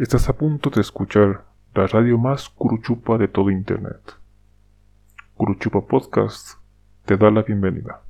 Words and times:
Estás 0.00 0.30
a 0.30 0.32
punto 0.32 0.70
de 0.70 0.80
escuchar 0.80 1.44
la 1.74 1.86
radio 1.86 2.16
más 2.16 2.48
curuchupa 2.48 3.18
de 3.18 3.28
todo 3.28 3.50
Internet. 3.50 4.00
Curuchupa 5.34 5.86
Podcast 5.86 6.52
te 7.04 7.18
da 7.18 7.30
la 7.30 7.42
bienvenida. 7.42 8.00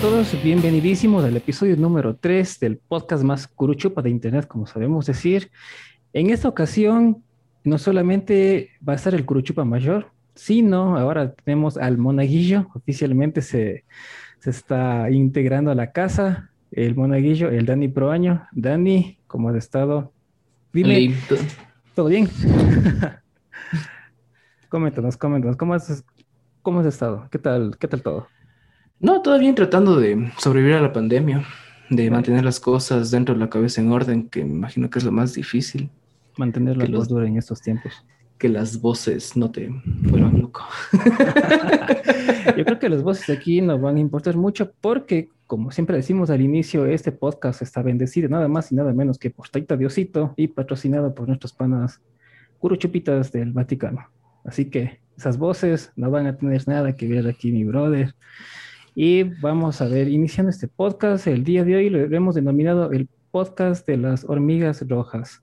Todos, 0.00 0.34
bienvenidísimos 0.42 1.22
al 1.24 1.36
episodio 1.36 1.76
número 1.76 2.16
3 2.16 2.58
del 2.60 2.78
podcast 2.78 3.22
más 3.22 3.46
curuchupa 3.46 4.00
de 4.00 4.08
internet, 4.08 4.46
como 4.46 4.66
sabemos 4.66 5.04
decir. 5.04 5.50
En 6.14 6.30
esta 6.30 6.48
ocasión, 6.48 7.22
no 7.64 7.76
solamente 7.76 8.70
va 8.86 8.94
a 8.94 8.96
estar 8.96 9.14
el 9.14 9.26
curuchupa 9.26 9.62
mayor, 9.66 10.10
sino 10.34 10.96
ahora 10.96 11.34
tenemos 11.34 11.76
al 11.76 11.98
monaguillo, 11.98 12.68
oficialmente 12.72 13.42
se, 13.42 13.84
se 14.38 14.48
está 14.48 15.10
integrando 15.10 15.70
a 15.70 15.74
la 15.74 15.92
casa, 15.92 16.50
el 16.72 16.94
monaguillo, 16.94 17.50
el 17.50 17.66
Dani 17.66 17.88
Proaño. 17.88 18.46
Dani, 18.52 19.18
¿cómo 19.26 19.50
has 19.50 19.56
estado? 19.56 20.14
Dime, 20.72 20.98
Listo. 20.98 21.36
¿todo 21.94 22.06
bien? 22.06 22.26
coméntanos, 24.70 25.18
coméntanos, 25.18 25.58
¿cómo 25.58 25.74
has, 25.74 26.02
¿cómo 26.62 26.80
has 26.80 26.86
estado? 26.86 27.28
¿Qué 27.30 27.38
tal, 27.38 27.76
qué 27.78 27.86
tal 27.86 28.02
todo? 28.02 28.28
No, 29.00 29.22
bien 29.38 29.54
tratando 29.54 29.98
de 29.98 30.30
sobrevivir 30.38 30.76
a 30.76 30.80
la 30.82 30.92
pandemia, 30.92 31.44
de 31.88 32.10
mantener 32.10 32.44
las 32.44 32.60
cosas 32.60 33.10
dentro 33.10 33.34
de 33.34 33.40
la 33.40 33.48
cabeza 33.50 33.80
en 33.80 33.90
orden, 33.90 34.28
que 34.28 34.44
me 34.44 34.52
imagino 34.52 34.90
que 34.90 34.98
es 34.98 35.04
lo 35.04 35.12
más 35.12 35.34
difícil, 35.34 35.88
Mantener 36.36 36.76
la 36.76 36.84
los- 36.86 37.08
cordura 37.08 37.26
en 37.26 37.36
estos 37.36 37.60
tiempos. 37.60 37.92
que 38.38 38.48
las 38.48 38.80
voces 38.80 39.36
no 39.36 39.50
te 39.50 39.68
vuelvan 40.02 40.40
loco. 40.40 40.62
Yo 42.56 42.64
creo 42.64 42.78
que 42.78 42.88
los 42.88 43.02
voces 43.02 43.28
aquí 43.36 43.60
no 43.60 43.78
van 43.78 43.96
a 43.96 44.00
importar 44.00 44.36
mucho 44.36 44.72
porque, 44.80 45.28
como 45.46 45.70
siempre 45.70 45.96
decimos 45.96 46.30
al 46.30 46.40
inicio, 46.40 46.86
este 46.86 47.12
podcast 47.12 47.60
está 47.62 47.82
bendecido 47.82 48.28
nada 48.30 48.48
más 48.48 48.72
y 48.72 48.76
nada 48.76 48.92
menos 48.94 49.18
que 49.18 49.28
por 49.30 49.48
Taita 49.50 49.76
Diosito 49.76 50.32
y 50.36 50.48
patrocinado 50.48 51.14
por 51.14 51.28
nuestros 51.28 51.52
panas 51.52 52.00
curuchupitas 52.58 53.30
del 53.32 53.52
Vaticano. 53.52 54.06
Así 54.44 54.66
que 54.66 55.00
esas 55.18 55.36
voces 55.36 55.92
no 55.96 56.10
van 56.10 56.26
a 56.26 56.36
tener 56.36 56.66
nada 56.66 56.96
que 56.96 57.08
ver 57.08 57.26
aquí, 57.28 57.52
mi 57.52 57.64
brother. 57.64 58.14
Y 58.94 59.22
vamos 59.22 59.80
a 59.80 59.86
ver, 59.86 60.08
iniciando 60.08 60.50
este 60.50 60.68
podcast, 60.68 61.26
el 61.26 61.44
día 61.44 61.64
de 61.64 61.76
hoy 61.76 61.90
lo 61.90 62.00
hemos 62.14 62.34
denominado 62.34 62.90
el 62.92 63.08
podcast 63.30 63.86
de 63.86 63.96
las 63.96 64.24
hormigas 64.24 64.86
rojas. 64.88 65.42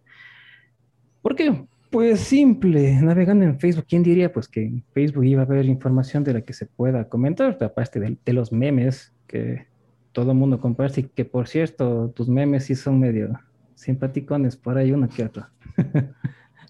¿Por 1.22 1.36
qué? 1.36 1.66
Pues 1.90 2.20
simple, 2.20 3.00
navegando 3.02 3.46
en 3.46 3.60
Facebook, 3.60 3.86
¿quién 3.88 4.04
diría 4.04 4.32
pues 4.32 4.50
que 4.50 4.64
en 4.64 4.84
Facebook 4.94 5.24
iba 5.26 5.44
a 5.44 5.46
haber 5.46 5.66
información 5.66 6.24
de 6.24 6.34
la 6.34 6.42
que 6.42 6.54
se 6.54 6.66
pueda 6.66 7.08
comentar, 7.08 7.58
aparte 7.62 8.00
de, 8.00 8.18
de 8.24 8.34
los 8.34 8.52
memes 8.52 9.14
que 9.26 9.68
todo 10.12 10.32
el 10.32 10.38
mundo 10.38 10.60
comparte 10.60 11.02
y 11.02 11.04
que 11.04 11.24
por 11.24 11.48
cierto, 11.48 12.12
tus 12.14 12.28
memes 12.28 12.66
sí 12.66 12.76
son 12.76 13.00
medio 13.00 13.40
simpaticones, 13.76 14.58
por 14.58 14.78
ahí 14.78 14.92
uno 14.92 15.08
que 15.08 15.24
otro. 15.24 15.48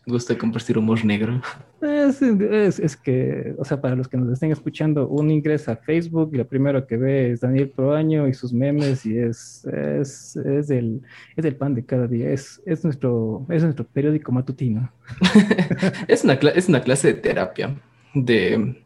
Gusta 0.08 0.38
compartir 0.38 0.78
humor 0.78 1.04
negro. 1.04 1.42
Es, 1.82 2.22
es, 2.22 2.80
es 2.80 2.96
que, 2.96 3.54
o 3.58 3.66
sea, 3.66 3.82
para 3.82 3.94
los 3.94 4.08
que 4.08 4.16
nos 4.16 4.32
estén 4.32 4.54
escuchando, 4.54 5.06
uno 5.10 5.32
ingresa 5.32 5.74
a 5.74 5.76
Facebook 5.76 6.30
y 6.32 6.38
lo 6.38 6.48
primero 6.48 6.88
que 6.88 6.96
ve 6.96 7.32
es 7.32 7.42
Daniel 7.42 7.70
Proaño 7.70 8.26
y 8.26 8.34
sus 8.34 8.54
memes 8.54 9.06
y 9.06 9.18
es, 9.18 9.66
es, 9.66 10.38
es, 10.38 10.70
el, 10.70 11.02
es 11.36 11.44
el 11.44 11.58
pan 11.58 11.76
de 11.76 11.84
cada 11.84 12.08
día, 12.08 12.32
es, 12.32 12.62
es, 12.66 12.86
nuestro, 12.86 13.46
es 13.50 13.62
nuestro 13.64 13.86
periódico 13.86 14.32
matutino. 14.32 14.90
Es 16.08 16.24
una, 16.24 16.34
es 16.34 16.70
una 16.70 16.82
clase 16.82 17.10
de 17.10 17.14
terapia, 17.16 17.76
de, 18.14 18.82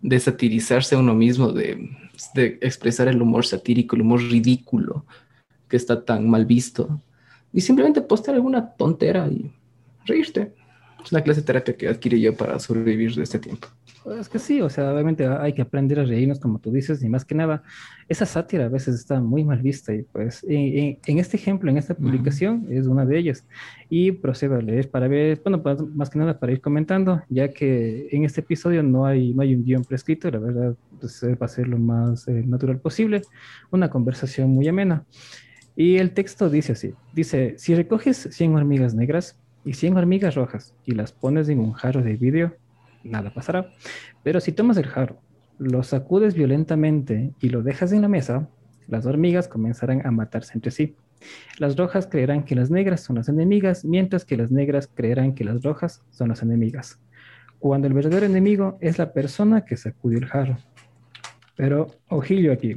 de 0.00 0.20
satirizarse 0.20 0.94
a 0.94 0.98
uno 0.98 1.14
mismo, 1.14 1.52
de, 1.52 1.90
de 2.34 2.58
expresar 2.62 3.08
el 3.08 3.20
humor 3.20 3.44
satírico, 3.44 3.94
el 3.94 4.02
humor 4.02 4.22
ridículo 4.22 5.04
que 5.68 5.76
está 5.76 6.02
tan 6.02 6.30
mal 6.30 6.46
visto, 6.46 7.02
y 7.52 7.60
simplemente 7.60 8.00
postear 8.00 8.36
alguna 8.36 8.70
tontera 8.70 9.28
y 9.28 9.52
reírte. 10.06 10.52
Es 11.04 11.12
una 11.12 11.20
clase 11.22 11.40
de 11.40 11.46
terapia 11.46 11.76
que 11.76 11.86
adquirí 11.88 12.20
yo 12.20 12.34
para 12.34 12.58
sobrevivir 12.58 13.14
de 13.14 13.22
este 13.22 13.38
tiempo. 13.38 13.68
Es 14.18 14.28
que 14.28 14.38
sí, 14.40 14.60
o 14.60 14.68
sea, 14.68 14.92
obviamente 14.92 15.26
hay 15.26 15.52
que 15.52 15.62
aprender 15.62 16.00
a 16.00 16.04
reírnos, 16.04 16.40
como 16.40 16.58
tú 16.58 16.72
dices, 16.72 17.02
y 17.02 17.08
más 17.08 17.24
que 17.24 17.34
nada, 17.34 17.62
esa 18.08 18.24
sátira 18.26 18.64
a 18.66 18.68
veces 18.68 18.94
está 18.96 19.20
muy 19.20 19.44
mal 19.44 19.60
vista, 19.62 19.92
y 19.94 20.02
pues 20.02 20.42
en, 20.44 20.78
en- 20.78 20.98
en 21.06 21.18
este 21.18 21.36
ejemplo, 21.36 21.70
en 21.70 21.76
esta 21.76 21.94
publicación, 21.94 22.66
es 22.70 22.86
una 22.86 23.04
de 23.04 23.18
ellas. 23.18 23.44
Y 23.88 24.12
procedo 24.12 24.56
a 24.56 24.60
leer 24.62 24.90
para 24.90 25.06
ver, 25.08 25.40
bueno, 25.44 25.62
pues, 25.62 25.80
más 25.94 26.10
que 26.10 26.18
nada 26.18 26.38
para 26.38 26.52
ir 26.52 26.60
comentando, 26.60 27.22
ya 27.28 27.48
que 27.52 28.08
en 28.10 28.24
este 28.24 28.40
episodio 28.40 28.82
no 28.82 29.06
hay, 29.06 29.32
no 29.34 29.42
hay 29.42 29.54
un 29.54 29.64
guion 29.64 29.84
prescrito, 29.84 30.28
la 30.30 30.38
verdad, 30.38 30.74
pues, 31.00 31.22
eh, 31.22 31.34
va 31.36 31.46
a 31.46 31.48
ser 31.48 31.68
lo 31.68 31.78
más 31.78 32.26
eh, 32.28 32.42
natural 32.46 32.78
posible, 32.80 33.22
una 33.70 33.90
conversación 33.90 34.50
muy 34.50 34.66
amena. 34.66 35.04
Y 35.76 35.98
el 35.98 36.12
texto 36.12 36.48
dice 36.48 36.72
así, 36.72 36.94
dice, 37.12 37.54
si 37.58 37.74
recoges 37.74 38.28
100 38.30 38.54
hormigas 38.54 38.94
negras 38.94 39.36
y 39.66 39.74
100 39.74 39.98
hormigas 39.98 40.36
rojas 40.36 40.74
y 40.86 40.92
las 40.92 41.12
pones 41.12 41.48
en 41.48 41.58
un 41.58 41.72
jarro 41.72 42.00
de 42.00 42.16
vidrio, 42.16 42.56
nada 43.02 43.34
pasará. 43.34 43.72
Pero 44.22 44.40
si 44.40 44.52
tomas 44.52 44.76
el 44.76 44.86
jarro, 44.86 45.20
lo 45.58 45.82
sacudes 45.82 46.34
violentamente 46.34 47.32
y 47.40 47.48
lo 47.48 47.62
dejas 47.62 47.92
en 47.92 48.02
la 48.02 48.08
mesa, 48.08 48.48
las 48.86 49.04
hormigas 49.06 49.48
comenzarán 49.48 50.06
a 50.06 50.12
matarse 50.12 50.52
entre 50.54 50.70
sí. 50.70 50.94
Las 51.58 51.76
rojas 51.76 52.06
creerán 52.06 52.44
que 52.44 52.54
las 52.54 52.70
negras 52.70 53.00
son 53.00 53.16
las 53.16 53.28
enemigas, 53.28 53.84
mientras 53.84 54.24
que 54.24 54.36
las 54.36 54.52
negras 54.52 54.88
creerán 54.94 55.34
que 55.34 55.44
las 55.44 55.62
rojas 55.62 56.04
son 56.10 56.28
las 56.28 56.42
enemigas. 56.42 57.00
Cuando 57.58 57.88
el 57.88 57.94
verdadero 57.94 58.26
enemigo 58.26 58.78
es 58.80 58.98
la 58.98 59.12
persona 59.12 59.64
que 59.64 59.76
sacudió 59.76 60.18
el 60.18 60.26
jarro. 60.26 60.58
Pero, 61.56 61.88
ojillo 62.08 62.52
aquí. 62.52 62.76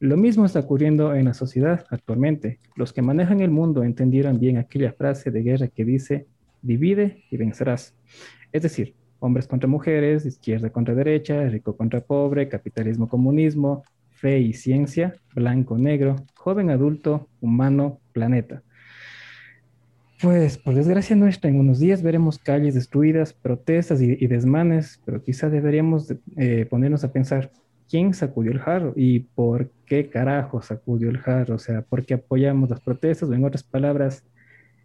Lo 0.00 0.16
mismo 0.16 0.44
está 0.44 0.60
ocurriendo 0.60 1.14
en 1.14 1.24
la 1.26 1.34
sociedad 1.34 1.86
actualmente. 1.90 2.58
Los 2.76 2.92
que 2.92 3.02
manejan 3.02 3.40
el 3.40 3.50
mundo 3.50 3.84
entendieron 3.84 4.38
bien 4.38 4.58
aquella 4.58 4.92
frase 4.92 5.30
de 5.30 5.42
guerra 5.42 5.68
que 5.68 5.84
dice, 5.84 6.26
divide 6.62 7.24
y 7.30 7.36
vencerás. 7.36 7.94
Es 8.52 8.62
decir, 8.62 8.94
hombres 9.20 9.46
contra 9.46 9.68
mujeres, 9.68 10.26
izquierda 10.26 10.70
contra 10.70 10.94
derecha, 10.94 11.48
rico 11.48 11.76
contra 11.76 12.00
pobre, 12.00 12.48
capitalismo, 12.48 13.08
comunismo, 13.08 13.82
fe 14.10 14.40
y 14.40 14.52
ciencia, 14.52 15.14
blanco, 15.34 15.78
negro, 15.78 16.16
joven, 16.34 16.70
adulto, 16.70 17.28
humano, 17.40 18.00
planeta. 18.12 18.62
Pues 20.20 20.56
por 20.58 20.74
desgracia 20.74 21.16
nuestra, 21.16 21.50
en 21.50 21.60
unos 21.60 21.80
días 21.80 22.02
veremos 22.02 22.38
calles 22.38 22.74
destruidas, 22.74 23.32
protestas 23.32 24.00
y, 24.00 24.26
desmanes, 24.26 25.00
pero 25.04 25.22
quizá 25.22 25.50
deberíamos 25.50 26.08
de- 26.08 26.18
eh, 26.36 26.66
ponernos 26.66 27.04
a 27.04 27.12
pensar, 27.12 27.50
¿quién 27.94 28.12
sacudió 28.12 28.50
el 28.50 28.58
jarro 28.58 28.92
y 28.96 29.20
por 29.20 29.70
qué 29.86 30.10
carajo 30.10 30.60
sacudió 30.60 31.10
el 31.10 31.18
jarro? 31.18 31.54
O 31.54 31.58
sea, 31.60 31.82
¿por 31.82 32.04
qué 32.04 32.14
apoyamos 32.14 32.68
las 32.68 32.80
protestas? 32.80 33.28
O 33.28 33.34
en 33.34 33.44
otras 33.44 33.62
palabras, 33.62 34.24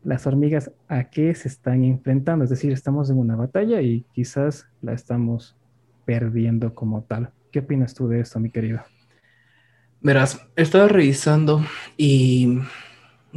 las 0.03 0.27
hormigas 0.27 0.71
a 0.87 1.05
qué 1.05 1.33
se 1.33 1.47
están 1.47 1.83
enfrentando. 1.83 2.43
Es 2.43 2.51
decir, 2.51 2.71
estamos 2.71 3.09
en 3.09 3.17
una 3.17 3.35
batalla 3.35 3.81
y 3.81 4.05
quizás 4.13 4.67
la 4.83 4.93
estamos 4.93 5.55
perdiendo 6.05 6.75
como 6.75 7.01
tal. 7.01 7.31
¿Qué 7.51 7.57
opinas 7.61 7.95
tú 7.95 8.07
de 8.07 8.19
esto, 8.19 8.39
mi 8.39 8.51
querido? 8.51 8.81
Verás, 10.01 10.47
estaba 10.55 10.87
revisando 10.87 11.65
y 11.97 12.59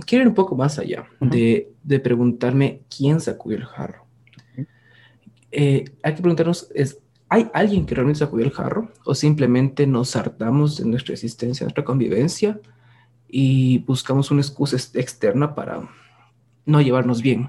quiero 0.06 0.24
ir 0.24 0.28
un 0.28 0.34
poco 0.34 0.54
más 0.54 0.78
allá 0.78 1.06
Ujú. 1.18 1.30
de, 1.30 1.72
de 1.82 1.98
preguntarme 1.98 2.82
quién 2.94 3.22
sacudió 3.22 3.56
el 3.56 3.64
jarro. 3.64 4.04
Ok. 4.36 4.66
Eh, 5.50 5.84
hay 6.02 6.14
que 6.14 6.20
preguntarnos, 6.20 6.70
es, 6.74 7.01
¿hay 7.32 7.50
alguien 7.54 7.86
que 7.86 7.94
realmente 7.94 8.18
sacudió 8.18 8.44
el 8.44 8.52
jarro? 8.52 8.90
¿O 9.06 9.14
simplemente 9.14 9.86
nos 9.86 10.16
hartamos 10.16 10.76
de 10.76 10.84
nuestra 10.84 11.14
existencia, 11.14 11.64
de 11.64 11.68
nuestra 11.68 11.82
convivencia 11.84 12.60
y 13.26 13.78
buscamos 13.78 14.30
una 14.30 14.42
excusa 14.42 14.76
ex- 14.76 14.94
externa 14.94 15.54
para 15.54 15.88
no 16.66 16.82
llevarnos 16.82 17.22
bien? 17.22 17.48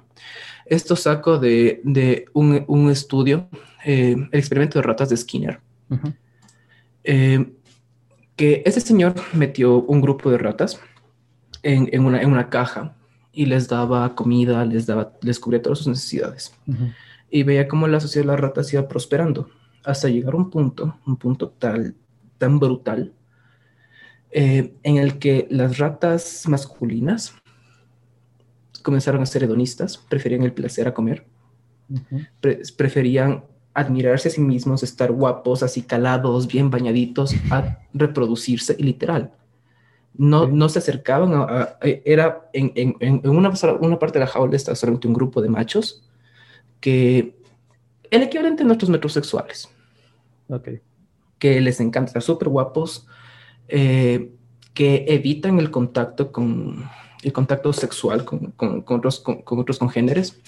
Esto 0.65 0.95
saco 0.95 1.37
de, 1.37 1.81
de 1.83 2.27
un, 2.31 2.63
un 2.67 2.89
estudio, 2.89 3.49
eh, 3.83 4.15
el 4.31 4.39
experimento 4.39 4.79
de 4.79 4.83
ratas 4.83 5.09
de 5.09 5.17
Skinner. 5.17 5.59
Eh, 7.03 7.51
que 8.37 8.63
ese 8.65 8.79
señor 8.79 9.15
metió 9.33 9.81
un 9.81 9.99
grupo 9.99 10.31
de 10.31 10.37
ratas 10.37 10.79
en, 11.61 11.89
en 11.91 12.05
una, 12.05 12.21
en 12.21 12.31
una 12.31 12.49
caja 12.49 12.95
y 13.33 13.47
les 13.47 13.67
daba 13.67 14.15
comida, 14.15 14.63
les, 14.63 14.85
daba, 14.85 15.11
les 15.21 15.41
cubría 15.41 15.61
todas 15.61 15.79
sus 15.79 15.87
necesidades. 15.87 16.53
Y 17.29 17.43
veía 17.43 17.67
cómo 17.67 17.89
la 17.89 17.99
sociedad 17.99 18.25
de 18.25 18.31
las 18.31 18.39
ratas 18.39 18.71
iba 18.71 18.87
prosperando 18.87 19.49
hasta 19.83 20.09
llegar 20.09 20.33
a 20.33 20.37
un 20.37 20.49
punto, 20.49 20.97
un 21.05 21.17
punto 21.17 21.49
tal, 21.49 21.95
tan 22.37 22.59
brutal, 22.59 23.13
eh, 24.31 24.73
en 24.83 24.97
el 24.97 25.19
que 25.19 25.47
las 25.51 25.77
ratas 25.77 26.43
masculinas 26.47 27.33
comenzaron 28.81 29.21
a 29.21 29.25
ser 29.25 29.43
hedonistas, 29.43 29.97
preferían 29.97 30.43
el 30.43 30.53
placer 30.53 30.87
a 30.87 30.93
comer, 30.93 31.25
pre- 32.39 32.61
preferían 32.75 33.43
admirarse 33.73 34.27
a 34.27 34.31
sí 34.31 34.41
mismos, 34.41 34.83
estar 34.83 35.11
guapos, 35.11 35.63
así 35.63 35.81
calados, 35.81 36.47
bien 36.47 36.69
bañaditos, 36.69 37.33
a 37.49 37.79
reproducirse 37.93 38.75
y 38.77 38.83
literal. 38.83 39.31
No, 40.15 40.47
no 40.47 40.69
se 40.69 40.79
acercaban, 40.79 41.33
a, 41.33 41.77
era 41.81 42.47
en, 42.53 42.71
en, 42.75 42.95
en 42.99 43.29
una, 43.29 43.51
una, 43.79 43.97
parte 43.97 44.19
de 44.19 44.25
la 44.25 44.31
jaula 44.31 44.55
está 44.55 44.75
solamente 44.75 45.07
un 45.07 45.15
grupo 45.15 45.41
de 45.41 45.49
machos 45.49 46.07
que 46.79 47.35
el 48.11 48.21
equivalente 48.21 48.61
a 48.61 48.65
nuestros 48.67 48.91
metrosexuales. 48.91 49.69
Que 51.39 51.61
les 51.61 51.79
encanta 51.79 52.21
súper 52.21 52.49
guapos, 52.49 53.07
eh, 53.67 54.31
que 54.73 55.05
evitan 55.07 55.59
el 55.59 55.71
contacto 55.71 56.31
con 56.31 56.89
el 57.23 57.33
contacto 57.33 57.71
sexual 57.73 58.25
con, 58.25 58.51
con, 58.51 58.81
con 58.81 58.97
otros, 58.99 59.19
con, 59.19 59.43
otros 59.59 59.79
congéneres. 59.79 60.41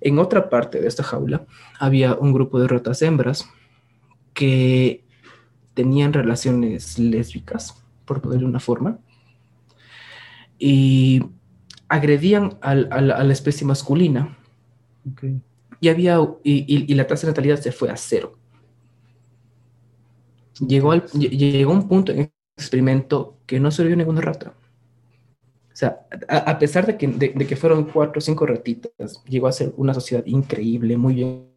En 0.00 0.18
otra 0.18 0.48
parte 0.48 0.80
de 0.80 0.88
esta 0.88 1.02
jaula 1.02 1.46
había 1.78 2.14
un 2.14 2.32
grupo 2.32 2.60
de 2.60 2.68
ratas 2.68 3.02
hembras 3.02 3.48
que 4.34 5.04
tenían 5.74 6.12
relaciones 6.12 6.98
lésbicas, 6.98 7.82
por 8.04 8.22
poner 8.22 8.44
una 8.44 8.60
forma, 8.60 8.98
y 10.58 11.22
agredían 11.88 12.56
al, 12.60 12.88
a 12.92 13.00
la 13.00 13.32
especie 13.32 13.66
masculina. 13.66 14.38
Okay. 15.12 15.40
Y, 15.80 15.88
había, 15.88 16.18
y, 16.42 16.64
y, 16.90 16.94
la 16.94 17.06
tasa 17.06 17.26
de 17.26 17.32
natalidad 17.32 17.60
se 17.60 17.72
fue 17.72 17.90
a 17.90 17.96
cero. 17.96 18.38
Llegó, 20.60 20.92
al, 20.92 21.04
llegó 21.12 21.72
un 21.72 21.88
punto 21.88 22.12
en 22.12 22.18
el 22.20 22.32
experimento 22.56 23.38
que 23.46 23.60
no 23.60 23.70
vio 23.70 23.96
ninguna 23.96 24.20
rata. 24.20 24.54
O 25.72 25.78
sea, 25.78 26.06
a, 26.28 26.36
a 26.38 26.58
pesar 26.58 26.86
de 26.86 26.96
que, 26.96 27.06
de, 27.06 27.28
de, 27.34 27.46
que 27.46 27.56
fueron 27.56 27.84
cuatro 27.84 28.18
o 28.18 28.20
cinco 28.22 28.46
ratitas, 28.46 29.22
llegó 29.28 29.46
a 29.46 29.52
ser 29.52 29.74
una 29.76 29.92
sociedad 29.92 30.24
increíble, 30.24 30.96
muy 30.96 31.14
bien 31.14 31.50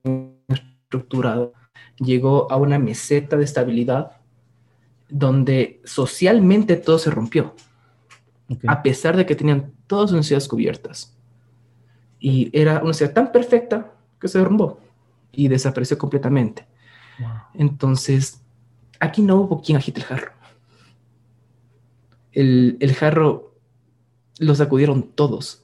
estructurada. 0.50 1.52
Llegó 1.98 2.52
a 2.52 2.58
una 2.58 2.78
meseta 2.80 3.38
de 3.38 3.46
estabilidad 3.46 4.12
donde 5.08 5.82
socialmente 5.86 6.76
todo 6.76 7.00
se 7.00 7.10
rompió, 7.10 7.56
okay. 8.50 8.70
a 8.70 8.84
pesar 8.84 9.16
de 9.16 9.26
que 9.26 9.36
tenían 9.36 9.74
todas 9.88 10.10
sus 10.10 10.18
necesidades 10.18 10.48
cubiertas. 10.48 11.18
Y 12.20 12.50
era 12.52 12.84
una 12.84 12.94
ciudad 12.94 13.14
tan 13.14 13.32
perfecta 13.32 13.94
que 14.20 14.28
se 14.28 14.38
derrumbó 14.38 14.80
y 15.32 15.48
desapareció 15.48 15.98
completamente. 15.98 16.68
Wow. 17.20 17.30
Entonces, 17.54 18.39
aquí 19.00 19.22
no 19.22 19.38
hubo 19.38 19.62
quien 19.62 19.78
agite 19.78 20.00
el 20.00 20.06
jarro. 20.06 20.32
El, 22.32 22.78
el 22.80 22.94
jarro 22.94 23.56
lo 24.40 24.56
sacudieron 24.56 25.12
todos. 25.14 25.64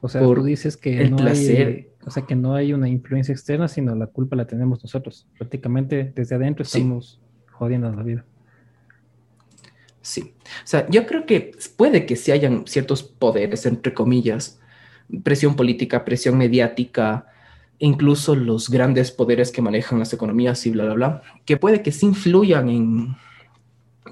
O 0.00 0.08
sea, 0.08 0.20
tú 0.20 0.42
dices 0.44 0.76
que 0.76 1.00
el 1.00 1.10
no 1.12 1.16
placer. 1.16 1.66
Hay, 1.66 1.88
o 2.06 2.10
sea, 2.10 2.24
que 2.24 2.36
no 2.36 2.54
hay 2.54 2.72
una 2.72 2.88
influencia 2.88 3.32
externa, 3.32 3.68
sino 3.68 3.94
la 3.94 4.06
culpa 4.06 4.36
la 4.36 4.46
tenemos 4.46 4.82
nosotros. 4.82 5.26
Prácticamente 5.36 6.12
desde 6.14 6.36
adentro 6.36 6.62
estamos 6.62 7.20
sí. 7.20 7.46
jodiendo 7.52 7.90
la 7.90 8.02
vida. 8.02 8.24
Sí. 10.00 10.34
O 10.42 10.66
sea, 10.66 10.88
yo 10.88 11.06
creo 11.06 11.26
que 11.26 11.52
puede 11.76 12.06
que 12.06 12.16
sí 12.16 12.32
hayan 12.32 12.66
ciertos 12.66 13.02
poderes, 13.02 13.66
entre 13.66 13.92
comillas, 13.92 14.60
presión 15.22 15.56
política, 15.56 16.04
presión 16.04 16.38
mediática, 16.38 17.26
incluso 17.78 18.34
los 18.34 18.68
grandes 18.68 19.10
poderes 19.12 19.52
que 19.52 19.62
manejan 19.62 19.98
las 19.98 20.12
economías 20.12 20.64
y 20.66 20.70
bla, 20.70 20.84
bla, 20.84 20.94
bla, 20.94 21.22
que 21.44 21.56
puede 21.56 21.82
que 21.82 21.92
sí 21.92 22.06
influyan 22.06 22.68
en 22.68 23.16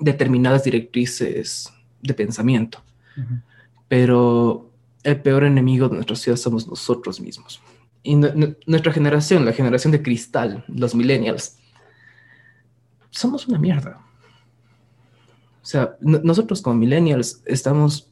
determinadas 0.00 0.64
directrices 0.64 1.72
de 2.02 2.14
pensamiento. 2.14 2.82
Uh 3.16 3.20
-huh. 3.20 3.42
Pero 3.88 4.70
el 5.02 5.20
peor 5.20 5.44
enemigo 5.44 5.88
de 5.88 5.94
nuestra 5.94 6.16
sociedad 6.16 6.36
somos 6.36 6.66
nosotros 6.66 7.20
mismos. 7.20 7.60
Y 8.02 8.14
nuestra 8.14 8.92
generación, 8.92 9.44
la 9.44 9.52
generación 9.52 9.90
de 9.92 10.02
cristal, 10.02 10.64
los 10.68 10.94
millennials, 10.94 11.58
somos 13.10 13.48
una 13.48 13.58
mierda. 13.58 14.00
O 15.62 15.66
sea, 15.66 15.96
nosotros 16.00 16.62
como 16.62 16.76
millennials 16.76 17.42
estamos 17.46 18.08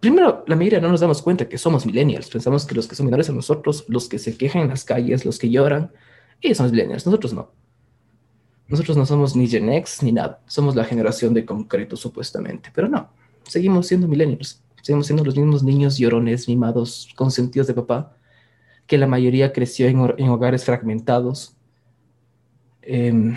primero, 0.00 0.44
la 0.46 0.56
mayoría 0.56 0.80
no 0.80 0.88
nos 0.88 1.00
damos 1.00 1.22
cuenta 1.22 1.48
que 1.48 1.58
somos 1.58 1.86
millennials. 1.86 2.30
Pensamos 2.30 2.66
que 2.66 2.74
los 2.74 2.86
que 2.86 2.94
son 2.94 3.06
menores 3.06 3.26
son 3.26 3.36
nosotros, 3.36 3.84
los 3.88 4.08
que 4.08 4.18
se 4.18 4.36
quejan 4.36 4.62
en 4.62 4.68
las 4.68 4.84
calles, 4.84 5.24
los 5.24 5.38
que 5.38 5.50
lloran, 5.50 5.90
ellos 6.40 6.58
son 6.58 6.70
millennials, 6.70 7.06
nosotros 7.06 7.32
no. 7.32 7.52
Nosotros 8.68 8.96
no 8.96 9.06
somos 9.06 9.34
ni 9.34 9.48
Gen 9.48 9.70
X 9.70 10.02
ni 10.02 10.12
nada. 10.12 10.40
Somos 10.46 10.76
la 10.76 10.84
generación 10.84 11.32
de 11.32 11.44
concreto, 11.44 11.96
supuestamente. 11.96 12.70
Pero 12.74 12.88
no, 12.88 13.10
seguimos 13.44 13.86
siendo 13.86 14.06
millennials. 14.06 14.62
Seguimos 14.82 15.06
siendo 15.06 15.24
los 15.24 15.36
mismos 15.36 15.62
niños 15.62 15.98
llorones, 15.98 16.48
mimados, 16.48 17.08
consentidos 17.16 17.66
de 17.66 17.74
papá, 17.74 18.14
que 18.86 18.98
la 18.98 19.06
mayoría 19.06 19.52
creció 19.52 19.86
en, 19.88 20.14
en 20.18 20.28
hogares 20.28 20.64
fragmentados, 20.64 21.56
eh, 22.82 23.34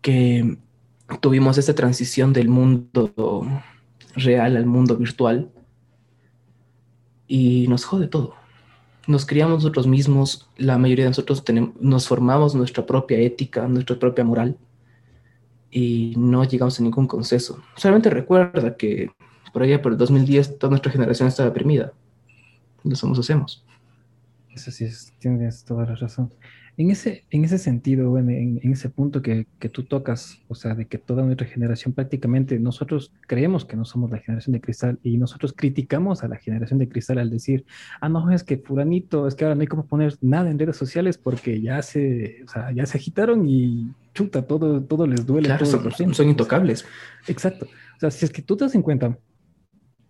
que 0.00 0.58
tuvimos 1.20 1.58
esta 1.58 1.74
transición 1.74 2.32
del 2.32 2.48
mundo 2.48 3.46
real 4.16 4.56
al 4.56 4.66
mundo 4.66 4.96
virtual 4.96 5.50
y 7.26 7.66
nos 7.68 7.84
jode 7.84 8.08
todo. 8.08 8.34
Nos 9.06 9.26
criamos 9.26 9.56
nosotros 9.56 9.86
mismos, 9.86 10.48
la 10.56 10.78
mayoría 10.78 11.04
de 11.04 11.10
nosotros 11.10 11.44
tenemos, 11.44 11.74
nos 11.80 12.08
formamos 12.08 12.54
nuestra 12.54 12.86
propia 12.86 13.18
ética, 13.18 13.68
nuestra 13.68 13.98
propia 13.98 14.24
moral 14.24 14.56
y 15.70 16.14
no 16.16 16.44
llegamos 16.44 16.78
a 16.80 16.82
ningún 16.82 17.06
consenso. 17.06 17.62
Solamente 17.76 18.08
recuerda 18.08 18.76
que 18.76 19.10
por 19.52 19.62
allá 19.62 19.82
por 19.82 19.92
el 19.92 19.98
2010 19.98 20.58
toda 20.58 20.70
nuestra 20.70 20.90
generación 20.90 21.28
está 21.28 21.44
deprimida. 21.44 21.92
Lo 22.82 22.96
somos, 22.96 23.18
hacemos. 23.18 23.64
Eso 24.54 24.70
sí, 24.70 24.84
es, 24.84 25.12
tienes 25.18 25.64
toda 25.64 25.84
la 25.86 25.94
razón. 25.94 26.32
En 26.76 26.90
ese, 26.90 27.24
en 27.30 27.44
ese 27.44 27.58
sentido, 27.58 28.10
bueno, 28.10 28.30
en, 28.30 28.58
en, 28.60 28.72
ese 28.72 28.88
punto 28.88 29.22
que, 29.22 29.46
que, 29.60 29.68
tú 29.68 29.84
tocas, 29.84 30.40
o 30.48 30.56
sea, 30.56 30.74
de 30.74 30.86
que 30.86 30.98
toda 30.98 31.22
nuestra 31.22 31.46
generación 31.46 31.94
prácticamente, 31.94 32.58
nosotros 32.58 33.12
creemos 33.28 33.64
que 33.64 33.76
no 33.76 33.84
somos 33.84 34.10
la 34.10 34.18
generación 34.18 34.54
de 34.54 34.60
cristal 34.60 34.98
y 35.04 35.16
nosotros 35.16 35.52
criticamos 35.52 36.24
a 36.24 36.28
la 36.28 36.36
generación 36.36 36.80
de 36.80 36.88
cristal 36.88 37.18
al 37.18 37.30
decir, 37.30 37.64
ah, 38.00 38.08
no, 38.08 38.28
es 38.32 38.42
que 38.42 38.56
fulanito, 38.56 39.28
es 39.28 39.36
que 39.36 39.44
ahora 39.44 39.54
no 39.54 39.60
hay 39.60 39.68
como 39.68 39.86
poner 39.86 40.16
nada 40.20 40.50
en 40.50 40.58
redes 40.58 40.76
sociales 40.76 41.16
porque 41.16 41.60
ya 41.60 41.80
se, 41.82 42.42
o 42.44 42.48
sea, 42.48 42.72
ya 42.72 42.86
se 42.86 42.98
agitaron 42.98 43.48
y 43.48 43.92
chuta, 44.12 44.42
todo, 44.42 44.82
todo 44.82 45.06
les 45.06 45.24
duele. 45.24 45.46
Claro, 45.46 45.66
son, 45.66 46.14
son, 46.14 46.28
intocables. 46.28 46.84
Exacto. 47.28 47.66
O 47.96 48.00
sea, 48.00 48.10
si 48.10 48.24
es 48.24 48.32
que 48.32 48.42
tú 48.42 48.56
te 48.56 48.64
das 48.64 48.74
en 48.74 48.82
cuenta, 48.82 49.16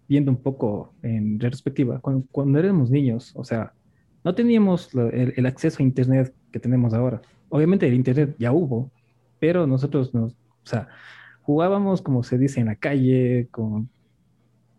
viendo 0.08 0.30
un 0.30 0.38
poco 0.38 0.94
en 1.02 1.38
retrospectiva, 1.38 2.00
cuando, 2.00 2.24
cuando 2.30 2.58
éramos 2.58 2.90
niños, 2.90 3.32
o 3.34 3.44
sea, 3.44 3.74
no 4.24 4.34
teníamos 4.34 4.92
el, 4.94 5.34
el, 5.36 5.46
acceso 5.46 5.82
a 5.82 5.82
Internet 5.82 6.34
que 6.50 6.58
tenemos 6.58 6.94
ahora. 6.94 7.20
Obviamente 7.50 7.86
el 7.86 7.94
Internet 7.94 8.34
ya 8.38 8.52
hubo, 8.52 8.90
pero 9.38 9.66
nosotros 9.66 10.14
nos, 10.14 10.32
o 10.32 10.66
sea, 10.66 10.88
jugábamos, 11.42 12.00
como 12.00 12.22
se 12.22 12.38
dice, 12.38 12.60
en 12.60 12.66
la 12.66 12.76
calle, 12.76 13.48
con, 13.50 13.90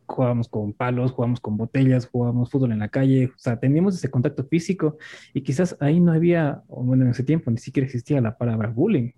jugábamos 0.07 0.49
con 0.49 0.73
palos, 0.73 1.11
jugábamos 1.11 1.39
con 1.39 1.57
botellas, 1.57 2.07
jugábamos 2.07 2.49
fútbol 2.49 2.71
en 2.71 2.79
la 2.79 2.89
calle, 2.89 3.27
o 3.27 3.37
sea, 3.37 3.59
teníamos 3.59 3.95
ese 3.95 4.09
contacto 4.09 4.43
físico 4.45 4.97
y 5.33 5.41
quizás 5.41 5.77
ahí 5.79 5.99
no 5.99 6.11
había, 6.11 6.63
o 6.67 6.83
bueno, 6.83 7.05
en 7.05 7.11
ese 7.11 7.23
tiempo 7.23 7.51
ni 7.51 7.57
siquiera 7.57 7.85
existía 7.85 8.19
la 8.21 8.37
palabra 8.37 8.69
bullying. 8.69 9.11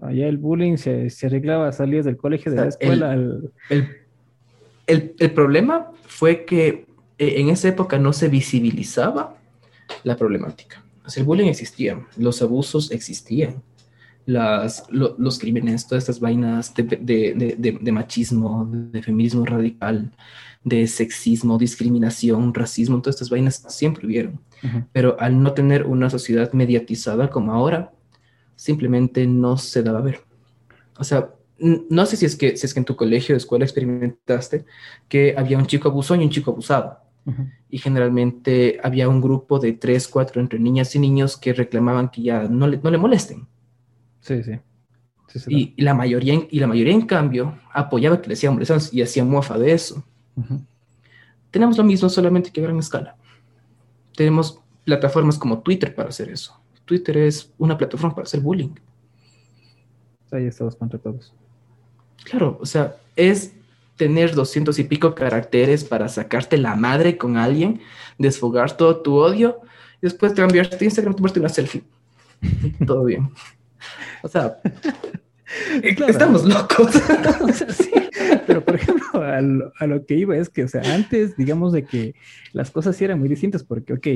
Allá 0.00 0.26
el 0.26 0.38
bullying 0.38 0.76
se, 0.76 1.08
se 1.10 1.26
arreglaba, 1.26 1.70
salías 1.70 2.04
del 2.04 2.16
colegio, 2.16 2.50
de 2.50 2.58
o 2.58 2.58
sea, 2.58 2.64
la 2.64 2.68
escuela. 2.70 3.14
El, 3.14 3.52
el, 3.70 3.88
el, 4.88 5.14
el 5.16 5.30
problema 5.30 5.92
fue 6.02 6.44
que 6.44 6.86
eh, 7.18 7.34
en 7.36 7.48
esa 7.48 7.68
época 7.68 7.98
no 7.98 8.12
se 8.12 8.28
visibilizaba 8.28 9.36
la 10.02 10.16
problemática. 10.16 10.84
El 11.16 11.24
bullying 11.24 11.48
existía, 11.48 12.06
los 12.16 12.40
abusos 12.40 12.90
existían, 12.90 13.62
las, 14.26 14.84
lo, 14.88 15.14
los 15.18 15.38
crímenes, 15.38 15.86
todas 15.86 16.04
estas 16.04 16.18
vainas 16.18 16.74
de, 16.74 16.82
de, 16.82 17.56
de, 17.58 17.78
de, 17.80 17.92
machismo, 17.92 18.66
de 18.70 19.02
feminismo 19.02 19.44
radical, 19.44 20.12
de 20.62 20.86
sexismo, 20.86 21.58
discriminación, 21.58 22.54
racismo, 22.54 23.02
todas 23.02 23.16
estas 23.16 23.28
vainas 23.28 23.62
siempre 23.68 24.06
hubieron. 24.06 24.40
Uh 24.62 24.66
-huh. 24.66 24.86
Pero 24.92 25.16
al 25.20 25.42
no 25.42 25.52
tener 25.52 25.84
una 25.84 26.08
sociedad 26.08 26.50
mediatizada 26.54 27.28
como 27.28 27.52
ahora, 27.52 27.92
simplemente 28.56 29.26
no 29.26 29.58
se 29.58 29.82
daba 29.82 29.98
a 29.98 30.02
ver. 30.02 30.20
O 30.98 31.04
sea, 31.04 31.30
no 31.58 32.06
sé 32.06 32.16
si 32.16 32.26
es 32.26 32.36
que, 32.36 32.56
si 32.56 32.66
es 32.66 32.74
que 32.74 32.80
en 32.80 32.84
tu 32.84 32.96
colegio 32.96 33.36
escuela 33.36 33.64
experimentaste 33.64 34.64
que 35.08 35.34
había 35.36 35.58
un 35.58 35.66
chico 35.66 35.88
abusón 35.88 36.20
y 36.20 36.24
un 36.24 36.30
chico 36.30 36.50
abusado. 36.50 36.98
Uh 37.26 37.30
-huh. 37.30 37.52
Y 37.70 37.78
generalmente 37.78 38.78
había 38.82 39.08
un 39.08 39.20
grupo 39.20 39.58
de 39.58 39.72
tres, 39.72 40.08
cuatro 40.08 40.40
entre 40.40 40.58
niñas 40.58 40.94
y 40.94 40.98
niños 40.98 41.36
que 41.36 41.52
reclamaban 41.52 42.10
que 42.10 42.22
ya 42.22 42.44
no 42.48 42.66
le, 42.66 42.78
no 42.78 42.90
le 42.90 42.98
molesten. 42.98 43.46
Sí, 44.20 44.42
sí. 44.42 44.52
sí, 45.28 45.40
y, 45.48 45.74
y, 45.76 45.82
la 45.82 45.94
mayoría, 45.94 46.46
y 46.50 46.60
la 46.60 46.66
mayoría, 46.66 46.92
en 46.92 47.06
cambio, 47.06 47.58
apoyaba 47.72 48.20
que 48.20 48.28
le 48.28 48.34
hacían 48.34 48.54
molestar 48.54 48.80
y 48.92 49.02
hacían 49.02 49.28
mofa 49.28 49.58
de 49.58 49.72
eso. 49.72 50.04
Uh 50.36 50.42
-huh. 50.42 50.66
Tenemos 51.50 51.78
lo 51.78 51.84
mismo, 51.84 52.08
solamente 52.08 52.50
que 52.50 52.60
a 52.60 52.64
gran 52.64 52.78
escala. 52.78 53.16
Tenemos 54.16 54.60
plataformas 54.84 55.38
como 55.38 55.60
Twitter 55.60 55.94
para 55.94 56.08
hacer 56.08 56.28
eso. 56.28 56.60
Twitter 56.84 57.16
es 57.16 57.52
una 57.58 57.76
plataforma 57.78 58.14
para 58.14 58.24
hacer 58.24 58.40
bullying. 58.40 58.74
Ahí 60.30 60.46
estamos 60.46 60.74
contra 60.76 60.98
todos. 60.98 61.32
Claro, 62.24 62.58
o 62.60 62.66
sea, 62.66 62.96
es 63.16 63.52
tener 63.96 64.34
doscientos 64.34 64.78
y 64.78 64.84
pico 64.84 65.14
caracteres 65.14 65.84
para 65.84 66.08
sacarte 66.08 66.58
la 66.58 66.76
madre 66.76 67.16
con 67.16 67.36
alguien, 67.36 67.80
desfogar 68.18 68.76
todo 68.76 69.02
tu 69.02 69.16
odio, 69.16 69.60
y 69.96 70.06
después 70.06 70.32
cambiarte 70.32 70.84
Instagram, 70.84 71.14
tomarte 71.14 71.40
una 71.40 71.48
selfie. 71.48 71.84
todo 72.86 73.04
bien. 73.04 73.30
O 74.22 74.28
sea, 74.28 74.58
Estamos 76.08 76.44
locos. 76.44 76.96
o 77.40 77.48
sea, 77.52 77.72
sí, 77.72 77.90
pero 78.46 78.64
por 78.64 78.76
ejemplo, 78.76 79.22
a 79.22 79.40
lo, 79.40 79.72
a 79.78 79.86
lo, 79.86 80.04
que 80.04 80.14
iba 80.14 80.36
es 80.36 80.48
que, 80.48 80.64
o 80.64 80.68
sea, 80.68 80.82
antes, 80.94 81.36
digamos, 81.36 81.72
de 81.72 81.84
que 81.84 82.14
las 82.52 82.70
cosas 82.70 82.96
sí 82.96 83.04
eran 83.04 83.18
muy 83.18 83.28
distintas, 83.28 83.62
porque, 83.62 83.92
ok, 83.92 84.06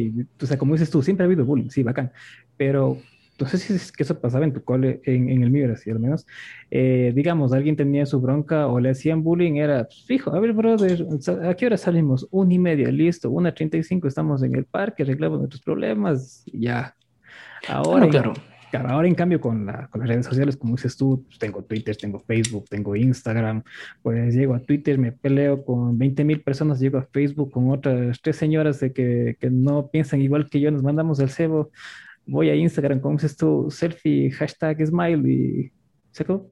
o 0.42 0.46
sea, 0.46 0.58
como 0.58 0.74
dices 0.74 0.90
tú, 0.90 1.02
siempre 1.02 1.24
ha 1.24 1.26
habido 1.26 1.44
bullying, 1.44 1.70
sí, 1.70 1.82
bacán, 1.82 2.12
pero 2.56 2.98
no 3.38 3.46
sé 3.46 3.58
si 3.58 3.74
es 3.74 3.92
que 3.92 4.02
eso 4.02 4.20
pasaba 4.20 4.44
en 4.44 4.52
tu 4.52 4.62
cole, 4.62 5.00
en, 5.04 5.28
en 5.28 5.42
el 5.42 5.50
mío 5.50 5.72
así, 5.72 5.90
al 5.90 6.00
menos, 6.00 6.26
eh, 6.70 7.12
digamos, 7.14 7.52
alguien 7.52 7.76
tenía 7.76 8.06
su 8.06 8.20
bronca 8.20 8.66
o 8.66 8.80
le 8.80 8.90
hacían 8.90 9.22
bullying, 9.22 9.54
era, 9.54 9.84
pues, 9.84 10.04
fijo, 10.06 10.34
a 10.34 10.40
ver, 10.40 10.52
brother, 10.52 11.06
¿a 11.44 11.54
qué 11.54 11.66
hora 11.66 11.76
salimos? 11.76 12.26
Una 12.30 12.54
y 12.54 12.58
media, 12.58 12.90
listo, 12.90 13.30
una 13.30 13.54
treinta 13.54 13.76
y 13.76 13.82
cinco, 13.82 14.08
estamos 14.08 14.42
en 14.42 14.54
el 14.54 14.64
parque, 14.64 15.02
arreglamos 15.02 15.38
nuestros 15.38 15.62
problemas, 15.62 16.44
ya. 16.52 16.94
Ahora, 17.68 17.90
Bueno, 17.90 18.08
claro. 18.08 18.32
Claro, 18.70 18.90
ahora 18.90 19.08
en 19.08 19.14
cambio 19.14 19.40
con, 19.40 19.64
la, 19.64 19.88
con 19.88 20.00
las 20.00 20.10
redes 20.10 20.26
sociales, 20.26 20.56
como 20.56 20.76
dices 20.76 20.94
tú, 20.96 21.24
pues, 21.26 21.38
tengo 21.38 21.64
Twitter, 21.64 21.96
tengo 21.96 22.18
Facebook, 22.18 22.66
tengo 22.68 22.94
Instagram, 22.96 23.62
pues 24.02 24.34
llego 24.34 24.54
a 24.54 24.60
Twitter, 24.60 24.98
me 24.98 25.12
peleo 25.12 25.64
con 25.64 25.96
20 25.96 26.24
mil 26.24 26.42
personas, 26.42 26.78
llego 26.78 26.98
a 26.98 27.02
Facebook 27.02 27.50
con 27.50 27.70
otras 27.70 28.20
tres 28.20 28.36
señoras 28.36 28.78
de 28.80 28.92
que, 28.92 29.36
que, 29.40 29.48
no 29.50 29.88
piensan 29.88 30.20
igual 30.20 30.50
que 30.50 30.60
yo, 30.60 30.70
nos 30.70 30.82
mandamos 30.82 31.18
el 31.20 31.30
cebo, 31.30 31.70
voy 32.28 32.50
a 32.50 32.54
Instagram, 32.54 33.00
dices 33.16 33.36
tú, 33.36 33.68
selfie, 33.70 34.30
hashtag 34.30 34.86
smile 34.86 35.28
y 35.28 35.72
se 36.12 36.22
acabó. 36.22 36.50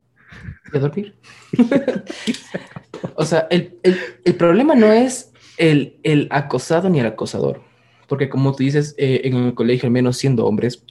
¿Y 0.73 0.77
a 0.77 0.81
dormir? 0.81 1.15
o 3.15 3.25
sea, 3.25 3.47
el, 3.51 3.79
el, 3.83 3.97
el, 4.25 4.35
problema 4.35 4.75
no 4.75 4.91
es 4.91 5.33
el, 5.59 6.01
el, 6.03 6.27
acosado 6.31 6.89
ni 6.89 6.99
el 6.99 7.07
acosador, 7.07 7.61
porque 8.09 8.29
como 8.29 8.55
tú 8.55 8.65
dices, 8.65 8.95
eh, 8.99 9.21
en 9.25 9.37
el 9.37 9.55
colegio, 9.55 9.87
al 9.87 9.93
menos 9.93 10.17
siendo 10.17 10.47
hombres, 10.47 10.83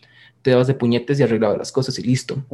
te 0.41 0.51
dabas 0.51 0.67
de 0.67 0.75
puñetes 0.75 1.19
y 1.19 1.23
arreglabas 1.23 1.57
las 1.57 1.71
cosas 1.71 1.97
y 1.99 2.03
listo. 2.03 2.45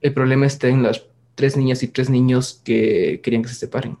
El 0.00 0.12
problema 0.12 0.46
está 0.46 0.68
en 0.68 0.82
las 0.82 1.06
tres 1.36 1.56
niñas 1.56 1.82
y 1.82 1.88
tres 1.88 2.10
niños 2.10 2.60
que 2.64 3.20
querían 3.22 3.42
que 3.42 3.48
se 3.48 3.54
separen. 3.54 3.96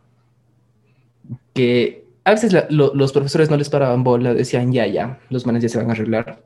Que 1.54 2.04
a 2.24 2.32
veces 2.32 2.52
la, 2.52 2.66
lo, 2.68 2.92
los 2.94 3.12
profesores 3.12 3.48
no 3.48 3.56
les 3.56 3.70
paraban 3.70 4.02
bola, 4.02 4.34
decían, 4.34 4.72
ya, 4.72 4.86
ya, 4.86 5.20
los 5.30 5.46
manes 5.46 5.62
ya 5.62 5.68
se 5.68 5.78
van 5.78 5.88
a 5.88 5.92
arreglar. 5.92 6.43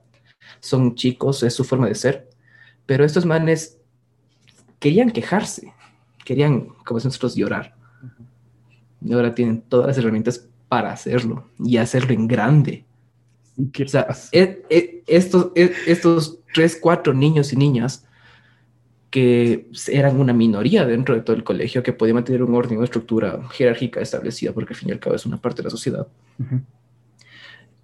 Son 0.61 0.95
chicos, 0.95 1.43
es 1.43 1.55
su 1.55 1.65
forma 1.65 1.89
de 1.89 1.95
ser. 1.95 2.29
Pero 2.87 3.05
estos 3.05 3.27
manes 3.27 3.79
querían 4.79 5.11
quejarse, 5.11 5.73
querían, 6.25 6.69
como 6.85 7.01
nosotros, 7.01 7.35
llorar. 7.35 7.75
Y 9.05 9.13
ahora 9.13 9.35
tienen 9.35 9.61
todas 9.63 9.87
las 9.87 9.99
herramientas 9.99 10.49
para 10.69 10.93
hacerlo 10.93 11.49
y 11.59 11.77
hacerlo 11.77 12.13
en 12.13 12.27
grande. 12.27 12.85
O 13.59 13.89
sea, 13.89 14.07
es, 14.33 14.59
es, 14.69 14.85
estos, 15.07 15.51
es, 15.55 15.71
estos 15.87 16.39
tres, 16.55 16.79
cuatro 16.81 17.15
niños 17.15 17.53
y 17.53 17.57
niñas 17.57 18.05
que 19.11 19.71
eran 19.89 20.21
una 20.21 20.33
minoría 20.33 20.85
dentro 20.85 21.15
de 21.15 21.23
todo 21.23 21.35
el 21.35 21.45
colegio, 21.45 21.83
que 21.83 21.93
podían 21.93 22.17
mantener 22.17 22.43
un 22.43 22.55
orden, 22.55 22.77
una 22.77 22.85
estructura 22.85 23.41
jerárquica 23.53 24.01
establecida, 24.01 24.53
porque 24.53 24.75
al 24.75 24.79
fin 24.79 24.91
y 24.91 24.93
al 24.93 25.01
cabo 25.01 25.17
es 25.17 25.25
una 25.25 25.41
parte 25.41 25.63
de 25.63 25.65
la 25.65 25.71
sociedad. 25.71 26.07
Uh 26.39 26.43
-huh. 26.43 26.63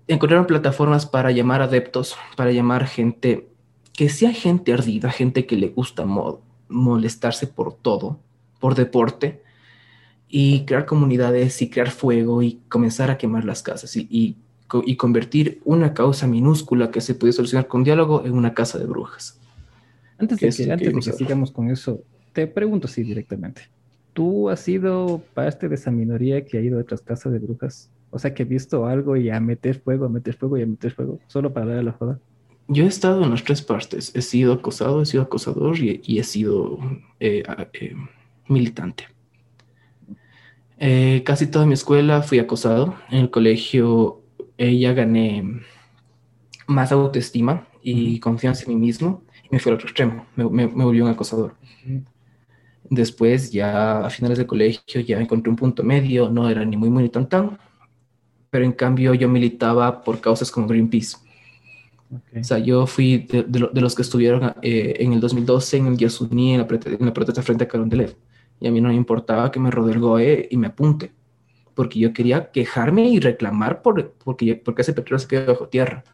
Encontraron 0.07 0.47
plataformas 0.47 1.07
para 1.07 1.31
llamar 1.31 1.63
adeptos, 1.63 2.17
para 2.37 2.53
llamar 2.53 2.87
gente 2.87 3.49
que 3.93 4.09
sea 4.09 4.33
gente 4.33 4.73
ardida, 4.73 5.11
gente 5.11 5.47
que 5.47 5.57
le 5.57 5.69
gusta 5.69 6.05
mo 6.05 6.41
molestarse 6.69 7.47
por 7.47 7.75
todo, 7.75 8.19
por 8.59 8.75
deporte, 8.75 9.43
y 10.29 10.65
crear 10.65 10.87
comunidades 10.87 11.63
y 11.63 11.71
crear 11.71 11.91
fuego 11.91 12.43
y 12.43 12.61
comenzar 12.69 13.11
a 13.11 13.19
quemar 13.19 13.45
las 13.45 13.63
casas 13.63 13.97
y, 13.97 14.09
y 14.11 14.37
y 14.85 14.97
convertir 14.97 15.61
una 15.65 15.95
causa 15.95 16.27
minúscula 16.27 16.91
que 16.91 17.01
se 17.01 17.15
puede 17.15 17.33
solucionar 17.33 17.69
con 17.69 17.85
diálogo 17.85 18.25
en 18.25 18.33
una 18.33 18.55
casa 18.55 18.79
de 18.79 18.87
brujas. 18.87 19.39
Antes 20.19 20.41
de 20.41 20.49
que, 20.49 20.73
antes 20.73 20.93
de 20.93 21.01
que 21.01 21.13
sigamos 21.13 21.51
con 21.51 21.71
eso, 21.71 22.03
te 22.33 22.47
pregunto 22.47 22.87
así 22.87 23.03
directamente. 23.03 23.63
¿Tú 24.13 24.49
has 24.49 24.61
sido 24.61 25.23
parte 25.35 25.69
de 25.69 25.75
esa 25.75 25.91
minoría 25.91 26.45
que 26.45 26.59
ha 26.59 26.61
ido 26.61 26.79
a 26.79 26.83
otras 26.83 27.01
casas 27.01 27.33
de 27.33 27.39
brujas? 27.41 27.91
O 28.15 28.19
sea, 28.21 28.33
que 28.33 28.45
he 28.45 28.47
visto 28.47 28.87
algo 28.87 29.17
y 29.17 29.29
a 29.29 29.41
meter 29.41 29.81
fuego, 29.81 30.07
a 30.07 30.09
meter 30.09 30.35
fuego 30.35 30.57
y 30.57 30.63
a 30.63 30.67
meter 30.67 30.93
fuego, 30.93 31.19
solo 31.27 31.53
para 31.53 31.67
dar 31.67 31.79
a 31.79 31.83
la 31.83 31.91
joda. 31.91 32.21
Yo 32.69 32.85
he 32.85 32.87
estado 32.87 33.25
en 33.25 33.31
las 33.31 33.43
tres 33.43 33.61
partes. 33.61 34.13
He 34.15 34.23
sido 34.23 34.53
acosado, 34.53 35.03
he 35.03 35.07
sido 35.07 35.25
acosador 35.25 35.77
y, 35.79 36.01
y 36.05 36.21
he 36.21 36.23
sido 36.23 36.79
eh, 37.19 37.43
eh, 37.73 37.97
militante. 38.47 39.09
Eh, 40.79 41.23
casi 41.27 41.49
toda 41.49 41.67
mi 41.67 41.75
escuela 41.75 42.23
fui 42.23 42.39
acosado. 42.39 42.95
En 43.11 43.19
el 43.19 43.31
colegio 43.31 44.23
ella 44.59 44.93
gané 44.93 45.63
más 46.69 46.93
autoestima 46.93 47.67
y 47.83 48.21
confianza 48.21 48.63
en 48.63 48.79
mí 48.79 48.87
mismo 48.87 49.25
y 49.43 49.49
me 49.51 49.59
fui 49.59 49.71
al 49.71 49.75
otro 49.75 49.89
extremo, 49.89 50.25
me, 50.37 50.45
me, 50.45 50.69
me 50.69 50.85
volvió 50.85 51.05
un 51.05 51.11
acosador. 51.11 51.57
Después, 52.89 53.51
ya 53.51 54.07
a 54.07 54.11
finales 54.11 54.39
del 54.39 54.47
colegio, 54.47 55.01
ya 55.01 55.21
encontré 55.21 55.51
un 55.51 55.57
punto 55.57 55.83
medio, 55.83 56.31
no 56.31 56.49
era 56.49 56.65
ni 56.65 56.77
muy, 56.77 56.91
muy, 56.91 57.03
ni 57.03 57.09
tan, 57.09 57.29
tan, 57.29 57.59
pero 58.55 58.65
en 58.65 58.71
cambio 58.71 59.15
yo 59.15 59.29
militaba 59.29 60.05
por 60.05 60.21
causas 60.21 60.49
como 60.49 60.69
Greenpeace. 60.69 61.17
Okay. 62.29 62.41
O 62.41 62.45
sea, 62.45 62.59
yo 62.61 62.87
fui 62.87 63.19
de, 63.19 63.43
de, 63.43 63.69
de 63.73 63.81
los 63.81 63.97
que 63.97 64.03
estuvieron 64.03 64.55
eh, 64.63 64.95
en 65.01 65.13
el 65.13 65.19
2012 65.19 65.77
en 65.79 65.87
el 65.89 65.97
Yasuní, 65.97 66.55
en 66.55 66.61
la, 66.61 66.69
en 66.71 67.05
la 67.05 67.13
protesta 67.13 67.43
frente 67.43 67.65
a 67.65 67.67
Carondelet, 67.67 68.17
y 68.61 68.69
a 68.69 68.71
mí 68.71 68.81
no 68.81 68.91
me 68.91 68.95
importaba 68.95 69.51
que 69.51 69.59
me 69.59 69.73
rodee 69.73 69.95
el 69.95 69.99
GOE 69.99 70.49
y 70.53 70.57
me 70.57 70.69
apunte 70.69 71.11
porque 71.75 71.99
yo 71.99 72.13
quería 72.13 72.53
quejarme 72.53 73.09
y 73.09 73.19
reclamar 73.19 73.83
por, 73.83 74.13
porque, 74.23 74.55
porque 74.55 74.83
ese 74.83 74.93
petróleo 74.93 75.19
se 75.19 75.27
quedó 75.27 75.47
bajo 75.47 75.67
tierra. 75.67 76.05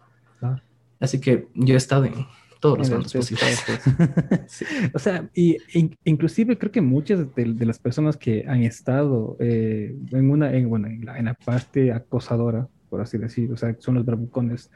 Ah. 0.41 0.63
Así 0.99 1.21
que 1.21 1.49
yo 1.53 1.75
he 1.75 1.77
estado 1.77 2.07
en 2.07 2.27
todos 2.61 2.79
los 2.79 2.91
bandos 2.91 3.13
posibles. 3.13 3.65
sí. 4.47 4.65
O 4.95 4.99
sea, 4.99 5.29
y 5.35 5.57
in, 5.73 5.97
inclusive 6.05 6.59
creo 6.59 6.71
que 6.71 6.81
muchas 6.81 7.35
de, 7.35 7.45
de, 7.55 7.67
las 7.67 7.79
personas 7.79 8.17
que 8.17 8.45
han 8.47 8.63
estado 8.63 9.37
eh, 9.41 9.97
en 10.13 10.31
una, 10.31 10.55
en, 10.55 10.69
bueno, 10.69 10.87
en 10.87 11.05
la, 11.05 11.19
en 11.19 11.25
la, 11.25 11.35
parte 11.35 11.91
acosadora, 11.91 12.69
por 12.89 13.01
así 13.01 13.19
decir, 13.19 13.51
o 13.53 13.57
sea, 13.57 13.75
son 13.79 13.95
los 13.97 14.05
bravucones, 14.05 14.71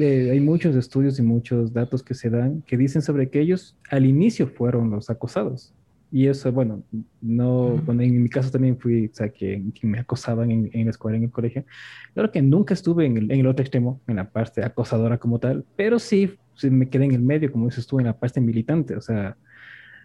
eh, 0.00 0.30
hay 0.32 0.40
muchos 0.40 0.74
estudios 0.74 1.18
y 1.18 1.22
muchos 1.22 1.72
datos 1.72 2.02
que 2.02 2.14
se 2.14 2.30
dan 2.30 2.62
que 2.62 2.76
dicen 2.76 3.02
sobre 3.02 3.30
que 3.30 3.40
ellos 3.40 3.76
al 3.90 4.06
inicio 4.06 4.48
fueron 4.48 4.90
los 4.90 5.10
acosados. 5.10 5.72
Y 6.14 6.28
eso, 6.28 6.52
bueno, 6.52 6.84
no, 7.20 7.70
bueno, 7.84 8.02
en 8.02 8.22
mi 8.22 8.28
caso 8.28 8.48
también 8.48 8.78
fui, 8.78 9.06
o 9.06 9.10
sea, 9.12 9.30
que, 9.30 9.64
que 9.74 9.84
me 9.84 9.98
acosaban 9.98 10.48
en, 10.52 10.70
en, 10.72 10.84
la 10.84 10.90
escuela, 10.92 11.16
en 11.16 11.24
el 11.24 11.30
colegio. 11.32 11.64
Claro 12.12 12.30
que 12.30 12.40
nunca 12.40 12.72
estuve 12.72 13.04
en 13.04 13.16
el, 13.16 13.32
en 13.32 13.40
el, 13.40 13.48
otro 13.48 13.64
extremo, 13.64 14.00
en 14.06 14.14
la 14.14 14.30
parte 14.30 14.64
acosadora 14.64 15.18
como 15.18 15.40
tal, 15.40 15.64
pero 15.74 15.98
sí, 15.98 16.38
sí, 16.54 16.70
me 16.70 16.88
quedé 16.88 17.06
en 17.06 17.14
el 17.14 17.20
medio, 17.20 17.50
como 17.50 17.66
dices 17.66 17.88
tú, 17.88 17.98
en 17.98 18.06
la 18.06 18.16
parte 18.16 18.40
militante. 18.40 18.94
O 18.94 19.00
sea, 19.00 19.36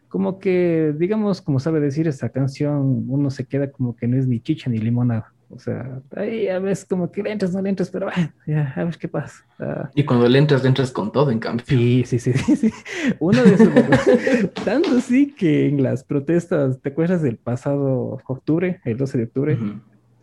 como 0.08 0.40
que, 0.40 0.96
digamos, 0.98 1.44
como 1.44 1.60
sabe 1.60 1.80
decir 1.80 2.08
esta 2.08 2.30
canción, 2.30 3.06
uno 3.08 3.30
se 3.30 3.46
queda 3.46 3.70
como 3.70 3.96
que 3.96 4.08
no 4.08 4.18
es 4.18 4.26
ni 4.26 4.40
chicha 4.40 4.68
ni 4.72 4.80
limonada. 4.80 5.32
O 5.52 5.58
sea, 5.58 6.02
ahí 6.16 6.48
a 6.48 6.60
veces 6.60 6.86
como 6.86 7.12
que 7.12 7.24
le 7.24 7.32
entras, 7.32 7.54
no 7.54 7.62
le 7.62 7.70
entras, 7.70 7.90
pero 7.90 8.06
bueno, 8.06 8.32
ya, 8.46 8.72
a 8.76 8.84
ver 8.84 8.98
qué 8.98 9.08
pasa. 9.08 9.46
Uh, 9.60 9.88
y 9.96 10.04
cuando 10.04 10.28
le 10.28 10.38
entras, 10.38 10.62
le 10.62 10.70
entras 10.70 10.92
con 10.92 11.12
todo, 11.12 11.32
en 11.32 11.40
cambio. 11.40 11.66
Sí, 11.68 12.04
sí, 12.06 12.20
sí, 12.20 12.34
sí. 12.34 12.56
sí. 12.56 12.72
Uno 13.20 13.44
de 13.44 13.56
esos, 13.56 13.70
tanto 14.66 14.98
así 14.98 15.34
que 15.34 15.68
en 15.68 15.82
las 15.82 16.04
protestas, 16.04 16.80
¿te 16.82 16.90
acuerdas 16.90 17.24
del 17.24 17.38
pasado 17.38 18.20
octubre, 18.28 18.80
el 18.86 18.98
12 18.98 19.18
de 19.18 19.24
octubre? 19.24 19.54
Uh 19.56 19.58
-huh. 19.58 19.82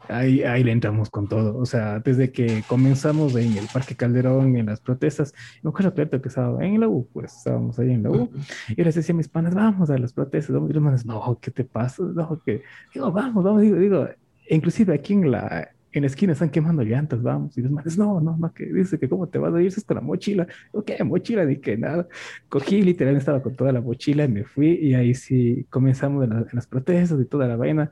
Ahí, 0.09 0.43
ahí 0.43 0.63
le 0.63 0.73
entramos 0.73 1.11
con 1.11 1.29
todo. 1.29 1.59
O 1.59 1.67
sea, 1.67 1.99
desde 1.99 2.31
que 2.31 2.63
comenzamos 2.69 3.35
en 3.35 3.57
el 3.57 3.67
Parque 3.73 3.97
Calderón, 3.97 4.57
en 4.57 4.67
las 4.67 4.81
protestas, 4.81 5.35
me 5.63 5.71
acuerdo 5.71 5.93
claro 5.95 6.23
que 6.23 6.29
estaba 6.29 6.65
en 6.65 6.81
la 6.81 6.89
U, 6.89 7.09
pues 7.13 7.37
estábamos 7.37 7.79
ahí 7.79 7.91
en 7.91 8.03
la 8.05 8.11
U, 8.11 8.31
y 8.69 8.83
les 8.83 8.95
decía 8.95 9.13
a 9.13 9.17
mis 9.17 9.29
panas, 9.29 9.55
vamos 9.55 9.91
a 9.91 9.99
las 9.99 10.13
protestas, 10.13 10.51
y 10.51 10.73
los 10.73 10.83
manes, 10.83 11.05
no, 11.05 11.39
¿qué 11.41 11.51
te 11.51 11.65
pasa? 11.65 12.05
No, 12.05 12.41
que, 12.45 12.63
digo, 12.95 13.11
vamos, 13.11 13.43
vamos, 13.43 13.63
digo, 13.63 13.77
digo, 13.77 14.09
inclusive 14.49 14.95
aquí 14.95 15.15
en 15.15 15.31
la, 15.31 15.71
en 15.93 16.03
la 16.03 16.07
esquina 16.07 16.33
están 16.33 16.51
quemando 16.51 16.83
llantas, 16.83 17.23
vamos, 17.23 17.57
y 17.57 17.63
los 17.63 17.71
manes, 17.71 17.97
no, 17.97 18.21
no, 18.21 18.37
no, 18.37 18.53
que 18.53 18.67
dice 18.67 18.99
que 18.99 19.09
cómo 19.09 19.29
te 19.29 19.39
vas 19.39 19.55
a 19.55 19.63
ir 19.63 19.73
con 19.85 19.95
la 19.95 20.01
mochila, 20.01 20.47
ok, 20.73 20.91
mochila, 21.05 21.45
ni 21.45 21.57
que 21.57 21.77
nada, 21.77 22.07
cogí, 22.49 22.83
literalmente 22.83 23.21
estaba 23.21 23.43
con 23.43 23.55
toda 23.55 23.73
la 23.73 23.81
mochila, 23.81 24.25
y 24.25 24.29
me 24.29 24.45
fui, 24.45 24.73
y 24.73 24.95
ahí 24.95 25.15
sí 25.15 25.67
comenzamos 25.71 26.25
en, 26.25 26.31
la, 26.31 26.39
en 26.41 26.49
las 26.53 26.67
protestas 26.67 27.21
y 27.21 27.25
toda 27.25 27.49
la 27.49 27.57
vaina, 27.57 27.91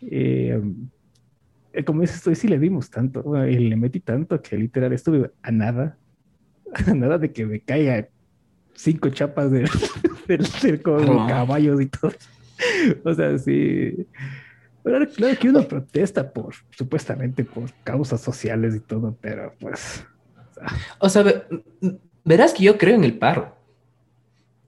eh, 0.00 0.60
como 1.86 2.02
dices, 2.02 2.16
estoy 2.16 2.34
sí 2.34 2.48
le 2.48 2.58
dimos 2.58 2.90
tanto, 2.90 3.22
bueno, 3.22 3.46
y 3.46 3.56
le 3.56 3.76
metí 3.76 4.00
tanto 4.00 4.42
que 4.42 4.56
literal 4.56 4.92
estuve 4.92 5.30
a 5.42 5.50
nada, 5.50 5.96
a 6.86 6.94
nada 6.94 7.18
de 7.18 7.32
que 7.32 7.46
me 7.46 7.60
caiga 7.60 8.08
cinco 8.74 9.08
chapas 9.10 9.50
del, 9.50 9.68
del 10.28 10.44
circo 10.46 10.98
de 10.98 11.10
oh. 11.10 11.26
caballos 11.26 11.80
y 11.80 11.86
todo. 11.86 12.12
O 13.04 13.14
sea, 13.14 13.38
sí. 13.38 14.06
Pero 14.82 15.08
claro 15.08 15.38
que 15.38 15.48
uno 15.48 15.62
protesta 15.62 16.32
por, 16.32 16.54
supuestamente, 16.70 17.44
por 17.44 17.72
causas 17.84 18.20
sociales 18.20 18.74
y 18.74 18.80
todo, 18.80 19.16
pero 19.20 19.54
pues. 19.60 20.04
O 20.98 21.08
sea, 21.08 21.24
verás 22.24 22.52
que 22.52 22.64
yo 22.64 22.78
creo 22.78 22.96
en 22.96 23.04
el 23.04 23.18
paro. 23.18 23.54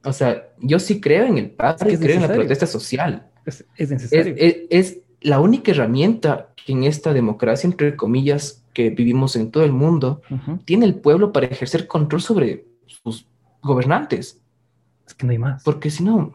O 0.05 0.13
sea, 0.13 0.49
yo 0.59 0.79
sí 0.79 1.01
creo 1.01 1.25
en 1.25 1.39
el 1.39 1.51
paro 1.51 1.79
es 1.81 1.99
que 1.99 2.05
creo 2.05 2.17
en 2.17 2.23
la 2.23 2.33
protesta 2.33 2.67
social. 2.67 3.27
Es, 3.45 3.65
es 3.77 3.91
necesario. 3.91 4.35
Es, 4.39 4.99
la 5.21 5.41
única 5.41 5.71
herramienta 5.71 6.51
que 6.55 6.73
en 6.73 6.85
esta 6.85 7.15
democracia, 7.15 7.67
entre 7.67 7.97
comillas, 7.97 8.63
que 8.75 8.91
vivimos 8.91 9.37
en 9.37 9.51
todo 9.51 9.65
el 9.65 9.73
mundo, 9.73 10.21
uh 10.29 10.35
-huh. 10.35 10.65
tiene 10.67 10.85
el 10.85 10.97
pueblo 10.97 11.33
para 11.33 11.47
ejercer 11.47 11.87
control 11.87 12.21
sobre 12.21 12.67
sus 12.85 13.27
gobernantes. 13.63 14.43
Es 15.07 15.15
que 15.15 15.25
no 15.25 15.33
hay 15.33 15.39
más. 15.39 15.63
Porque 15.63 15.91
si 15.91 16.05
no, 16.05 16.35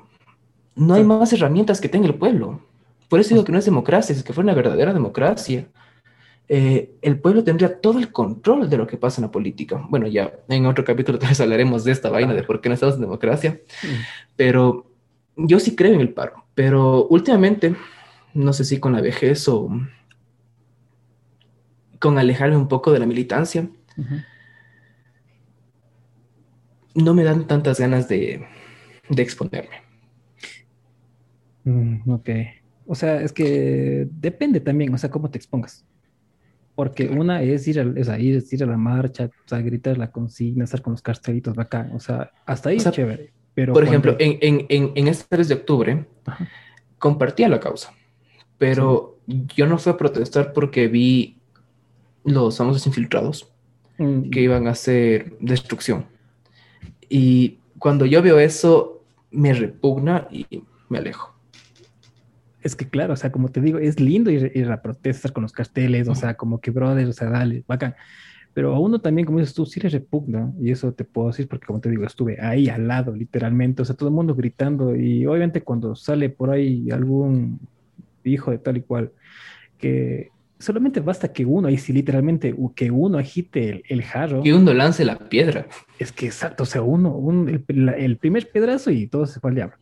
no 0.75 0.93
hay 0.95 1.03
más 1.03 1.31
herramientas 1.33 1.79
que 1.79 1.89
tenga 1.89 2.07
el 2.07 2.15
pueblo. 2.15 2.61
Por 3.09 3.19
eso 3.19 3.33
digo 3.33 3.43
que 3.43 3.51
no 3.51 3.57
es 3.57 3.65
democracia, 3.65 4.15
es 4.15 4.23
que 4.23 4.33
fuera 4.33 4.45
una 4.45 4.53
verdadera 4.53 4.93
democracia. 4.93 5.67
Eh, 6.47 6.95
el 7.01 7.19
pueblo 7.19 7.43
tendría 7.43 7.79
todo 7.79 7.99
el 7.99 8.11
control 8.11 8.69
de 8.69 8.77
lo 8.77 8.87
que 8.87 8.97
pasa 8.97 9.19
en 9.19 9.27
la 9.27 9.31
política. 9.31 9.85
Bueno, 9.89 10.07
ya 10.07 10.33
en 10.47 10.65
otro 10.65 10.85
capítulo 10.85 11.19
tal 11.19 11.29
vez 11.29 11.41
hablaremos 11.41 11.83
de 11.83 11.91
esta 11.91 12.09
vaina, 12.09 12.33
de 12.33 12.43
por 12.43 12.61
qué 12.61 12.69
no 12.69 12.75
estamos 12.75 12.95
en 12.95 13.01
democracia. 13.01 13.59
Pero 14.35 14.91
yo 15.35 15.59
sí 15.59 15.75
creo 15.75 15.93
en 15.93 16.01
el 16.01 16.13
paro. 16.13 16.45
Pero 16.55 17.07
últimamente, 17.07 17.75
no 18.33 18.53
sé 18.53 18.63
si 18.63 18.79
con 18.79 18.93
la 18.93 19.01
vejez 19.01 19.47
o 19.47 19.69
con 21.99 22.17
alejarme 22.17 22.57
un 22.57 22.67
poco 22.67 22.91
de 22.91 22.99
la 22.99 23.05
militancia, 23.05 23.69
no 26.95 27.13
me 27.13 27.23
dan 27.23 27.47
tantas 27.47 27.79
ganas 27.79 28.07
de, 28.07 28.45
exponerme. 29.09 29.83
Mm, 31.63 32.09
ok. 32.09 32.29
O 32.91 32.95
sea, 32.95 33.21
es 33.21 33.31
que 33.33 34.07
depende 34.09 34.59
también, 34.61 34.91
o 34.91 34.97
sea, 34.97 35.11
cómo 35.11 35.29
te 35.29 35.37
expongas. 35.37 35.85
Porque 36.73 37.07
una 37.07 37.43
es 37.43 37.67
ir 37.67 37.79
a, 37.79 37.83
es 37.83 38.51
ir, 38.51 38.63
a 38.63 38.65
la 38.65 38.77
marcha, 38.77 39.25
o 39.25 39.47
sea, 39.47 39.61
gritar 39.61 39.95
la 39.99 40.09
consigna, 40.09 40.63
estar 40.63 40.81
con 40.81 40.93
los 40.93 41.01
cartelitos 41.03 41.53
bacán. 41.53 41.91
O 41.93 41.99
sea, 41.99 42.31
hasta 42.47 42.69
ahí 42.69 42.77
es 42.77 42.89
chévere. 42.89 43.31
Pero 43.53 43.73
por 43.73 43.83
ejemplo, 43.83 44.15
en, 44.17 44.39
en, 44.41 44.65
en, 44.69 44.91
en, 44.95 45.07
este 45.07 45.25
3 45.29 45.49
de 45.49 45.53
octubre, 45.53 46.07
compartía 46.97 47.47
la 47.47 47.59
causa. 47.59 47.93
Pero 48.57 49.19
yo 49.27 49.67
no 49.67 49.77
fui 49.77 49.91
a 49.91 49.97
protestar 49.97 50.51
porque 50.51 50.87
vi 50.87 51.37
los 52.23 52.57
famosos 52.57 52.87
infiltrados 52.87 53.51
mm. 53.99 54.31
que 54.31 54.41
iban 54.41 54.65
a 54.65 54.71
hacer 54.71 55.37
destrucción. 55.39 56.07
Y 57.07 57.59
cuando 57.77 58.07
yo 58.07 58.23
veo 58.23 58.39
eso, 58.39 59.03
me 59.29 59.53
repugna 59.53 60.27
y 60.31 60.63
me 60.89 60.97
alejo. 60.97 61.38
Es 62.61 62.75
que 62.75 62.87
claro, 62.87 63.13
o 63.13 63.15
sea, 63.15 63.31
como 63.31 63.49
te 63.49 63.61
digo, 63.61 63.79
es 63.79 63.99
lindo 63.99 64.29
ir, 64.31 64.71
a 64.71 64.81
protestar 64.81 65.31
con 65.31 65.43
los 65.43 65.53
carteles, 65.53 66.07
o 66.07 66.15
sea, 66.15 66.35
como 66.35 66.59
que 66.59 66.71
brother, 66.71 67.07
o 67.07 67.13
sea, 67.13 67.29
dale, 67.29 67.63
bacán. 67.67 67.95
Pero 68.53 68.75
a 68.75 68.79
uno 68.79 68.99
también, 68.99 69.25
como 69.25 69.39
dices 69.39 69.53
tú, 69.53 69.65
sí 69.65 69.79
le 69.79 69.89
repugna, 69.89 70.51
y 70.59 70.71
eso 70.71 70.91
te 70.91 71.05
puedo 71.05 71.27
decir 71.27 71.47
porque, 71.47 71.67
como 71.67 71.79
te 71.79 71.89
digo, 71.89 72.03
estuve 72.03 72.41
ahí 72.41 72.67
al 72.67 72.87
lado, 72.87 73.15
literalmente, 73.15 73.81
o 73.81 73.85
sea, 73.85 73.95
todo 73.95 74.09
el 74.09 74.15
mundo 74.15 74.35
gritando, 74.35 74.95
y 74.95 75.25
obviamente 75.25 75.61
cuando 75.61 75.95
sale 75.95 76.29
por 76.29 76.49
ahí 76.49 76.89
algún 76.91 77.59
hijo 78.23 78.51
de 78.51 78.57
tal 78.57 78.77
y 78.77 78.81
cual, 78.81 79.11
que 79.77 80.31
solamente 80.59 80.99
basta 80.99 81.31
que 81.31 81.45
uno, 81.45 81.67
ahí 81.67 81.77
sí, 81.77 81.93
literalmente, 81.93 82.53
que 82.75 82.91
uno 82.91 83.17
agite 83.17 83.83
el, 83.87 84.03
jarro. 84.03 84.43
Que 84.43 84.53
uno 84.53 84.73
lance 84.73 85.05
la 85.05 85.17
piedra. 85.17 85.67
Es 85.97 86.11
que 86.11 86.25
exacto, 86.25 86.63
o 86.63 86.65
sea, 86.65 86.81
uno, 86.81 87.45
el, 87.47 88.17
primer 88.17 88.51
pedazo 88.51 88.91
y 88.91 89.07
todo 89.07 89.25
se 89.25 89.39
fue 89.39 89.51
al 89.51 89.55
diablo. 89.55 89.77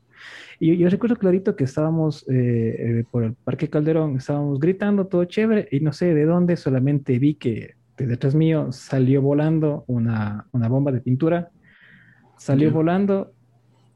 Y 0.60 0.78
yo, 0.78 0.90
recuerdo 0.90 1.18
clarito 1.18 1.56
que 1.56 1.66
estábamos 1.66 2.28
eh, 2.30 3.00
eh, 3.00 3.04
por 3.12 3.24
el 3.24 3.34
Parque 3.34 3.70
Calderón, 3.70 4.18
estábamos 4.18 4.60
gritando 4.60 5.06
todo 5.06 5.26
chévere 5.26 5.68
y 5.72 5.82
no 5.82 5.94
sé 5.94 6.14
de 6.14 6.26
dónde, 6.26 6.58
solamente 6.58 7.20
vi 7.20 7.36
que 7.36 7.76
detrás 7.96 8.34
mío 8.34 8.72
salió 8.72 9.22
volando 9.22 9.84
una, 9.88 10.48
una 10.52 10.68
bomba 10.68 10.92
de 10.92 11.02
pintura, 11.02 11.50
salió 12.38 12.72
volando 12.72 13.34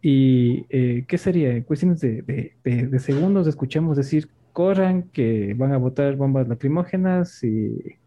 y 0.01 0.65
eh, 0.69 1.05
¿qué 1.07 1.17
sería? 1.17 1.51
En 1.51 1.63
cuestiones 1.63 1.99
de, 1.99 2.21
de, 2.63 2.87
de, 2.87 2.99
segundos 2.99 3.47
escuchamos 3.47 3.97
decir 3.97 4.29
corran, 4.53 5.03
que 5.13 5.55
van 5.55 5.73
a 5.73 5.77
botar 5.77 6.15
bombas 6.15 6.47
lacrimógenas 6.47 7.43
y, 7.43 7.97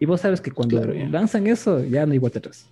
y 0.00 0.06
vos 0.06 0.20
sabes 0.20 0.40
que 0.40 0.50
cuando 0.50 0.84
lanzan 0.84 1.46
eso 1.46 1.84
ya 1.84 2.04
no 2.06 2.12
hay 2.12 2.18
vuelta 2.18 2.40
atrás. 2.40 2.68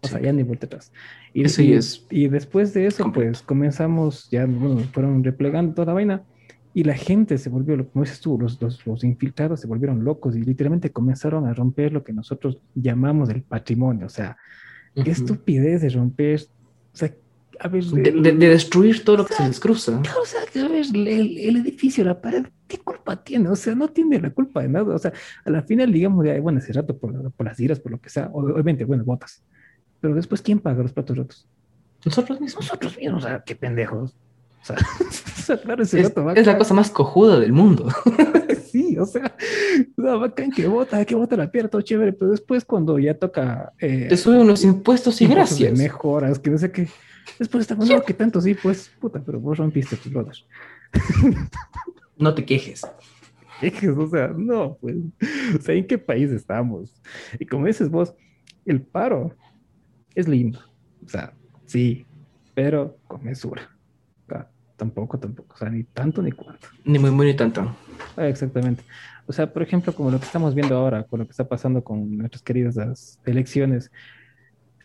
O 0.00 0.08
sea, 0.08 0.20
ya 0.20 0.30
hay 0.30 0.42
vuelta 0.42 0.66
atrás. 0.66 0.92
Y, 1.34 1.42
es 1.44 2.06
y 2.10 2.28
después 2.28 2.72
de 2.74 2.86
eso, 2.86 3.10
pues 3.12 3.42
comenzamos, 3.42 4.28
ya 4.30 4.46
bueno, 4.46 4.80
fueron 4.92 5.24
replegando 5.24 5.74
toda 5.74 5.86
la 5.86 5.92
vaina 5.94 6.22
y 6.74 6.84
la 6.84 6.94
gente 6.94 7.38
se 7.38 7.50
volvió, 7.50 7.76
como 7.90 8.04
dices 8.04 8.20
tú, 8.20 8.38
los, 8.38 8.60
los, 8.62 8.86
los, 8.86 9.02
infiltrados 9.02 9.60
se 9.60 9.66
volvieron 9.66 10.04
locos 10.04 10.36
y 10.36 10.42
literalmente 10.42 10.90
comenzaron 10.90 11.46
a 11.46 11.54
romper 11.54 11.92
lo 11.92 12.04
que 12.04 12.12
nosotros 12.12 12.58
llamamos 12.74 13.30
el 13.30 13.42
patrimonio. 13.42 14.06
O 14.06 14.10
sea, 14.10 14.36
qué 14.94 15.10
estupidez 15.10 15.82
de 15.82 15.88
romper. 15.88 16.40
O 16.92 16.96
sea, 16.96 17.12
de, 17.72 18.32
destruir 18.32 19.04
todo 19.04 19.16
lo 19.16 19.26
que 19.26 19.34
se 19.34 19.46
les 19.46 19.58
cruza. 19.58 20.00
O 20.20 20.24
sea, 20.24 20.42
a 20.42 20.68
ver, 20.68 20.84
el, 20.94 21.56
edificio, 21.56 22.04
la 22.04 22.20
pared, 22.20 22.46
¿qué 22.68 22.78
culpa 22.78 23.22
tiene? 23.24 23.48
O 23.48 23.56
sea, 23.56 23.74
no 23.74 23.88
tiene 23.88 24.20
la 24.20 24.30
culpa 24.30 24.62
de 24.62 24.68
nada. 24.68 24.94
O 24.94 24.98
sea, 24.98 25.12
a 25.44 25.50
la 25.50 25.62
final, 25.62 25.92
digamos, 25.92 26.24
de, 26.24 26.38
bueno, 26.38 26.60
ese 26.60 26.72
rato 26.72 26.96
por, 26.96 27.32
por 27.32 27.46
las 27.46 27.58
iras, 27.58 27.80
por 27.80 27.92
lo 27.92 28.00
que 28.00 28.10
sea, 28.10 28.30
obviamente, 28.32 28.84
bueno, 28.84 29.04
botas. 29.04 29.42
Pero 30.00 30.14
después, 30.14 30.42
¿quién 30.42 30.58
paga 30.58 30.82
los 30.82 30.92
platos 30.92 31.16
rotos? 31.16 31.48
Nosotros 32.04 32.40
mismos. 32.40 32.64
Nosotros 32.64 32.96
mismos, 32.96 33.24
o 33.24 33.28
sea, 33.28 33.42
qué 33.44 33.56
pendejos. 33.56 34.14
O 34.62 34.64
sea, 34.64 35.56
claro, 35.62 35.82
ese 35.82 36.00
es, 36.00 36.12
es 36.34 36.46
la 36.46 36.58
cosa 36.58 36.74
más 36.74 36.90
cojuda 36.90 37.38
del 37.38 37.52
mundo. 37.52 37.88
sí, 38.70 38.96
o 38.98 39.06
sea, 39.06 39.34
no, 39.96 40.20
bacán 40.20 40.50
que 40.50 40.66
bota, 40.66 41.04
que 41.04 41.14
bota 41.14 41.36
la 41.36 41.50
piedra, 41.50 41.68
todo 41.68 41.82
chévere, 41.82 42.12
pero 42.12 42.30
después 42.30 42.64
cuando 42.64 42.98
ya 42.98 43.14
toca... 43.14 43.72
Eh, 43.78 44.06
Te 44.08 44.16
suben 44.16 44.40
unos 44.40 44.64
impuestos 44.64 45.20
y 45.20 45.26
gracias. 45.26 45.76
mejoras, 45.76 46.38
que 46.38 46.50
no 46.50 46.58
sé 46.58 46.70
qué 46.70 46.88
Después 47.38 47.62
está 47.62 47.74
bueno 47.74 48.02
que 48.02 48.14
tanto 48.14 48.40
sí, 48.40 48.54
pues, 48.54 48.90
puta, 49.00 49.22
pero 49.24 49.38
vos 49.40 49.58
rompiste 49.58 49.96
tus 49.96 50.12
brothers. 50.12 50.46
No 52.20 52.34
te 52.34 52.44
quejes. 52.44 52.84
Quejes, 53.60 53.96
o 53.96 54.08
sea, 54.08 54.34
no, 54.36 54.76
pues, 54.80 54.96
o 55.56 55.62
sea, 55.62 55.76
¿en 55.76 55.86
qué 55.86 55.98
país 55.98 56.32
estamos? 56.32 56.92
Y 57.38 57.46
como 57.46 57.66
dices 57.66 57.88
vos, 57.88 58.12
el 58.66 58.82
paro 58.82 59.36
es 60.14 60.28
lindo, 60.28 60.60
o 61.04 61.08
sea, 61.08 61.32
sí, 61.66 62.06
pero 62.54 62.98
con 63.06 63.24
mesura. 63.24 63.70
tampoco, 64.76 65.18
tampoco, 65.18 65.54
o 65.54 65.58
sea, 65.58 65.70
ni 65.70 65.82
tanto 65.82 66.22
ni 66.22 66.30
cuanto. 66.30 66.68
Ni 66.84 67.00
muy, 67.00 67.10
muy, 67.10 67.26
ni 67.26 67.34
tanto. 67.34 67.74
Ah, 68.16 68.28
exactamente. 68.28 68.84
O 69.26 69.32
sea, 69.32 69.52
por 69.52 69.62
ejemplo, 69.62 69.92
como 69.92 70.10
lo 70.10 70.18
que 70.18 70.24
estamos 70.24 70.54
viendo 70.54 70.76
ahora, 70.76 71.02
con 71.02 71.18
lo 71.18 71.26
que 71.26 71.32
está 71.32 71.48
pasando 71.48 71.82
con 71.82 72.16
nuestras 72.16 72.42
queridas 72.42 73.18
elecciones, 73.26 73.90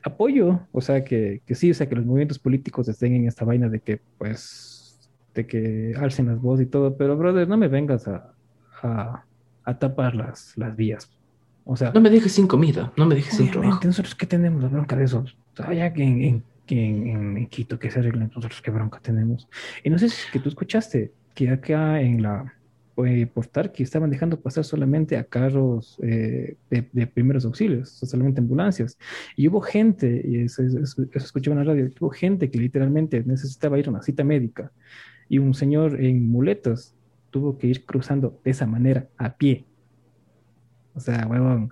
apoyo, 0.03 0.59
o 0.71 0.81
sea, 0.81 1.03
que, 1.03 1.41
que, 1.45 1.55
sí, 1.55 1.71
o 1.71 1.73
sea, 1.73 1.87
que 1.87 1.95
los 1.95 2.05
movimientos 2.05 2.39
políticos 2.39 2.87
estén 2.87 3.15
en 3.15 3.27
esta 3.27 3.45
vaina 3.45 3.69
de 3.69 3.79
que, 3.79 4.01
pues, 4.17 5.09
de 5.33 5.47
que 5.47 5.93
alcen 5.97 6.27
las 6.27 6.41
voces 6.41 6.67
y 6.67 6.69
todo, 6.69 6.97
pero, 6.97 7.17
brother, 7.17 7.47
no 7.47 7.57
me 7.57 7.67
vengas 7.67 8.07
a, 8.07 8.33
a, 9.63 9.79
tapar 9.79 10.15
las, 10.15 10.57
las 10.57 10.75
vías. 10.75 11.09
O 11.65 11.75
sea, 11.77 11.91
no 11.93 12.01
me 12.01 12.09
dejes 12.09 12.33
sin 12.33 12.47
comida, 12.47 12.91
no 12.97 13.05
me 13.05 13.15
dejes 13.15 13.35
sin 13.35 13.49
trabajo. 13.49 13.79
Nosotros, 13.83 14.15
¿qué 14.15 14.25
tenemos 14.25 14.61
la 14.61 14.69
bronca 14.69 14.95
de 14.95 15.05
eso? 15.05 15.23
Ya 15.73 15.93
que 15.93 16.03
en, 16.03 16.43
en, 16.67 17.37
en, 17.37 17.47
Quito 17.47 17.79
que 17.79 17.89
se 17.89 17.99
arreglen, 17.99 18.31
nosotros, 18.35 18.61
¿qué 18.61 18.71
bronca 18.71 18.99
tenemos? 19.01 19.47
Y 19.83 19.89
no 19.89 19.97
sé 19.97 20.09
si 20.09 20.15
es 20.15 20.31
que 20.31 20.39
tú 20.39 20.49
escuchaste 20.49 21.13
que 21.33 21.49
acá 21.49 22.01
en 22.01 22.21
la, 22.21 22.53
portar 23.33 23.71
que 23.71 23.83
estaban 23.83 24.09
dejando 24.09 24.39
pasar 24.39 24.63
solamente 24.63 25.17
a 25.17 25.23
carros 25.23 25.97
eh, 26.03 26.55
de, 26.69 27.07
primeros 27.07 27.45
auxilios, 27.45 27.89
solamente 27.89 28.39
ambulancias. 28.39 28.97
Y 29.35 29.47
hubo 29.47 29.61
gente, 29.61 30.21
y 30.23 30.41
eso, 30.41 30.63
escuchaba 31.13 31.59
en 31.59 31.65
la 31.67 31.73
radio, 31.73 31.91
hubo 31.99 32.09
gente 32.09 32.51
que 32.51 32.59
literalmente 32.59 33.23
necesitaba 33.23 33.79
ir 33.79 33.87
a 33.87 33.91
una 33.91 34.01
cita 34.03 34.23
médica 34.23 34.71
y 35.27 35.39
un 35.39 35.53
señor 35.53 35.99
en 35.99 36.27
muletas 36.27 36.93
tuvo 37.31 37.57
que 37.57 37.67
ir 37.67 37.85
cruzando 37.85 38.39
de 38.43 38.51
esa 38.51 38.67
manera 38.67 39.07
a 39.17 39.35
pie. 39.35 39.65
O 40.95 40.99
sea, 40.99 41.25
huevón, 41.27 41.71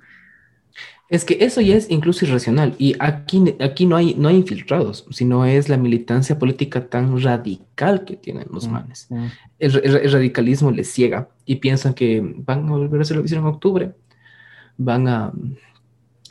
es 1.12 1.26
que 1.26 1.38
eso 1.42 1.60
ya 1.60 1.76
es 1.76 1.92
incluso 1.92 2.24
irracional 2.24 2.74
y 2.78 2.96
aquí, 2.98 3.54
aquí 3.60 3.86
no, 3.86 3.98
hay, 3.98 4.16
no 4.16 4.30
hay 4.30 4.38
infiltrados, 4.38 5.06
sino 5.12 5.44
es 5.44 5.68
la 5.68 5.76
militancia 5.76 6.40
política 6.40 6.88
tan 6.88 7.22
radical 7.22 8.06
que 8.06 8.16
tienen 8.16 8.48
los 8.50 8.70
manes. 8.70 9.08
Mm. 9.10 9.26
El, 9.60 10.12
radicalismo 10.14 10.72
les 10.72 10.90
ciega 10.90 11.28
y 11.46 11.58
piensan 11.58 11.94
que 11.94 12.22
van 12.46 12.66
a 12.66 12.72
volver 12.72 13.02
a 13.02 13.04
hacer 13.04 13.18
lo 13.18 13.24
que 13.24 13.26
hicieron 13.26 13.46
en 13.46 13.54
octubre, 13.54 13.92
van 14.78 15.10
a 15.10 15.34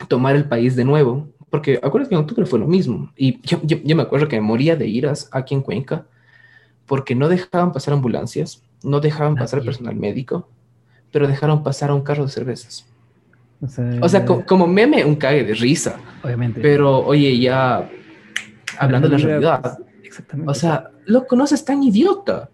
tomar 0.07 0.35
el 0.35 0.45
país 0.45 0.75
de 0.75 0.83
nuevo, 0.83 1.27
porque 1.51 1.79
acuérdate 1.83 2.09
que 2.09 2.15
en 2.15 2.21
octubre 2.21 2.47
fue 2.47 2.57
lo 2.57 2.67
mismo 2.67 3.11
y 3.15 3.39
yo, 3.43 3.61
yo, 3.63 3.95
me 3.95 4.01
acuerdo 4.01 4.27
que 4.27 4.37
me 4.37 4.47
moría 4.47 4.75
de 4.75 4.87
iras 4.87 5.29
aquí 5.31 5.53
en 5.53 5.61
Cuenca 5.61 6.07
porque 6.87 7.13
no 7.13 7.29
dejaban 7.29 7.71
pasar 7.71 7.93
ambulancias, 7.93 8.63
no 8.81 8.99
dejaban 8.99 9.35
pasar 9.35 9.63
personal 9.63 9.95
médico, 9.95 10.49
pero 11.11 11.27
dejaron 11.27 11.63
pasar 11.63 11.89
a 11.89 11.95
un 11.95 12.01
carro 12.01 12.25
de 12.25 12.31
cervezas. 12.31 12.87
O 14.01 14.09
sea, 14.09 14.25
como 14.25 14.65
meme, 14.65 15.05
un 15.05 15.15
cague 15.15 15.43
de 15.43 15.53
risa. 15.53 15.97
Obviamente. 16.23 16.59
Pero, 16.61 16.99
oye, 16.99 17.37
ya 17.37 17.87
hablando 18.79 19.07
de 19.07 19.17
la 19.17 19.23
realidad. 19.23 19.79
Exactamente. 20.03 20.49
O 20.49 20.53
sea, 20.55 20.89
lo 21.05 21.27
conoces 21.27 21.63
tan 21.63 21.83
idiota. 21.83 22.49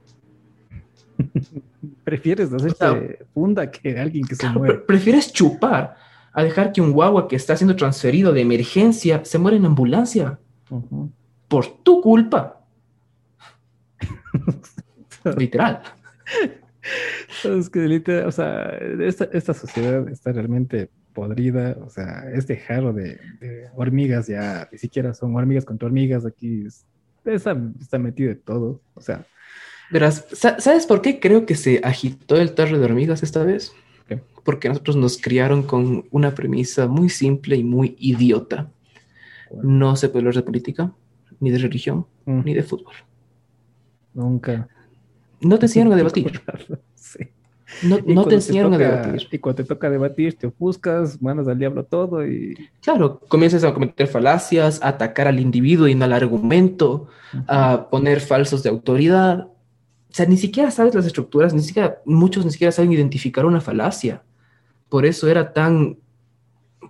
Prefieres 2.04 2.52
hacerte 2.52 3.26
funda 3.34 3.72
que 3.72 3.98
alguien 3.98 4.26
que 4.26 4.36
se 4.36 4.50
muere. 4.50 4.80
Prefieres 4.80 5.32
chupar 5.32 5.96
a 6.34 6.44
dejar 6.44 6.74
que 6.74 6.82
un 6.82 6.92
guagua 6.92 7.28
que 7.28 7.38
está 7.38 7.56
siendo 7.56 7.76
transferido 7.76 8.34
de 8.34 8.42
emergencia 8.42 9.24
se 9.24 9.40
muera 9.40 9.58
en 9.58 9.66
ambulancia. 9.66 10.40
Por 11.48 11.66
tu 11.84 12.02
culpa. 12.02 12.62
Literal. 15.38 15.82
Es 17.44 17.70
que 17.70 18.24
o 18.26 18.32
sea, 18.32 18.78
esta, 19.00 19.26
esta, 19.34 19.54
sociedad 19.54 20.08
está 20.10 20.32
realmente 20.32 20.90
podrida, 21.14 21.78
o 21.86 21.90
sea, 21.90 22.30
este 22.34 22.58
jarro 22.58 22.94
de, 22.94 23.20
hormigas 23.76 24.28
ya 24.28 24.68
ni 24.72 24.78
siquiera 24.78 25.14
son 25.14 25.36
hormigas 25.36 25.66
contra 25.66 25.88
hormigas, 25.88 26.26
aquí 26.26 26.66
Está, 27.26 27.58
está 27.82 28.00
metido 28.00 28.30
de 28.30 28.36
todo. 28.36 28.82
O 28.94 29.02
sea, 29.02 29.26
Verás, 29.90 30.26
sa- 30.34 30.60
¿sabes 30.60 30.86
por 30.86 31.02
qué 31.02 31.20
creo 31.20 31.46
que 31.46 31.56
se 31.56 31.80
agitó 31.84 32.36
el 32.36 32.54
tarro 32.54 32.78
de 32.78 32.86
hormigas 32.86 33.24
esta 33.24 33.44
vez? 33.44 33.72
¿Qué? 34.08 34.22
Porque 34.44 34.68
nosotros 34.68 34.98
nos 34.98 35.18
criaron 35.18 35.64
con 35.64 36.06
una 36.12 36.36
premisa 36.36 36.88
muy 36.88 37.10
simple 37.10 37.56
y 37.56 37.64
muy 37.64 37.96
idiota. 38.00 38.70
No 39.64 39.96
se 39.96 40.10
puede 40.10 40.20
hablar 40.20 40.36
de 40.36 40.44
política, 40.44 40.94
ni 41.40 41.52
de 41.52 41.58
religión, 41.60 42.06
mm, 42.26 42.42
ni 42.44 42.54
de 42.54 42.64
fútbol. 42.64 42.94
nunca. 44.14 44.68
No 45.42 45.60
te 45.60 45.66
enseñaron 45.68 45.94
a 45.94 45.96
debatir. 45.98 46.42
Sí. 46.96 47.20
No, 47.84 48.26
te 48.26 48.36
enseñaron 48.36 48.74
a 48.74 48.78
toca- 48.78 48.90
debatir. 49.02 49.28
Y 49.32 49.38
cuando 49.40 49.64
te 49.64 49.68
toca 49.68 49.90
debatir, 49.90 50.38
te 50.38 50.48
ofuscas, 50.48 51.22
mandas 51.22 51.48
al 51.48 51.60
diablo 51.60 51.84
todo 51.84 52.26
y. 52.26 52.56
Claro, 52.82 53.20
comienzas 53.28 53.64
a 53.64 53.74
cometer 53.74 54.08
falacias, 54.08 54.82
a 54.82 54.88
atacar 54.90 55.28
al 55.28 55.40
individuo 55.40 55.88
y 55.88 55.94
no 55.96 56.06
al 56.06 56.14
argumento, 56.14 57.08
a 57.48 57.88
poner 57.92 58.20
falsos 58.22 58.64
de 58.64 58.70
autoridad. 58.70 59.48
O 60.10 60.14
sea, 60.18 60.26
ni 60.26 60.38
siquiera 60.38 60.72
sabes 60.72 60.96
las 60.96 61.06
estructuras, 61.06 61.54
ni 61.54 61.62
siquiera, 61.62 62.00
muchos 62.06 62.46
ni 62.46 62.52
siquiera 62.52 62.72
saben 62.72 62.92
identificar 62.94 63.46
una 63.46 63.62
falacia. 63.62 64.24
Por 64.90 65.06
eso 65.06 65.28
era 65.28 65.52
tan 65.54 65.98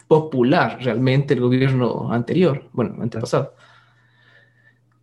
popular 0.07 0.77
realmente 0.81 1.33
el 1.33 1.41
gobierno 1.41 2.13
anterior, 2.13 2.69
bueno, 2.71 2.95
antepasado, 3.01 3.55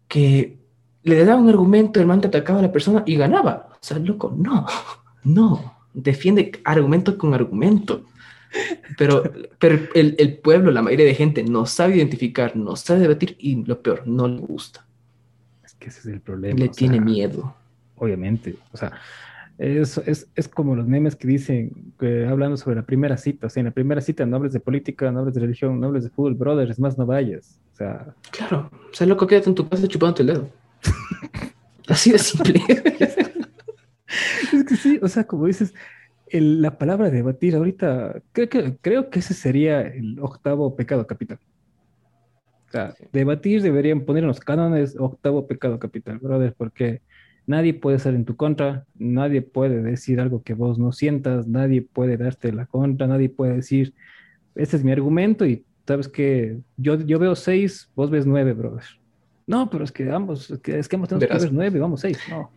que 0.09 0.59
le 1.05 1.25
daba 1.25 1.41
un 1.41 1.49
argumento, 1.49 2.01
el 2.01 2.07
man 2.07 2.21
te 2.21 2.29
atacaba 2.29 2.59
a 2.59 2.63
la 2.63 2.73
persona 2.73 3.03
y 3.07 3.17
ganaba. 3.17 3.69
O 3.73 3.79
sea, 3.81 3.99
loco, 3.99 4.35
no, 4.37 4.67
no, 5.23 5.77
defiende 5.93 6.53
argumento 6.65 7.17
con 7.17 7.35
argumento. 7.35 8.05
Pero, 8.97 9.23
pero 9.59 9.79
el, 9.95 10.15
el 10.19 10.39
pueblo, 10.39 10.71
la 10.71 10.83
mayoría 10.83 11.07
de 11.07 11.15
gente 11.15 11.43
no 11.43 11.67
sabe 11.67 11.97
identificar, 11.97 12.57
no 12.57 12.77
sabe 12.77 13.01
debatir 13.01 13.37
y 13.39 13.65
lo 13.65 13.83
peor, 13.83 14.07
no 14.07 14.29
le 14.29 14.39
gusta. 14.39 14.87
Es 15.65 15.75
que 15.75 15.89
ese 15.89 16.01
es 16.01 16.07
el 16.07 16.21
problema. 16.21 16.59
Le 16.59 16.69
tiene 16.69 16.97
sea, 16.97 17.05
miedo. 17.05 17.55
Obviamente. 17.97 18.57
O 18.73 18.77
sea, 18.77 18.93
es, 19.59 19.99
es, 19.99 20.29
es 20.35 20.49
como 20.49 20.75
los 20.75 20.87
memes 20.87 21.17
que 21.17 21.29
dicen, 21.29 21.93
que 21.99 22.27
hablando 22.27 22.57
sobre 22.57 22.77
la 22.77 22.83
primera 22.83 23.17
cita. 23.17 23.49
O 23.49 23.51
sea, 23.51 23.61
en 23.61 23.67
la 23.67 23.73
primera 23.73 24.01
cita 24.01 24.25
no 24.25 24.37
hables 24.37 24.53
de 24.53 24.61
política, 24.61 25.11
no 25.11 25.21
hables 25.21 25.35
de 25.35 25.41
religión, 25.41 25.81
no 25.81 25.89
hables 25.89 26.05
de 26.05 26.11
fútbol, 26.11 26.35
brother, 26.35 26.71
es 26.71 26.79
más, 26.79 26.97
no 26.97 27.07
vayas. 27.07 27.61
O 27.73 27.77
sea, 27.77 28.15
Claro, 28.31 28.71
o 28.73 28.95
sea, 28.95 29.07
loco, 29.07 29.27
quédate 29.27 29.49
en 29.49 29.55
tu 29.55 29.69
casa 29.69 29.87
chupándote 29.89 30.23
el 30.23 30.29
dedo. 30.29 30.64
Así 31.89 32.13
de 32.13 32.19
simple. 32.19 32.61
es 34.53 34.65
que 34.65 34.77
sí, 34.77 34.99
o 35.03 35.09
sea, 35.09 35.25
como 35.25 35.47
dices, 35.47 35.75
el- 36.29 36.63
la 36.63 36.79
palabra 36.79 37.11
debatir 37.11 37.55
ahorita, 37.57 38.23
creo 38.33 38.49
que, 38.49 38.77
creo 38.81 39.11
que 39.11 39.19
ese 39.19 39.35
sería 39.35 39.81
el 39.83 40.19
octavo 40.21 40.75
pecado 40.77 41.07
capital. 41.07 41.39
O 42.69 42.71
sea, 42.73 42.95
debatir 43.13 43.63
deberían 43.63 44.01
poner 44.05 44.25
en 44.25 44.29
los 44.29 44.41
cánones 44.41 44.97
octavo 44.99 45.47
pecado 45.47 45.79
capital, 45.79 46.19
brother, 46.19 46.55
porque 46.57 47.03
nadie 47.47 47.75
puede 47.75 47.99
estar 47.99 48.15
en 48.15 48.25
tu 48.25 48.37
contra, 48.37 48.85
nadie 48.99 49.43
puede 49.43 49.83
decir 49.83 50.19
algo 50.21 50.43
que 50.43 50.55
vos 50.55 50.79
no 50.79 50.91
sientas, 50.91 51.47
nadie 51.47 51.83
puede 51.83 52.17
darte 52.17 52.53
la 52.53 52.67
contra, 52.67 53.07
nadie 53.07 53.29
puede 53.29 53.55
decir, 53.57 53.95
este 54.57 54.77
es 54.77 54.83
mi 54.85 54.91
argumento 54.93 55.47
y 55.47 55.65
sabes 55.87 56.09
que 56.09 56.59
yo, 56.77 56.99
yo 57.01 57.19
veo 57.19 57.37
seis, 57.37 57.91
vos 57.95 58.11
ves 58.11 58.27
nueve, 58.27 58.55
brother. 58.55 58.85
No, 59.47 59.69
pero 59.71 59.85
es 59.85 59.93
que 59.93 60.11
ambos, 60.11 60.51
es 60.51 60.59
que, 60.61 60.79
es 60.79 60.89
que 60.89 60.97
ambos 60.97 61.09
tenemos 61.09 61.23
que 61.25 61.29
Verás. 61.29 61.43
ver 61.45 61.53
nueve, 61.53 61.79
vamos 61.79 62.01
seis, 62.01 62.19
no. 62.31 62.51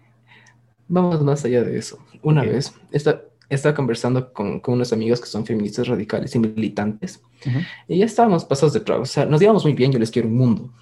Vamos 0.88 1.22
más 1.24 1.44
allá 1.44 1.64
de 1.64 1.78
eso. 1.78 2.00
Una 2.24 2.44
vez 2.44 2.74
esta- 2.92 3.22
estaba 3.50 3.76
conversando 3.76 4.32
con, 4.34 4.60
con 4.60 4.76
unos 4.76 4.92
amigos 4.94 5.20
que 5.22 5.28
son 5.28 5.46
feministas 5.46 5.88
radicales 5.88 6.34
y 6.36 6.40
militantes 6.40 7.22
y 7.88 7.98
ya 8.00 8.06
estábamos 8.06 8.46
pasados 8.46 8.74
de 8.74 8.80
tragos. 8.82 9.10
O 9.10 9.14
sea, 9.14 9.26
nos 9.26 9.40
llevamos 9.42 9.64
muy 9.64 9.74
bien, 9.74 9.92
yo 9.92 10.00
les 10.00 10.12
quiero 10.12 10.28
un 10.28 10.36
mundo. 10.38 10.74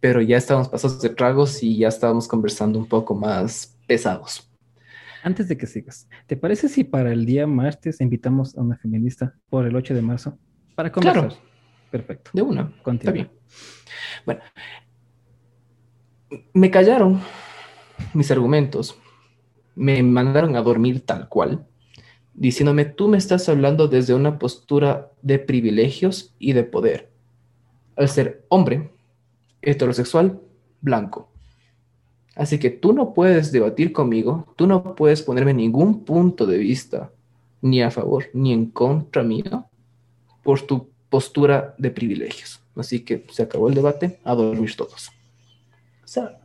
Pero 0.00 0.20
ya 0.20 0.36
estábamos 0.36 0.68
pasados 0.68 1.00
de 1.02 1.08
tragos 1.10 1.62
y 1.62 1.78
ya 1.78 1.88
estábamos 1.88 2.28
conversando 2.28 2.78
un 2.78 2.86
poco 2.86 3.14
más 3.14 3.76
pesados. 3.86 4.48
Antes 5.22 5.48
de 5.48 5.56
que 5.56 5.66
sigas, 5.66 6.08
¿te 6.26 6.36
parece 6.36 6.68
si 6.68 6.84
para 6.84 7.12
el 7.12 7.24
día 7.26 7.46
martes 7.48 8.00
invitamos 8.00 8.56
a 8.56 8.60
una 8.62 8.76
feminista 8.76 9.34
por 9.48 9.66
el 9.66 9.74
8 9.74 9.92
de 9.94 10.02
marzo 10.02 10.38
para 10.76 10.92
conversar? 10.92 11.28
Claro. 11.28 11.42
Perfecto. 11.90 12.30
De 12.34 12.42
una. 12.42 12.70
Continúa. 12.82 12.94
Está 12.94 13.10
bien. 13.12 13.30
Bueno, 14.24 14.40
me 16.52 16.70
callaron 16.70 17.20
mis 18.14 18.30
argumentos, 18.30 18.98
me 19.74 20.02
mandaron 20.02 20.56
a 20.56 20.62
dormir 20.62 21.04
tal 21.04 21.28
cual, 21.28 21.66
diciéndome, 22.34 22.84
tú 22.84 23.08
me 23.08 23.18
estás 23.18 23.48
hablando 23.48 23.88
desde 23.88 24.14
una 24.14 24.38
postura 24.38 25.10
de 25.22 25.38
privilegios 25.38 26.34
y 26.38 26.52
de 26.52 26.64
poder, 26.64 27.10
al 27.96 28.08
ser 28.08 28.44
hombre, 28.48 28.90
heterosexual, 29.62 30.40
blanco. 30.80 31.30
Así 32.34 32.58
que 32.58 32.70
tú 32.70 32.92
no 32.92 33.14
puedes 33.14 33.50
debatir 33.50 33.92
conmigo, 33.92 34.52
tú 34.56 34.66
no 34.66 34.94
puedes 34.94 35.22
ponerme 35.22 35.54
ningún 35.54 36.04
punto 36.04 36.46
de 36.46 36.58
vista, 36.58 37.10
ni 37.62 37.82
a 37.82 37.90
favor 37.90 38.26
ni 38.34 38.52
en 38.52 38.66
contra 38.66 39.22
mío, 39.22 39.66
por 40.42 40.60
tu 40.60 40.90
postura 41.08 41.74
de 41.78 41.90
privilegios. 41.90 42.60
Así 42.76 43.00
que 43.00 43.24
se 43.30 43.42
acabó 43.42 43.68
el 43.68 43.74
debate, 43.74 44.20
a 44.22 44.34
dormir 44.34 44.76
todos. 44.76 45.15
O 46.06 46.08
sea, 46.08 46.38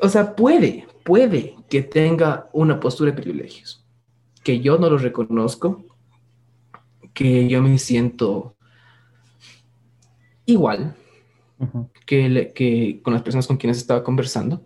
o 0.00 0.08
sea, 0.08 0.36
puede, 0.36 0.86
puede 1.04 1.56
que 1.68 1.82
tenga 1.82 2.48
una 2.52 2.78
postura 2.78 3.10
de 3.10 3.20
privilegios, 3.20 3.84
que 4.44 4.60
yo 4.60 4.78
no 4.78 4.90
lo 4.90 4.98
reconozco, 4.98 5.84
que 7.14 7.48
yo 7.48 7.62
me 7.62 7.78
siento 7.78 8.54
igual 10.44 10.94
que, 12.04 12.28
le- 12.28 12.52
que 12.52 13.00
con 13.02 13.14
las 13.14 13.22
personas 13.22 13.46
con 13.46 13.56
quienes 13.56 13.78
estaba 13.78 14.04
conversando, 14.04 14.62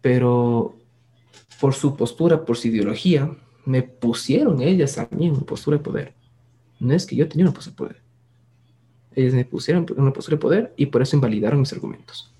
pero 0.00 0.76
por 1.60 1.74
su 1.74 1.96
postura, 1.96 2.44
por 2.44 2.56
su 2.56 2.68
ideología, 2.68 3.36
me 3.64 3.82
pusieron 3.82 4.62
ellas 4.62 4.98
a 4.98 5.08
mí 5.10 5.26
en 5.26 5.32
una 5.32 5.40
postura 5.42 5.78
de 5.78 5.82
poder. 5.82 6.14
No 6.78 6.94
es 6.94 7.04
que 7.06 7.16
yo 7.16 7.28
tenía 7.28 7.46
una 7.46 7.54
postura 7.54 7.72
de 7.74 7.76
poder. 7.78 8.02
Ellas 9.16 9.34
me 9.34 9.44
pusieron 9.44 9.84
en 9.88 10.00
una 10.00 10.12
postura 10.12 10.36
de 10.36 10.40
poder 10.42 10.74
y 10.76 10.86
por 10.86 11.02
eso 11.02 11.16
invalidaron 11.16 11.58
mis 11.60 11.72
argumentos. 11.72 12.32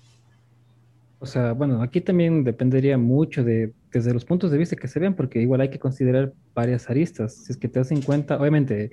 O 1.18 1.26
sea, 1.26 1.52
bueno, 1.52 1.82
aquí 1.82 2.00
también 2.00 2.44
dependería 2.44 2.98
mucho 2.98 3.42
de 3.42 3.72
desde 3.92 4.12
los 4.12 4.24
puntos 4.26 4.50
de 4.50 4.58
vista 4.58 4.76
que 4.76 4.88
se 4.88 5.00
vean, 5.00 5.16
porque 5.16 5.40
igual 5.40 5.62
hay 5.62 5.70
que 5.70 5.78
considerar 5.78 6.34
varias 6.54 6.90
aristas. 6.90 7.34
Si 7.44 7.52
es 7.52 7.58
que 7.58 7.68
te 7.68 7.78
das 7.78 7.90
en 7.90 8.02
cuenta, 8.02 8.38
obviamente, 8.38 8.90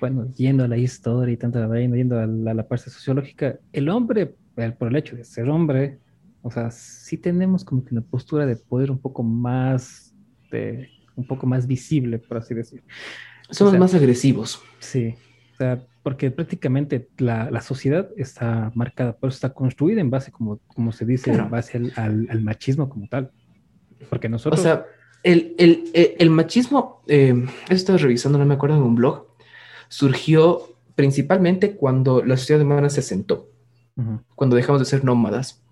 bueno, 0.00 0.30
yendo 0.36 0.62
a 0.64 0.68
la 0.68 0.76
historia 0.76 1.32
y 1.32 1.36
tanta 1.36 1.66
vaina, 1.66 1.96
yendo 1.96 2.18
a 2.20 2.26
la, 2.26 2.52
a 2.52 2.54
la 2.54 2.68
parte 2.68 2.90
sociológica, 2.90 3.58
el 3.72 3.88
hombre, 3.88 4.36
el- 4.56 4.74
por 4.74 4.88
el 4.88 4.96
hecho 4.96 5.16
de 5.16 5.24
ser 5.24 5.48
hombre, 5.48 5.98
o 6.42 6.50
sea, 6.52 6.70
sí 6.70 7.18
tenemos 7.18 7.64
como 7.64 7.84
que 7.84 7.92
una 7.94 8.02
postura 8.02 8.46
de 8.46 8.54
poder 8.56 8.92
un 8.92 9.00
poco 9.00 9.24
más, 9.24 10.14
de, 10.52 10.88
un 11.16 11.26
poco 11.26 11.46
más 11.48 11.66
visible, 11.66 12.20
por 12.20 12.36
así 12.36 12.54
decir. 12.54 12.84
Somos 13.50 13.70
O 13.70 13.72
sea, 13.72 13.80
más 13.80 13.94
agresivos. 13.94 14.62
Sí, 14.78 15.14
o 15.54 15.56
sea, 15.56 15.82
porque 16.08 16.30
prácticamente 16.30 17.10
la, 17.18 17.50
la 17.50 17.60
sociedad 17.60 18.08
está 18.16 18.72
marcada, 18.74 19.12
por 19.14 19.28
eso 19.28 19.34
está 19.36 19.52
construida 19.52 20.00
en 20.00 20.08
base, 20.08 20.32
como, 20.32 20.58
como 20.66 20.90
se 20.90 21.04
dice, 21.04 21.24
Claro. 21.32 21.44
en 21.44 21.50
base 21.50 21.76
al, 21.76 21.92
al- 21.96 22.26
al 22.30 22.40
machismo 22.40 22.88
como 22.88 23.06
tal. 23.08 23.30
Porque 24.08 24.26
O 24.28 24.30
nosotros, 24.30 24.62
sea, 24.62 24.86
el, 25.22 25.54
el- 25.58 25.84
el- 25.92 26.14
el 26.18 26.30
machismo, 26.30 27.02
eh, 27.08 27.34
estaba 27.68 27.98
revisando, 27.98 28.38
no 28.38 28.46
me 28.46 28.54
acuerdo 28.54 28.76
en 28.78 28.84
un 28.84 28.94
blog, 28.94 29.26
surgió 29.88 30.62
principalmente 30.94 31.72
cuando 31.76 32.24
la 32.24 32.38
sociedad 32.38 32.62
humana 32.62 32.88
se 32.88 33.00
asentó. 33.00 33.50
Cuando 34.34 34.56
dejamos 34.56 34.80
de 34.80 34.86
ser 34.86 35.04
nómadas. 35.04 35.62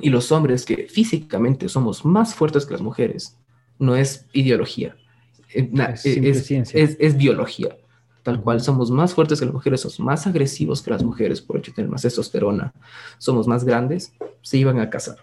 Y 0.00 0.10
los 0.10 0.32
hombres 0.32 0.64
que 0.64 0.88
físicamente 0.88 1.68
somos 1.68 2.04
más 2.04 2.34
fuertes 2.34 2.66
que 2.66 2.72
las 2.72 2.80
mujeres, 2.82 3.38
no 3.78 3.94
es 3.94 4.26
ideología, 4.32 4.96
eh, 5.54 5.68
na- 5.70 5.84
Es 5.92 6.06
eh, 6.06 6.14
simple 6.14 6.30
es, 6.30 6.44
ciencia. 6.46 6.82
es- 6.82 6.96
es 6.98 7.16
biología. 7.16 7.76
Tal 8.22 8.40
cual, 8.42 8.60
somos 8.60 8.90
más 8.90 9.14
fuertes 9.14 9.38
que 9.40 9.46
las 9.46 9.54
mujeres, 9.54 9.80
somos 9.80 10.00
más 10.00 10.26
agresivos 10.26 10.82
que 10.82 10.90
las 10.90 11.02
mujeres 11.02 11.40
por 11.40 11.56
hecho 11.56 11.70
de 11.70 11.76
tener 11.76 11.90
más 11.90 12.02
testosterona, 12.02 12.72
somos 13.18 13.46
más 13.48 13.64
grandes, 13.64 14.12
se 14.42 14.58
iban 14.58 14.78
a 14.78 14.90
casar. 14.90 15.16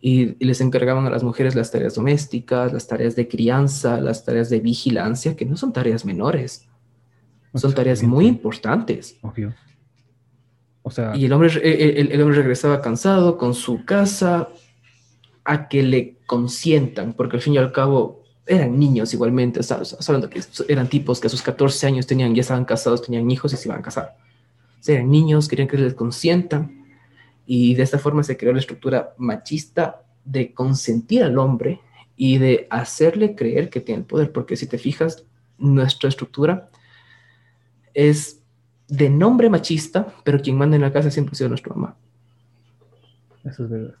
Y, 0.00 0.36
y 0.42 0.44
les 0.46 0.60
encargaban 0.60 1.06
a 1.06 1.10
las 1.10 1.22
mujeres 1.22 1.54
las 1.54 1.70
tareas 1.70 1.94
domésticas, 1.96 2.72
las 2.72 2.86
tareas 2.86 3.16
de 3.16 3.28
crianza, 3.28 4.00
las 4.00 4.24
tareas 4.24 4.48
de 4.48 4.60
vigilancia, 4.60 5.36
que 5.36 5.44
no 5.44 5.56
son 5.56 5.72
tareas 5.72 6.04
menores, 6.04 6.66
son 7.54 7.74
tareas 7.74 8.02
muy 8.02 8.26
importantes. 8.26 9.18
obvio. 9.22 9.52
O 10.82 10.90
sea, 10.90 11.14
Y 11.14 11.26
el 11.26 11.32
hombre, 11.32 11.50
el, 11.62 11.98
el- 11.98 12.12
el 12.12 12.22
hombre 12.22 12.38
regresaba 12.38 12.80
cansado 12.80 13.36
con 13.36 13.52
su 13.54 13.84
casa 13.84 14.48
a 15.44 15.68
que 15.68 15.82
le 15.82 16.16
consientan, 16.26 17.12
porque 17.12 17.36
al 17.36 17.42
fin 17.42 17.54
y 17.54 17.58
al 17.58 17.72
cabo 17.72 18.19
eran 18.46 18.78
niños 18.78 19.12
igualmente, 19.14 19.60
o 19.60 19.62
sea, 19.62 19.80
que 20.30 20.40
eran 20.68 20.88
tipos 20.88 21.20
que 21.20 21.28
a 21.28 21.30
sus 21.30 21.42
14 21.42 21.86
años 21.86 22.06
tenían, 22.06 22.34
ya 22.34 22.40
estaban 22.40 22.64
casados, 22.64 23.02
tenían 23.02 23.30
hijos 23.30 23.52
y 23.52 23.56
se 23.56 23.68
iban 23.68 23.80
a 23.80 23.82
casar. 23.82 24.16
O 24.80 24.82
sea, 24.82 24.96
eran 24.96 25.10
niños, 25.10 25.48
querían 25.48 25.68
que 25.68 25.76
les 25.76 25.94
consientan 25.94 26.84
y 27.46 27.74
de 27.74 27.82
esta 27.82 27.98
forma 27.98 28.22
se 28.22 28.36
creó 28.36 28.52
la 28.52 28.60
estructura 28.60 29.14
machista 29.18 30.02
de 30.24 30.52
consentir 30.54 31.22
al 31.22 31.38
hombre 31.38 31.80
y 32.16 32.38
de 32.38 32.66
hacerle 32.70 33.34
creer 33.34 33.70
que 33.70 33.80
tiene 33.80 34.00
el 34.00 34.06
poder, 34.06 34.32
porque 34.32 34.56
si 34.56 34.66
te 34.66 34.78
fijas, 34.78 35.24
nuestra 35.58 36.08
estructura 36.08 36.70
es 37.94 38.42
de 38.88 39.08
nombre 39.08 39.48
machista, 39.48 40.14
pero 40.24 40.40
quien 40.40 40.58
manda 40.58 40.76
en 40.76 40.82
la 40.82 40.92
casa 40.92 41.10
siempre 41.10 41.32
ha 41.32 41.36
sido 41.36 41.48
nuestra 41.48 41.74
mamá. 41.74 41.96
eso 43.44 43.64
es 43.64 43.70
verdad. 43.70 43.94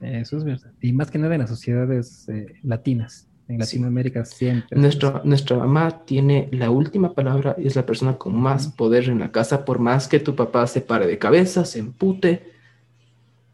Eso 0.00 0.36
es 0.36 0.44
verdad. 0.44 0.72
Y 0.80 0.92
más 0.92 1.10
que 1.10 1.18
nada 1.18 1.34
en 1.34 1.40
las 1.40 1.50
sociedades 1.50 2.28
eh, 2.28 2.54
latinas. 2.62 3.28
En 3.48 3.58
Latinoamérica 3.58 4.24
siempre. 4.24 4.78
Nuestra, 4.78 5.20
nuestra 5.24 5.56
mamá 5.56 6.04
tiene 6.04 6.48
la 6.52 6.70
última 6.70 7.12
palabra 7.12 7.54
y 7.58 7.66
es 7.66 7.76
la 7.76 7.84
persona 7.84 8.16
con 8.16 8.34
más 8.34 8.68
poder 8.68 9.08
en 9.08 9.18
la 9.18 9.30
casa, 9.30 9.64
por 9.64 9.78
más 9.78 10.08
que 10.08 10.20
tu 10.20 10.34
papá 10.34 10.66
se 10.66 10.80
pare 10.80 11.06
de 11.06 11.18
cabeza, 11.18 11.64
se 11.64 11.80
empute. 11.80 12.50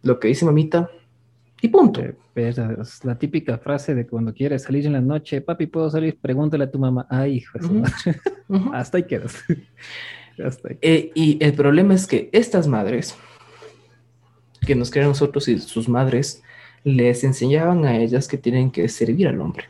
Lo 0.02 0.20
que 0.20 0.28
dice 0.28 0.44
mamita, 0.44 0.90
y 1.60 1.68
punto. 1.68 2.00
Eh, 2.00 2.16
es 2.36 3.04
la 3.04 3.18
típica 3.18 3.58
frase 3.58 3.94
de 3.94 4.06
cuando 4.06 4.32
quieres 4.32 4.62
salir 4.62 4.86
en 4.86 4.92
la 4.92 5.00
noche, 5.00 5.40
papi, 5.40 5.66
¿puedo 5.66 5.90
salir? 5.90 6.16
Pregúntale 6.20 6.64
a 6.64 6.70
tu 6.70 6.78
mamá. 6.78 7.06
Ay, 7.10 7.36
hijo 7.36 7.58
Hasta 8.72 8.98
ahí 8.98 9.04
quedas. 9.04 9.44
Hasta 10.44 10.68
ahí. 10.68 10.78
Eh, 10.80 11.10
y 11.14 11.42
el 11.42 11.52
problema 11.54 11.94
es 11.94 12.06
que 12.06 12.30
estas 12.32 12.68
madres, 12.68 13.16
que 14.64 14.76
nos 14.76 14.90
crean 14.90 15.08
nosotros 15.08 15.48
y 15.48 15.58
sus 15.58 15.88
madres, 15.88 16.42
les 16.84 17.24
enseñaban 17.24 17.84
a 17.84 17.96
ellas 17.96 18.28
que 18.28 18.38
tienen 18.38 18.70
que 18.70 18.88
servir 18.88 19.26
al 19.26 19.40
hombre, 19.40 19.64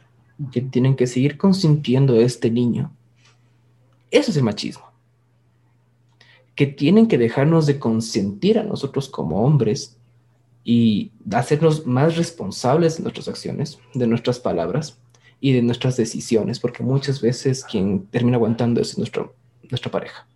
que 0.53 0.61
tienen 0.61 0.96
que 0.96 1.07
seguir 1.07 1.37
consintiendo 1.37 2.14
a 2.14 2.20
este 2.20 2.51
niño. 2.51 2.92
Eso 4.11 4.31
es 4.31 4.37
el 4.37 4.44
machismo. 4.44 4.87
Que 6.55 6.66
tienen 6.66 7.09
que 7.09 7.18
dejarnos 7.18 7.66
de 7.66 7.79
consentir 7.79 8.59
a 8.59 8.64
nosotros 8.64 9.09
como 9.09 9.44
hombres 9.44 9.96
y 10.64 11.12
hacernos 11.33 11.87
más 11.87 12.16
responsables 12.16 12.96
de 12.96 13.03
nuestras 13.03 13.29
acciones, 13.29 13.79
de 13.94 14.07
nuestras 14.07 14.38
palabras 14.38 14.98
y 15.40 15.53
de 15.53 15.62
nuestras 15.62 15.96
decisiones, 15.96 16.59
porque 16.59 16.83
muchas 16.83 17.20
veces 17.20 17.64
quien 17.64 18.07
termina 18.07 18.37
aguantando 18.37 18.81
es 18.81 18.98
nuestro, 18.98 19.35
nuestra 19.70 19.90
pareja. 19.90 20.27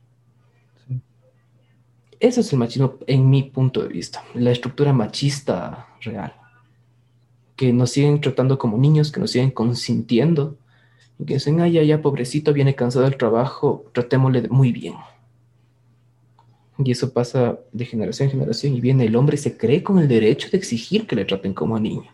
Eso 2.21 2.41
es 2.41 2.53
el 2.53 2.59
machismo 2.59 2.99
en 3.07 3.29
mi 3.29 3.43
punto 3.43 3.83
de 3.83 3.89
vista, 3.89 4.25
la 4.35 4.53
estructura 4.53 4.93
machista 4.93 5.89
real, 6.03 6.33
que 7.63 7.73
nos 7.73 7.93
siguen 7.93 8.21
tratando 8.21 8.59
como 8.59 8.77
niños, 8.77 9.13
que 9.13 9.21
nos 9.21 9.31
siguen 9.31 9.53
consintiendo, 9.53 10.59
que 11.25 11.35
dicen, 11.35 11.61
ay, 11.61 11.75
ya, 11.75 11.85
ya, 11.85 12.03
pobrecito, 12.03 12.53
viene 12.53 12.75
cansado 12.75 13.05
del 13.05 13.17
trabajo, 13.17 13.85
tratémosle 13.93 14.49
muy 14.49 14.73
bien. 14.73 14.95
Y 16.79 16.91
eso 16.91 17.13
pasa 17.13 17.61
de 17.71 17.85
generación 17.85 18.27
en 18.27 18.33
generación 18.33 18.75
y 18.75 18.81
viene 18.81 19.05
el 19.05 19.15
hombre 19.15 19.37
se 19.37 19.57
cree 19.57 19.85
con 19.85 20.01
el 20.01 20.09
derecho 20.09 20.49
de 20.51 20.59
exigir 20.59 21.07
que 21.07 21.15
le 21.15 21.25
traten 21.25 21.55
como 21.55 21.77
a 21.77 21.79
niño. 21.79 22.11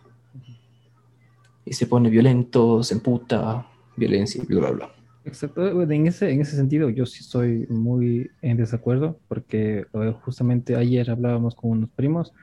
Y 1.65 1.73
se 1.73 1.87
pone 1.87 2.11
violento, 2.11 2.83
se 2.83 2.93
emputa, 2.93 3.65
violencia, 3.97 4.43
bla, 4.47 4.59
bla, 4.59 4.69
bla. 4.69 4.89
Exacto, 5.25 5.81
en 5.81 6.05
ese, 6.05 6.29
en 6.29 6.41
ese 6.41 6.55
sentido 6.55 6.91
yo 6.91 7.07
sí 7.07 7.21
estoy 7.21 7.65
muy 7.69 8.29
en 8.43 8.57
desacuerdo 8.57 9.17
porque 9.27 9.87
justamente 10.21 10.75
ayer 10.75 11.09
hablábamos 11.09 11.55
con 11.55 11.71
unos 11.71 11.89
primos 11.89 12.33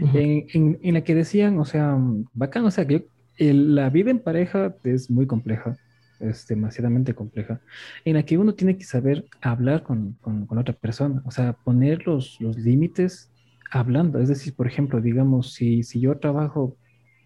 en, 0.00 0.94
la 0.94 1.02
que 1.02 1.14
decían, 1.14 1.58
o 1.58 1.64
sea, 1.64 1.96
bacán, 2.32 2.64
o 2.64 2.70
sea, 2.70 2.86
que 2.86 3.06
la 3.38 3.90
vida 3.90 4.10
en 4.10 4.18
pareja 4.18 4.74
es 4.84 5.10
muy 5.10 5.26
compleja 5.26 5.76
es 6.20 6.46
demasiadamente 6.46 7.14
compleja, 7.14 7.60
en 8.04 8.14
la 8.14 8.22
que 8.24 8.38
uno 8.38 8.54
tiene 8.54 8.76
que 8.76 8.84
saber 8.84 9.24
hablar 9.40 9.82
con, 9.82 10.12
con, 10.20 10.46
otra 10.58 10.74
persona, 10.74 11.22
o 11.24 11.30
sea, 11.30 11.54
poner 11.54 12.06
los, 12.06 12.40
los, 12.40 12.58
límites 12.58 13.30
hablando. 13.70 14.18
Es 14.20 14.28
decir, 14.28 14.54
por 14.54 14.66
ejemplo, 14.66 15.00
digamos, 15.00 15.54
si, 15.54 15.82
si 15.82 16.00
yo 16.00 16.18
trabajo 16.18 16.76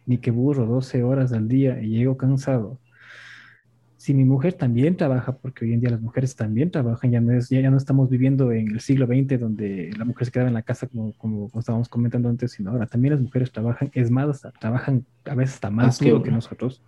ni 0.06 0.18
que 0.18 0.30
burro 0.30 0.66
12 0.66 1.02
horas 1.02 1.32
al 1.32 1.48
día 1.48 1.82
y 1.82 1.88
llego 1.88 2.16
cansado, 2.16 2.78
si 4.04 4.12
mi 4.12 4.26
mujer 4.26 4.52
también 4.52 4.98
trabaja, 4.98 5.32
porque 5.32 5.64
hoy 5.64 5.72
en 5.72 5.80
día 5.80 5.88
las 5.88 6.02
mujeres 6.02 6.36
también 6.36 6.70
trabajan, 6.70 7.10
ya 7.10 7.22
no, 7.22 7.32
es, 7.32 7.48
ya, 7.48 7.70
no 7.70 7.78
estamos 7.78 8.10
viviendo 8.10 8.52
en 8.52 8.72
el 8.72 8.80
siglo 8.80 9.06
XX 9.06 9.40
donde 9.40 9.94
la 9.96 10.04
mujer 10.04 10.26
se 10.26 10.30
quedaba 10.30 10.48
en 10.48 10.54
la 10.54 10.60
casa 10.60 10.86
como, 10.88 11.14
como, 11.14 11.50
estábamos 11.58 11.88
comentando 11.88 12.28
antes, 12.28 12.52
sino 12.52 12.72
ahora 12.72 12.84
también 12.84 13.14
las 13.14 13.22
mujeres 13.22 13.50
trabajan, 13.50 13.90
es 13.94 14.10
más, 14.10 14.46
trabajan 14.60 15.06
a 15.24 15.34
veces 15.34 15.54
hasta 15.54 15.70
más 15.70 15.98
que, 15.98 16.22
que 16.22 16.30
nosotros. 16.30 16.82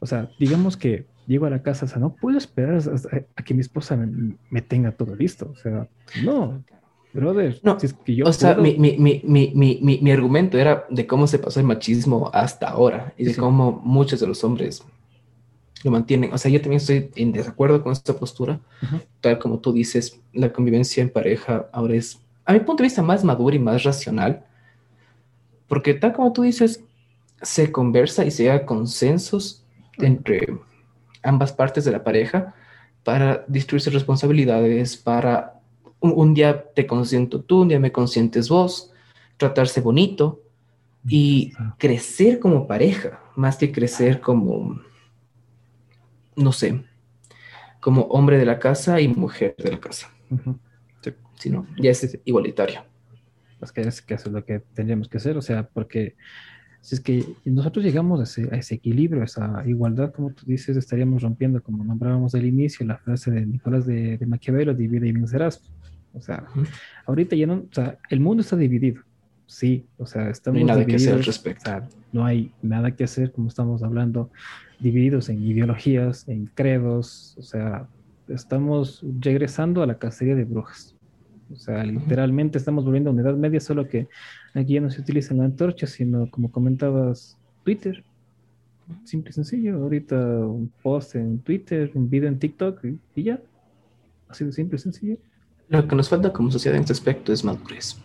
O 0.00 0.06
sea, 0.06 0.28
digamos 0.40 0.76
que 0.76 1.06
llego 1.28 1.46
a 1.46 1.50
la 1.50 1.62
casa, 1.62 1.84
o 1.84 1.88
sea, 1.88 2.00
no 2.00 2.16
puedo 2.16 2.36
esperar 2.36 2.82
a, 3.36 3.42
que 3.44 3.54
mi 3.54 3.60
esposa 3.60 3.96
me, 3.96 4.60
tenga 4.60 4.90
todo 4.90 5.14
listo. 5.14 5.52
O 5.52 5.54
sea, 5.54 5.86
no, 6.24 6.64
brother. 7.12 7.60
No, 7.62 7.78
es 7.80 7.92
que 7.92 8.16
yo 8.16 8.24
o 8.24 8.32
sea, 8.32 8.56
mi, 8.56 8.76
mi, 8.76 8.98
mi, 8.98 10.00
mi, 10.02 10.10
argumento 10.10 10.58
era 10.58 10.84
de 10.90 11.06
cómo 11.06 11.28
se 11.28 11.38
pasó 11.38 11.60
el 11.60 11.66
machismo 11.66 12.28
hasta 12.34 12.70
ahora 12.70 13.14
y 13.16 13.24
de 13.24 13.36
cómo 13.36 13.80
muchos 13.84 14.18
de 14.18 14.26
los 14.26 14.42
hombres 14.42 14.84
lo 15.84 15.90
mantienen. 15.90 16.32
O 16.32 16.38
sea, 16.38 16.50
yo 16.50 16.60
también 16.60 16.78
estoy 16.78 17.10
en 17.16 17.32
desacuerdo 17.32 17.82
con 17.82 17.92
esta 17.92 18.14
postura. 18.14 18.60
Tal 19.20 19.38
como 19.38 19.58
tú 19.58 19.72
dices, 19.72 20.20
la 20.32 20.52
convivencia 20.52 21.02
en 21.02 21.10
pareja 21.10 21.68
ahora 21.72 21.94
es, 21.94 22.20
a 22.44 22.52
mi 22.52 22.60
punto 22.60 22.82
de 22.82 22.88
vista, 22.88 23.02
más 23.02 23.24
madura 23.24 23.56
y 23.56 23.58
más 23.58 23.84
racional. 23.84 24.44
Porque 25.66 25.94
tal 25.94 26.12
como 26.12 26.32
tú 26.32 26.42
dices, 26.42 26.82
se 27.42 27.70
conversa 27.70 28.24
y 28.24 28.30
se 28.30 28.44
llega 28.44 28.54
a 28.54 28.66
consensos 28.66 29.62
entre 29.98 30.58
ambas 31.22 31.52
partes 31.52 31.84
de 31.84 31.92
la 31.92 32.02
pareja 32.02 32.54
para 33.04 33.44
distribuirse 33.48 33.90
responsabilidades, 33.90 34.96
para 34.96 35.60
un, 36.00 36.34
día 36.34 36.64
te 36.74 36.86
consiento 36.86 37.40
tú, 37.40 37.62
un 37.62 37.68
día 37.68 37.80
me 37.80 37.92
consientes 37.92 38.48
vos, 38.48 38.92
tratarse 39.36 39.80
bonito 39.80 40.40
y 41.06 41.52
crecer 41.78 42.38
como 42.38 42.66
pareja, 42.66 43.20
más 43.34 43.56
que 43.56 43.72
crecer 43.72 44.20
como, 44.20 44.80
no 46.38 46.52
sé, 46.52 46.84
como 47.80 48.02
hombre 48.02 48.38
de 48.38 48.46
la 48.46 48.58
casa 48.58 49.00
y 49.00 49.08
mujer 49.08 49.54
de 49.58 49.72
la 49.72 49.80
casa. 49.80 50.10
sino 51.36 51.66
ya 51.80 51.90
es 51.90 52.18
igualitario. 52.24 52.84
Es 53.60 53.72
que 53.72 53.80
es, 53.82 54.02
que 54.02 54.14
es 54.14 54.26
lo 54.26 54.44
que 54.44 54.60
tendríamos 54.74 55.08
que 55.08 55.18
hacer, 55.18 55.36
o 55.36 55.42
sea, 55.42 55.68
porque 55.68 56.14
si 56.80 56.94
es 56.94 57.00
que 57.00 57.24
nosotros 57.44 57.84
llegamos 57.84 58.20
a 58.20 58.22
ese, 58.22 58.48
a 58.54 58.56
ese, 58.56 58.76
equilibrio, 58.76 59.22
a 59.22 59.24
esa 59.24 59.64
igualdad, 59.66 60.12
como 60.12 60.30
tú 60.30 60.44
dices, 60.46 60.76
estaríamos 60.76 61.22
rompiendo, 61.22 61.60
como 61.60 61.82
nombrábamos 61.84 62.34
al 62.34 62.46
inicio, 62.46 62.86
la 62.86 62.98
frase 62.98 63.32
de 63.32 63.46
Nicolás 63.46 63.84
de, 63.84 64.16
de 64.16 64.26
Maquiavelo, 64.26 64.74
divide 64.74 65.08
y 65.08 65.12
vencerás. 65.12 65.60
O 66.14 66.20
sea, 66.20 66.46
ahorita 67.06 67.36
ya 67.36 67.46
no, 67.46 67.54
o 67.54 67.74
sea, 67.74 67.98
el 68.10 68.20
mundo 68.20 68.42
está 68.42 68.56
dividido, 68.56 69.02
sí, 69.46 69.86
o 69.98 70.06
sea, 70.06 70.30
estamos 70.30 70.60
no 70.60 70.66
hay 70.66 70.76
nada 70.76 70.86
que 70.86 70.96
hacer 70.96 71.14
al 71.14 71.24
respecto. 71.24 71.70
no 72.12 72.24
hay 72.24 72.52
nada 72.62 72.94
que 72.94 73.04
hacer, 73.04 73.32
como 73.32 73.48
estamos 73.48 73.82
hablando, 73.82 74.30
divididos 74.80 75.28
en 75.28 75.42
ideologías, 75.42 76.28
en 76.28 76.46
credos, 76.46 77.34
o 77.38 77.42
sea, 77.42 77.88
estamos 78.28 79.04
regresando 79.20 79.82
a 79.82 79.86
la 79.86 79.98
cacería 79.98 80.34
de 80.34 80.44
brujas. 80.44 80.94
O 81.52 81.56
sea, 81.56 81.82
literalmente 81.84 82.58
estamos 82.58 82.84
volviendo 82.84 83.10
a 83.10 83.12
una 83.12 83.22
edad 83.22 83.36
media, 83.36 83.60
solo 83.60 83.88
que 83.88 84.08
aquí 84.54 84.74
ya 84.74 84.80
no 84.80 84.90
se 84.90 85.00
utiliza 85.00 85.34
la 85.34 85.44
antorcha, 85.44 85.86
sino 85.86 86.30
como 86.30 86.50
comentabas, 86.50 87.38
Twitter. 87.64 88.04
Simple 89.04 89.30
y 89.30 89.32
sencillo. 89.32 89.76
Ahorita 89.76 90.16
un 90.16 90.70
post 90.82 91.14
en 91.14 91.38
Twitter, 91.40 91.90
un 91.94 92.08
video 92.08 92.28
en 92.28 92.38
TikTok 92.38 92.84
y, 93.14 93.22
ya. 93.22 93.40
Así 94.28 94.44
de 94.44 94.52
simple 94.52 94.76
y 94.76 94.78
sencillo. 94.78 95.16
Lo 95.68 95.86
que 95.86 95.96
nos 95.96 96.08
falta 96.08 96.32
como 96.32 96.50
sociedad 96.50 96.76
en 96.76 96.82
este 96.82 96.92
aspecto 96.92 97.32
es 97.32 97.44
madurez. 97.44 97.96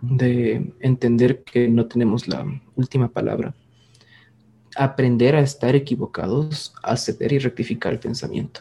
De 0.00 0.72
entender 0.80 1.42
que 1.42 1.68
no 1.68 1.86
tenemos 1.86 2.26
la 2.26 2.44
última 2.74 3.08
palabra. 3.08 3.54
Aprender 4.76 5.36
a 5.36 5.40
estar 5.40 5.74
equivocados, 5.74 6.74
a 6.82 6.96
ceder 6.96 7.32
y 7.32 7.38
rectificar 7.38 7.92
el 7.92 7.98
pensamiento. 7.98 8.60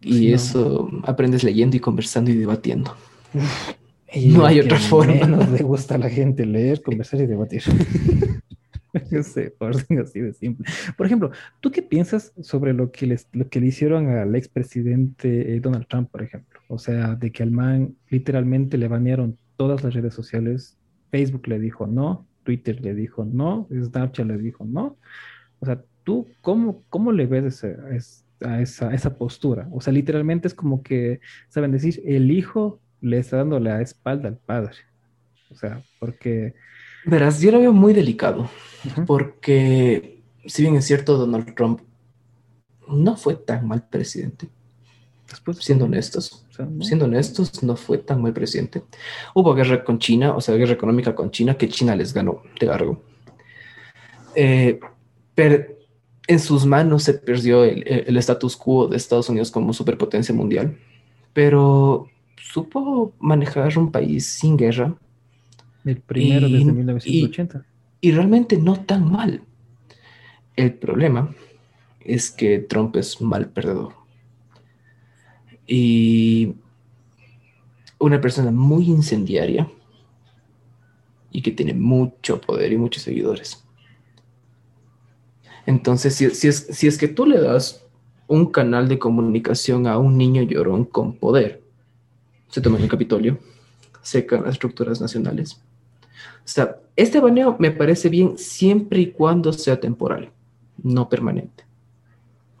Y 0.00 0.32
eso 0.32 0.90
aprendes 1.04 1.44
leyendo 1.44 1.76
y 1.76 1.80
conversando 1.80 2.30
y 2.30 2.34
debatiendo. 2.34 2.94
no 4.26 4.44
hay 4.44 4.60
otra 4.60 4.78
forma. 4.78 5.26
No 5.26 5.46
le 5.50 5.62
gusta 5.62 5.94
a 5.94 5.98
la 5.98 6.10
gente 6.10 6.44
leer, 6.44 6.82
conversar 6.82 7.20
y 7.20 7.26
debatir. 7.26 7.62
Yo 9.10 9.22
sé, 9.22 9.50
por 9.50 9.70
así 9.70 10.20
de 10.20 10.34
simple. 10.34 10.66
Por 10.96 11.06
ejemplo, 11.06 11.30
¿tú 11.60 11.70
qué 11.70 11.82
piensas 11.82 12.32
sobre 12.42 12.74
lo 12.74 12.90
que, 12.90 13.06
les, 13.06 13.26
lo 13.32 13.48
que 13.48 13.60
le 13.60 13.68
hicieron 13.68 14.08
al 14.08 14.34
expresidente 14.34 15.54
eh, 15.54 15.60
Donald 15.60 15.86
Trump, 15.86 16.10
por 16.10 16.22
ejemplo? 16.22 16.60
O 16.68 16.78
sea, 16.78 17.14
de 17.14 17.32
que 17.32 17.42
al 17.42 17.50
man 17.50 17.94
literalmente 18.10 18.76
le 18.76 18.88
banearon 18.88 19.38
todas 19.56 19.82
las 19.82 19.94
redes 19.94 20.12
sociales. 20.12 20.76
Facebook 21.10 21.48
le 21.48 21.58
dijo 21.58 21.86
no, 21.86 22.26
Twitter 22.42 22.80
le 22.80 22.94
dijo 22.94 23.24
no, 23.24 23.68
Snapchat 23.70 24.26
le 24.26 24.38
dijo 24.38 24.64
no. 24.64 24.96
O 25.60 25.66
sea, 25.66 25.82
¿tú 26.04 26.28
cómo, 26.40 26.82
cómo 26.88 27.12
le 27.12 27.26
ves 27.26 27.62
ese, 27.62 27.76
a 28.44 28.60
esa, 28.60 28.92
esa 28.92 29.16
postura. 29.16 29.68
O 29.72 29.80
sea, 29.80 29.92
literalmente 29.92 30.48
es 30.48 30.54
como 30.54 30.82
que, 30.82 31.20
saben 31.48 31.72
decir, 31.72 32.02
el 32.04 32.30
hijo 32.30 32.80
le 33.00 33.18
está 33.18 33.38
dando 33.38 33.58
la 33.58 33.80
espalda 33.80 34.28
al 34.28 34.38
padre. 34.38 34.76
O 35.50 35.54
sea, 35.54 35.82
porque... 35.98 36.54
Verás, 37.04 37.40
yo 37.40 37.50
lo 37.50 37.58
veo 37.58 37.72
muy 37.72 37.92
delicado, 37.92 38.48
porque 39.06 40.22
si 40.46 40.62
bien 40.62 40.76
es 40.76 40.84
cierto, 40.84 41.16
Donald 41.16 41.54
Trump 41.54 41.80
no 42.88 43.16
fue 43.16 43.34
tan 43.34 43.66
mal 43.66 43.88
presidente. 43.88 44.48
Después, 45.32 45.56
siendo 45.64 45.86
honestos, 45.86 46.44
siendo 46.82 47.06
honestos, 47.06 47.62
no 47.62 47.74
fue 47.74 47.96
tan 47.96 48.20
mal 48.20 48.34
presidente. 48.34 48.82
Hubo 49.34 49.54
guerra 49.54 49.82
con 49.82 49.98
China, 49.98 50.36
o 50.36 50.42
sea, 50.42 50.56
guerra 50.56 50.74
económica 50.74 51.14
con 51.14 51.30
China, 51.30 51.56
que 51.56 51.70
China 51.70 51.96
les 51.96 52.12
ganó 52.12 52.42
de 52.60 52.66
largo. 52.66 53.02
Eh, 54.34 54.78
pero 55.34 55.64
en 56.26 56.38
sus 56.38 56.66
manos 56.66 57.04
se 57.04 57.14
perdió 57.14 57.64
el, 57.64 57.82
el, 57.86 58.14
status 58.18 58.58
quo 58.58 58.88
de 58.88 58.98
Estados 58.98 59.30
Unidos 59.30 59.50
como 59.50 59.72
superpotencia 59.72 60.34
mundial, 60.34 60.76
pero 61.32 62.10
supo 62.36 63.14
manejar 63.18 63.78
un 63.78 63.90
país 63.90 64.26
sin 64.26 64.58
guerra. 64.58 64.94
El 65.82 65.96
primero 65.96 66.46
Y- 66.46 66.52
desde 66.52 66.72
1980. 66.72 67.64
y 68.02 68.12
realmente 68.12 68.58
no 68.58 68.76
tan 68.84 69.10
mal. 69.10 69.40
El 70.56 70.74
problema 70.74 71.34
es 72.00 72.30
que 72.30 72.58
Trump 72.58 72.96
es 72.96 73.18
mal 73.22 73.48
perdedor. 73.48 74.01
Y 75.74 76.54
una 77.98 78.20
persona 78.20 78.50
muy 78.50 78.84
incendiaria 78.84 79.70
y 81.30 81.40
que 81.40 81.50
tiene 81.50 81.72
mucho 81.72 82.42
poder 82.42 82.74
y 82.74 82.76
muchos 82.76 83.04
seguidores. 83.04 83.64
Entonces, 85.64 86.14
si, 86.14 86.28
si 86.28 86.48
es, 86.48 86.66
si 86.72 86.86
es 86.86 86.98
que 86.98 87.08
tú 87.08 87.24
le 87.24 87.40
das 87.40 87.86
un 88.26 88.52
canal 88.52 88.86
de 88.86 88.98
comunicación 88.98 89.86
a 89.86 89.96
un 89.96 90.18
niño 90.18 90.42
llorón 90.42 90.84
con 90.84 91.14
poder, 91.14 91.62
se 92.48 92.60
toma 92.60 92.76
el 92.76 92.86
Capitolio, 92.86 93.38
secan 94.02 94.42
las 94.42 94.52
estructuras 94.52 95.00
nacionales. 95.00 95.58
Este 96.96 97.18
baneo 97.18 97.56
me 97.58 97.70
parece 97.70 98.10
bien 98.10 98.36
siempre 98.36 99.00
y 99.00 99.12
cuando 99.12 99.54
sea 99.54 99.80
temporal, 99.80 100.32
no 100.82 101.08
permanente. 101.08 101.64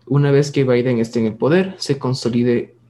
Una 0.06 0.30
vez 0.30 0.50
que 0.50 0.64
Biden 0.64 0.98
esté 0.98 1.20
en 1.20 1.26
el 1.26 1.34
poder, 1.34 1.74
se 1.76 1.98
consolide 1.98 2.80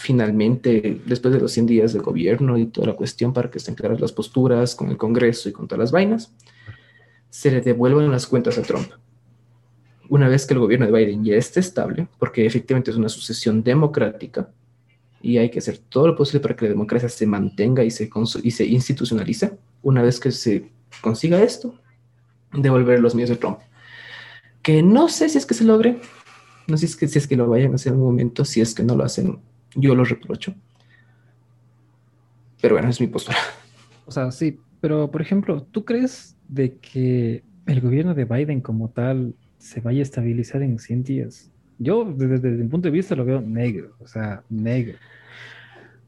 finalmente, 0.00 1.00
después 1.04 1.34
de 1.34 1.40
los 1.40 1.52
100 1.52 1.66
días 1.66 1.92
de 1.92 2.00
gobierno 2.00 2.56
y 2.56 2.66
toda 2.66 2.88
la 2.88 2.96
cuestión 2.96 3.32
para 3.32 3.50
que 3.50 3.58
estén 3.58 3.74
claras 3.74 4.00
las 4.00 4.12
posturas 4.12 4.74
con 4.74 4.88
el 4.88 4.96
Congreso 4.96 5.48
y 5.48 5.52
con 5.52 5.68
todas 5.68 5.80
las 5.80 5.92
vainas, 5.92 6.32
se 7.28 7.50
le 7.50 7.60
devuelvan 7.60 8.10
las 8.10 8.26
cuentas 8.26 8.58
a 8.58 8.62
Trump. 8.62 8.90
Una 10.08 10.28
vez 10.28 10.46
que 10.46 10.54
el 10.54 10.60
gobierno 10.60 10.86
de 10.86 10.92
Biden 10.92 11.24
ya 11.24 11.36
esté 11.36 11.60
estable, 11.60 12.08
porque 12.18 12.46
efectivamente 12.46 12.90
es 12.90 12.96
una 12.96 13.08
sucesión 13.08 13.62
democrática, 13.62 14.50
y 15.22 15.36
hay 15.36 15.50
que 15.50 15.58
hacer 15.58 15.78
todo 15.78 16.08
lo 16.08 16.16
posible 16.16 16.40
para 16.40 16.56
que 16.56 16.64
la 16.64 16.70
democracia 16.70 17.08
se 17.08 17.26
mantenga 17.26 17.84
y 17.84 17.90
se, 17.90 18.08
y 18.42 18.50
se 18.50 18.64
institucionalice. 18.64 19.52
Una 19.82 20.02
vez 20.02 20.18
que 20.18 20.32
se 20.32 20.70
consiga 21.02 21.42
esto, 21.42 21.74
devolver 22.52 23.00
los 23.00 23.14
medios 23.14 23.30
de 23.30 23.36
Trump. 23.36 23.58
Que 24.62 24.82
no 24.82 25.08
sé 25.08 25.28
si 25.28 25.36
es 25.36 25.44
que 25.44 25.54
se 25.54 25.64
logre, 25.64 26.00
no 26.66 26.78
sé 26.78 26.86
si 26.86 26.92
es 26.92 26.96
que, 26.96 27.08
si 27.08 27.18
es 27.18 27.26
que 27.26 27.36
lo 27.36 27.48
vayan 27.48 27.72
a 27.72 27.74
hacer 27.74 27.92
en 27.92 27.98
un 27.98 28.06
momento, 28.06 28.46
si 28.46 28.62
es 28.62 28.74
que 28.74 28.82
no 28.82 28.96
lo 28.96 29.04
hacen, 29.04 29.38
yo 29.74 29.94
lo 29.94 30.04
reprocho. 30.04 30.54
Pero 32.60 32.74
bueno, 32.74 32.88
es 32.88 33.00
mi 33.00 33.06
postura. 33.06 33.38
O 34.06 34.10
sea, 34.10 34.30
sí, 34.30 34.58
pero 34.80 35.10
por 35.10 35.22
ejemplo, 35.22 35.62
¿tú 35.70 35.84
crees 35.84 36.36
de 36.48 36.76
que 36.78 37.42
el 37.66 37.80
gobierno 37.80 38.14
de 38.14 38.24
Biden 38.24 38.60
como 38.60 38.90
tal 38.90 39.34
se 39.58 39.80
vaya 39.80 40.00
a 40.00 40.02
estabilizar 40.02 40.62
en 40.62 40.78
100 40.78 41.02
días? 41.04 41.50
Yo 41.78 42.04
desde, 42.04 42.38
desde 42.38 42.62
mi 42.62 42.68
punto 42.68 42.88
de 42.88 42.92
vista 42.92 43.14
lo 43.14 43.24
veo 43.24 43.40
negro, 43.40 43.94
o 44.00 44.06
sea, 44.06 44.42
negro. 44.50 44.98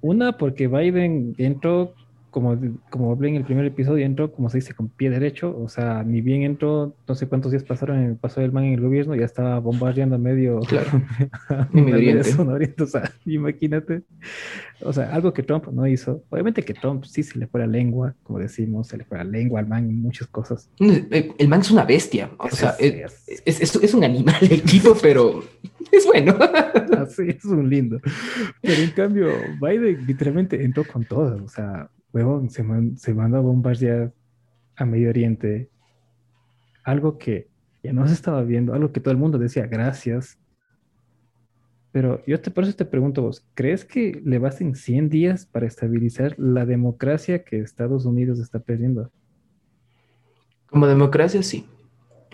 Una, 0.01 0.37
porque 0.37 0.67
Biden 0.67 1.35
entró, 1.39 1.95
como, 2.33 2.59
como 2.91 3.13
hablé 3.13 3.29
en 3.29 3.37
el 3.37 3.45
primer 3.45 3.65
episodio, 3.67 4.05
entró, 4.05 4.33
como 4.33 4.49
se 4.51 4.59
dice, 4.59 4.75
con 4.75 4.89
pie 4.89 5.11
derecho, 5.11 5.57
o 5.57 5.69
sea, 5.69 6.03
ni 6.03 6.21
bien 6.21 6.43
entró, 6.43 6.97
no 7.07 7.15
sé 7.15 7.29
cuántos 7.29 7.53
días 7.53 7.63
pasaron 7.63 7.99
en 7.99 8.07
el 8.11 8.17
paso 8.17 8.41
del 8.41 8.51
man 8.51 8.65
en 8.65 8.73
el 8.73 8.81
gobierno, 8.81 9.15
ya 9.15 9.25
estaba 9.27 9.61
bombardeando 9.61 10.17
a 10.17 10.19
medio, 10.19 10.59
Claro. 10.61 10.91
o 12.81 12.87
sea, 12.87 13.13
imagínate. 13.27 14.03
O 14.85 14.93
sea, 14.93 15.15
algo 15.15 15.33
que 15.33 15.43
Trump 15.45 15.69
no 15.69 15.87
hizo. 15.87 16.25
Obviamente 16.31 16.63
que 16.65 16.75
Trump 16.75 17.05
sí 17.05 17.23
se 17.23 17.39
le 17.39 17.47
fue 17.47 17.61
la 17.61 17.67
lengua, 17.69 18.15
como 18.25 18.41
decimos, 18.41 18.89
se 18.89 18.97
le 18.97 19.05
fue 19.05 19.19
la 19.19 19.25
lengua 19.25 19.61
al 19.61 19.69
man 19.69 19.89
en 19.89 20.03
muchas 20.03 20.27
cosas. 20.27 20.69
El, 20.81 21.33
el 21.39 21.49
man 21.49 21.61
es 21.61 21.71
una 21.71 21.85
bestia, 21.85 22.31
o 22.39 22.49
sea, 22.49 22.73
Sí, 22.73 22.87
es, 22.87 23.23
es- 23.29 23.43
es- 23.45 23.61
es- 23.61 23.83
es 23.85 23.95
un 23.95 24.03
animal 24.05 24.35
el 24.51 24.63
tipo, 24.63 24.97
pero 25.01 25.45
es 25.93 26.07
bueno. 26.07 26.37
Así 26.99 27.23
es 27.29 27.45
un 27.45 27.69
lindo. 27.69 28.01
Pero 28.61 28.83
en 28.83 28.91
cambio, 28.91 29.29
Biden 29.61 30.07
literalmente 30.07 30.65
entró 30.65 30.85
con 30.85 31.05
todo. 31.05 31.43
O 31.45 31.49
sea, 31.49 31.89
huevón, 32.13 32.51
se, 32.51 32.63
man- 32.63 32.97
se 32.97 33.15
mandó 33.15 33.39
a 33.39 33.41
bombardear 33.41 34.13
a 34.77 34.85
Medio 34.85 35.09
Oriente. 35.11 35.69
Algo 36.85 37.19
que 37.19 37.49
ya 37.83 37.93
no 37.93 38.07
se 38.07 38.15
estaba 38.15 38.43
viendo, 38.43 38.75
algo 38.75 38.93
que 38.93 39.01
todo 39.01 39.13
el 39.13 39.19
mundo 39.19 39.39
decía, 39.39 39.67
gracias. 39.67 40.39
Pero 41.93 42.25
yo 42.27 42.41
te, 42.41 42.51
por 42.51 42.65
eso 42.65 42.75
te 42.75 42.85
pregunto 42.87 43.23
vos, 43.23 43.45
¿crees 43.55 43.85
que 43.85 44.21
le 44.25 44.39
basten 44.39 44.75
100 44.75 45.11
días 45.11 45.45
para 45.47 45.67
estabilizar 45.67 46.35
la 46.39 46.65
democracia 46.65 47.45
que 47.45 47.61
Estados 47.61 48.07
Unidos 48.07 48.39
está 48.39 48.59
perdiendo? 48.61 49.11
Como 50.71 50.87
democracia, 50.87 51.43
sí. 51.43 51.67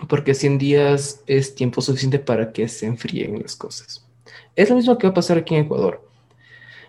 Porque 0.07 0.33
100 0.33 0.57
días 0.59 1.23
es 1.27 1.55
tiempo 1.55 1.81
suficiente 1.81 2.19
para 2.19 2.53
que 2.53 2.69
se 2.69 2.85
enfríen 2.85 3.41
las 3.41 3.57
cosas. 3.57 4.07
Es 4.55 4.69
lo 4.69 4.77
mismo 4.77 4.97
que 4.97 5.07
va 5.07 5.11
a 5.11 5.15
pasar 5.15 5.37
aquí 5.37 5.55
en 5.55 5.65
Ecuador. 5.65 6.08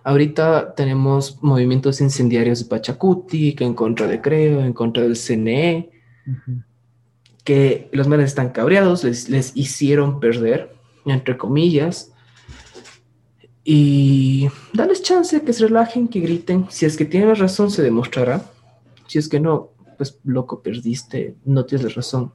Ahorita 0.03 0.75
tenemos 0.75 1.43
movimientos 1.43 2.01
incendiarios 2.01 2.61
de 2.61 2.65
Pachacuti, 2.67 3.55
que 3.55 3.65
en 3.65 3.75
contra 3.75 4.07
de 4.07 4.21
Creo, 4.21 4.61
en 4.61 4.73
contra 4.73 5.03
del 5.03 5.17
CNE, 5.17 5.91
que 7.45 7.89
los 7.93 8.09
manes 8.09 8.27
están 8.27 8.51
cabreados, 8.51 9.05
les, 9.05 9.29
les 9.29 9.57
hicieron 9.57 10.21
perder, 10.21 10.75
entre 11.05 11.37
comillas. 11.37 12.13
Y 13.65 14.49
dales 14.73 15.03
chance 15.03 15.43
que 15.43 15.53
se 15.53 15.67
relajen, 15.67 16.09
que 16.09 16.21
griten. 16.21 16.67
Si 16.71 16.87
es 16.87 16.97
que 16.97 17.05
tienen 17.05 17.37
razón, 17.37 17.71
se 17.71 17.83
demostrará. 17.83 18.43
Si 19.07 19.19
es 19.19 19.29
que 19.29 19.41
no, 19.41 19.71
pues 19.99 20.19
loco, 20.25 20.63
perdiste, 20.63 21.37
no 21.45 21.67
tienes 21.67 21.85
la 21.85 21.93
razón. 21.95 22.33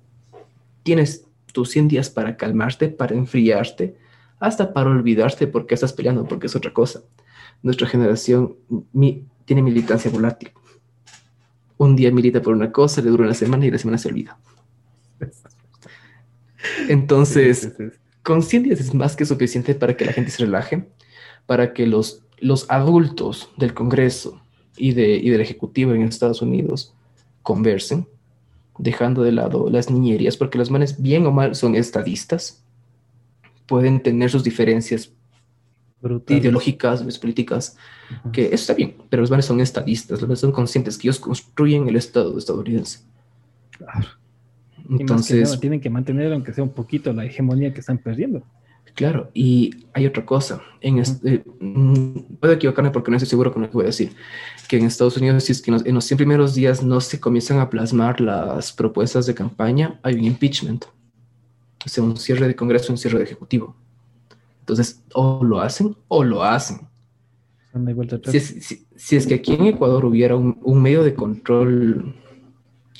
Tienes 0.83 1.25
tus 1.51 1.71
100 1.71 1.87
días 1.87 2.09
para 2.09 2.37
calmarte, 2.37 2.89
para 2.89 3.15
enfriarte, 3.15 3.97
hasta 4.39 4.73
para 4.73 4.91
olvidarte 4.91 5.47
por 5.47 5.65
qué 5.65 5.73
estás 5.73 5.93
peleando, 5.93 6.25
porque 6.25 6.47
es 6.47 6.55
otra 6.55 6.73
cosa. 6.73 7.01
Nuestra 7.65 7.87
generación 7.87 8.55
mi- 8.93 9.23
tiene 9.45 9.63
militancia 9.63 10.11
volátil. 10.11 10.51
Un 11.77 11.95
día 11.95 12.11
milita 12.11 12.39
por 12.41 12.53
una 12.53 12.71
cosa, 12.71 13.01
le 13.01 13.09
dura 13.09 13.23
una 13.25 13.33
semana 13.33 13.65
y 13.65 13.71
la 13.71 13.79
semana 13.79 13.97
se 13.97 14.07
olvida. 14.09 14.37
Entonces, 16.89 17.59
Sí, 17.61 17.69
sí, 17.77 17.83
sí. 17.91 17.97
con 18.23 18.41
100 18.43 18.63
días 18.63 18.79
es 18.79 18.93
más 18.93 19.15
que 19.15 19.25
suficiente 19.25 19.75
para 19.75 19.95
que 19.97 20.05
la 20.05 20.13
gente 20.13 20.31
se 20.31 20.43
relaje, 20.45 20.85
para 21.45 21.73
que 21.73 21.85
los, 21.87 22.21
los 22.39 22.69
adultos 22.69 23.49
del 23.57 23.73
Congreso 23.73 24.41
y, 24.77 24.93
de, 24.93 25.15
y 25.15 25.29
del 25.29 25.41
Ejecutivo 25.41 25.93
en 25.93 26.01
Estados 26.03 26.41
Unidos 26.41 26.93
conversen, 27.43 28.07
dejando 28.77 29.23
de 29.23 29.31
lado 29.31 29.69
las 29.69 29.89
niñerías, 29.89 30.37
porque 30.37 30.57
los 30.57 30.69
manes, 30.71 31.01
bien 31.01 31.25
o 31.25 31.31
mal, 31.31 31.55
son 31.55 31.75
estadistas, 31.75 32.63
pueden 33.67 34.01
tener 34.01 34.29
sus 34.29 34.43
diferencias 34.43 35.11
Brutal. 36.01 36.37
ideológicas, 36.37 37.01
políticas, 37.17 37.77
Ujú. 38.21 38.31
que 38.31 38.45
eso 38.45 38.55
está 38.55 38.73
bien, 38.73 38.95
pero 39.09 39.21
los 39.21 39.31
manes 39.31 39.45
son 39.45 39.59
estadistas, 39.59 40.19
los 40.21 40.27
manes 40.27 40.39
son 40.39 40.51
conscientes 40.51 40.97
que 40.97 41.07
ellos 41.07 41.19
construyen 41.19 41.87
el 41.87 41.95
Estado 41.95 42.37
estadounidense. 42.37 42.99
Claro. 43.71 44.07
Que 44.87 45.01
Entonces, 45.01 45.49
nada, 45.49 45.59
tienen 45.59 45.81
que 45.81 45.89
mantener, 45.89 46.31
aunque 46.31 46.53
sea 46.53 46.63
un 46.63 46.73
poquito, 46.73 47.11
la 47.11 47.25
hegemonía 47.25 47.73
que 47.73 47.79
están 47.79 47.97
perdiendo. 47.97 48.43
Claro, 48.93 49.29
y 49.33 49.87
hay 49.93 50.05
otra 50.05 50.25
cosa. 50.25 50.61
En 50.79 50.99
este, 50.99 51.43
mm, 51.59 52.37
puedo 52.39 52.53
equivocarme 52.53 52.91
porque 52.91 53.11
no 53.11 53.17
estoy 53.17 53.29
seguro 53.29 53.51
con 53.51 53.63
lo 53.63 53.69
que 53.69 53.73
voy 53.73 53.83
a 53.83 53.87
decir. 53.87 54.13
Que 54.69 54.77
en 54.77 54.85
Estados 54.85 55.17
Unidos, 55.17 55.43
si 55.43 55.51
es 55.51 55.61
que 55.61 55.69
en 55.69 55.73
los, 55.73 55.85
en 55.85 55.95
los 55.95 56.05
100 56.05 56.17
primeros 56.17 56.55
días 56.55 56.81
no 56.81 57.01
se 57.01 57.19
comienzan 57.19 57.59
a 57.59 57.69
plasmar 57.69 58.21
las 58.21 58.71
propuestas 58.71 59.25
de 59.25 59.33
campaña, 59.35 59.99
hay 60.01 60.15
un 60.15 60.23
impeachment. 60.23 60.85
O 61.85 61.89
sea, 61.89 62.03
un 62.03 62.15
cierre 62.15 62.47
de 62.47 62.55
Congreso, 62.55 62.93
un 62.93 62.97
cierre 62.97 63.17
de 63.17 63.25
Ejecutivo. 63.25 63.75
Entonces, 64.65 65.03
o 65.13 65.43
lo 65.43 65.59
hacen 65.61 65.95
o 66.07 66.23
lo 66.23 66.43
hacen. 66.43 66.87
Si 68.31 68.37
es, 68.37 68.65
si- 68.65 68.87
si 68.95 69.15
es 69.15 69.27
que 69.27 69.35
aquí 69.35 69.53
en 69.53 69.65
Ecuador 69.67 70.05
hubiera 70.05 70.35
un, 70.35 70.57
un 70.63 70.81
medio 70.81 71.03
de 71.03 71.13
control 71.13 72.15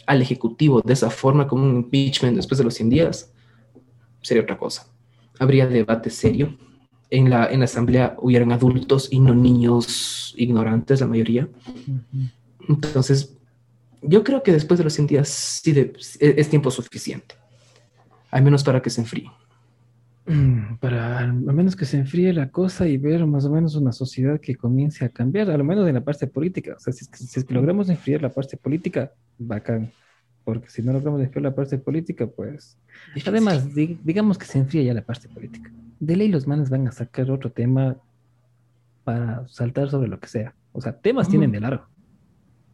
al 0.05 0.21
Ejecutivo 0.21 0.81
de 0.81 0.93
esa 0.93 1.09
forma, 1.09 1.47
como 1.47 1.63
un 1.63 1.77
impeachment 1.77 2.35
después 2.35 2.59
de 2.59 2.65
los 2.65 2.75
100 2.75 2.89
días, 2.89 3.31
sería 4.21 4.43
otra 4.43 4.57
cosa. 4.57 4.87
Habría 5.39 5.65
debate 5.65 6.09
serio. 6.11 6.55
En 7.09 7.29
la, 7.29 7.47
en 7.51 7.59
la 7.59 7.65
asamblea 7.65 8.15
hubieran 8.19 8.51
adultos 8.51 9.07
y 9.11 9.19
no 9.19 9.33
niños 9.33 10.33
ignorantes, 10.37 10.99
la 11.01 11.07
mayoría. 11.07 11.47
Entonces, 12.67 13.35
yo 14.01 14.23
creo 14.23 14.43
que 14.43 14.51
después 14.51 14.77
de 14.77 14.83
los 14.83 14.93
100 14.93 15.07
días 15.07 15.29
sí 15.29 15.71
de- 15.71 15.93
es, 15.97 16.17
es 16.19 16.49
tiempo 16.49 16.69
suficiente. 16.69 17.35
Al 18.31 18.43
menos 18.43 18.63
para 18.63 18.81
que 18.81 18.89
se 18.89 19.01
enfríe. 19.01 19.31
Mm, 20.25 20.75
Para 20.81 21.19
al 21.19 21.33
menos 21.33 21.75
que 21.75 21.85
se 21.85 21.97
enfríe 21.97 22.33
la 22.33 22.49
cosa 22.49 22.87
y 22.87 22.97
ver 22.97 23.25
más 23.25 23.45
o 23.45 23.51
menos 23.51 23.75
una 23.75 23.91
sociedad 23.91 24.39
que 24.39 24.55
comience 24.55 25.05
a 25.05 25.09
cambiar, 25.09 25.49
a 25.51 25.57
lo 25.57 25.63
menos 25.63 25.87
en 25.87 25.95
la 25.95 26.03
parte 26.03 26.27
política. 26.27 26.75
O 26.77 26.79
sea, 26.79 26.91
si 26.93 27.05
si 27.05 27.39
es 27.39 27.45
que 27.45 27.53
logramos 27.53 27.89
enfriar 27.89 28.21
la 28.21 28.29
parte 28.29 28.57
política, 28.57 29.11
bacán. 29.37 29.91
Porque 30.43 30.69
si 30.69 30.83
no 30.83 30.93
logramos 30.93 31.21
enfriar 31.21 31.41
la 31.43 31.55
parte 31.55 31.77
política, 31.79 32.27
pues... 32.27 32.77
Además, 33.25 33.73
di- 33.73 33.97
digamos 34.03 34.37
que 34.37 34.45
se 34.45 34.59
enfría 34.59 34.83
ya 34.83 34.93
la 34.93 35.01
parte 35.01 35.27
política. 35.27 35.71
De 35.99 36.15
ley 36.15 36.27
los 36.27 36.45
manes 36.45 36.69
van 36.69 36.87
a 36.87 36.91
sacar 36.91 37.31
otro 37.31 37.51
tema 37.51 37.97
para 39.03 39.47
saltar 39.47 39.89
sobre 39.89 40.07
lo 40.07 40.19
que 40.19 40.27
sea. 40.27 40.53
O 40.71 40.81
sea, 40.81 40.93
temas 40.93 41.29
tienen 41.29 41.51
de 41.51 41.59
largo. 41.61 41.85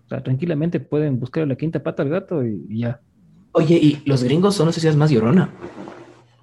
O 0.05 0.09
sea, 0.09 0.21
tranquilamente 0.23 0.79
pueden 0.81 1.19
buscar 1.19 1.47
la 1.47 1.55
quinta 1.55 1.81
pata 1.81 2.03
al 2.03 2.09
gato 2.09 2.45
y, 2.45 2.65
y 2.67 2.79
ya. 2.79 2.99
Oye, 3.53 3.75
y 3.77 4.01
los 4.05 4.23
gringos 4.23 4.55
son 4.55 4.65
la 4.67 4.73
sociedad 4.73 4.95
más 4.95 5.11
llorona. 5.11 5.49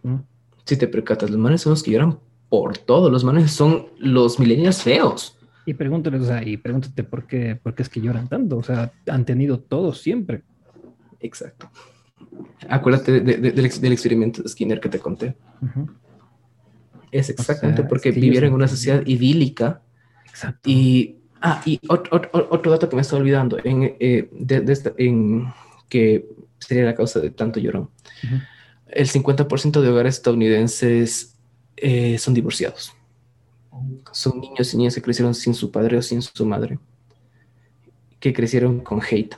¿no? 0.03 0.25
Si 0.69 0.77
te 0.77 0.87
percatas, 0.87 1.31
los 1.31 1.39
manes 1.39 1.62
son 1.62 1.71
los 1.71 1.83
que 1.83 1.93
lloran 1.93 2.19
por 2.51 2.77
todo. 2.77 3.09
Los 3.11 3.25
manes 3.25 3.51
son 3.53 3.87
los 3.99 4.39
millennials 4.39 4.83
feos. 4.83 5.35
Y 5.64 5.73
pregúntales, 5.73 6.21
o 6.21 6.25
sea, 6.27 6.47
y 6.47 6.59
pregúntate 6.59 7.05
por 7.05 7.27
qué, 7.27 7.57
por 7.57 7.75
qué 7.75 7.83
es 7.83 7.89
que 7.89 8.03
lloran 8.03 8.29
tanto. 8.29 8.59
O 8.59 8.62
sea, 8.62 8.93
han 9.07 9.25
tenido 9.25 9.59
todo 9.61 9.95
siempre. 9.95 10.43
Exacto. 11.21 11.71
Acuérdate 12.69 13.12
de- 13.21 13.37
de- 13.39 13.51
del, 13.53 13.64
ex- 13.64 13.81
del 13.81 13.93
experimento 13.93 14.43
de 14.43 14.49
Skinner 14.51 14.79
que 14.79 14.91
te 14.91 14.99
conté. 14.99 15.35
Es 17.11 17.31
exactamente 17.31 17.81
sea, 17.83 17.89
porque 17.89 18.11
vivieron 18.11 18.49
en 18.49 18.55
una 18.55 18.69
sociedad 18.69 19.03
idílica 19.07 19.81
Exacto. 20.29 20.69
y... 20.69 21.14
Ah, 21.41 21.62
y 21.64 21.81
otro, 21.89 22.16
otro- 22.19 22.49
otro 22.51 22.73
dato 22.73 22.89
que 22.91 22.97
me 22.97 23.03
estaba 23.03 23.21
olvidando, 23.23 23.57
en, 23.64 23.95
eh, 24.01 24.29
esta- 24.69 24.93
en 24.99 25.47
que 25.89 26.29
sería 26.59 26.85
la 26.85 26.95
causa 26.95 27.21
de 27.21 27.31
tanto 27.31 27.59
llorón. 27.61 27.89
Ujú. 28.25 28.35
El 28.89 29.09
50% 29.09 29.80
de 29.80 29.89
hogares 29.89 30.16
estadounidenses 30.16 31.36
eh, 31.76 32.18
son 32.18 32.34
divorciados. 32.34 32.93
Son 34.12 34.41
niños 34.41 34.72
y 34.72 34.76
niñas 34.76 34.95
que 34.95 35.03
crecieron 35.03 35.34
sin 35.34 35.55
su 35.55 35.70
padre 35.70 35.99
o 35.99 36.03
sin 36.03 36.22
su 36.22 36.47
madre, 36.47 36.78
que 38.18 38.32
crecieron 38.32 38.80
con 38.80 39.01
hate, 39.01 39.36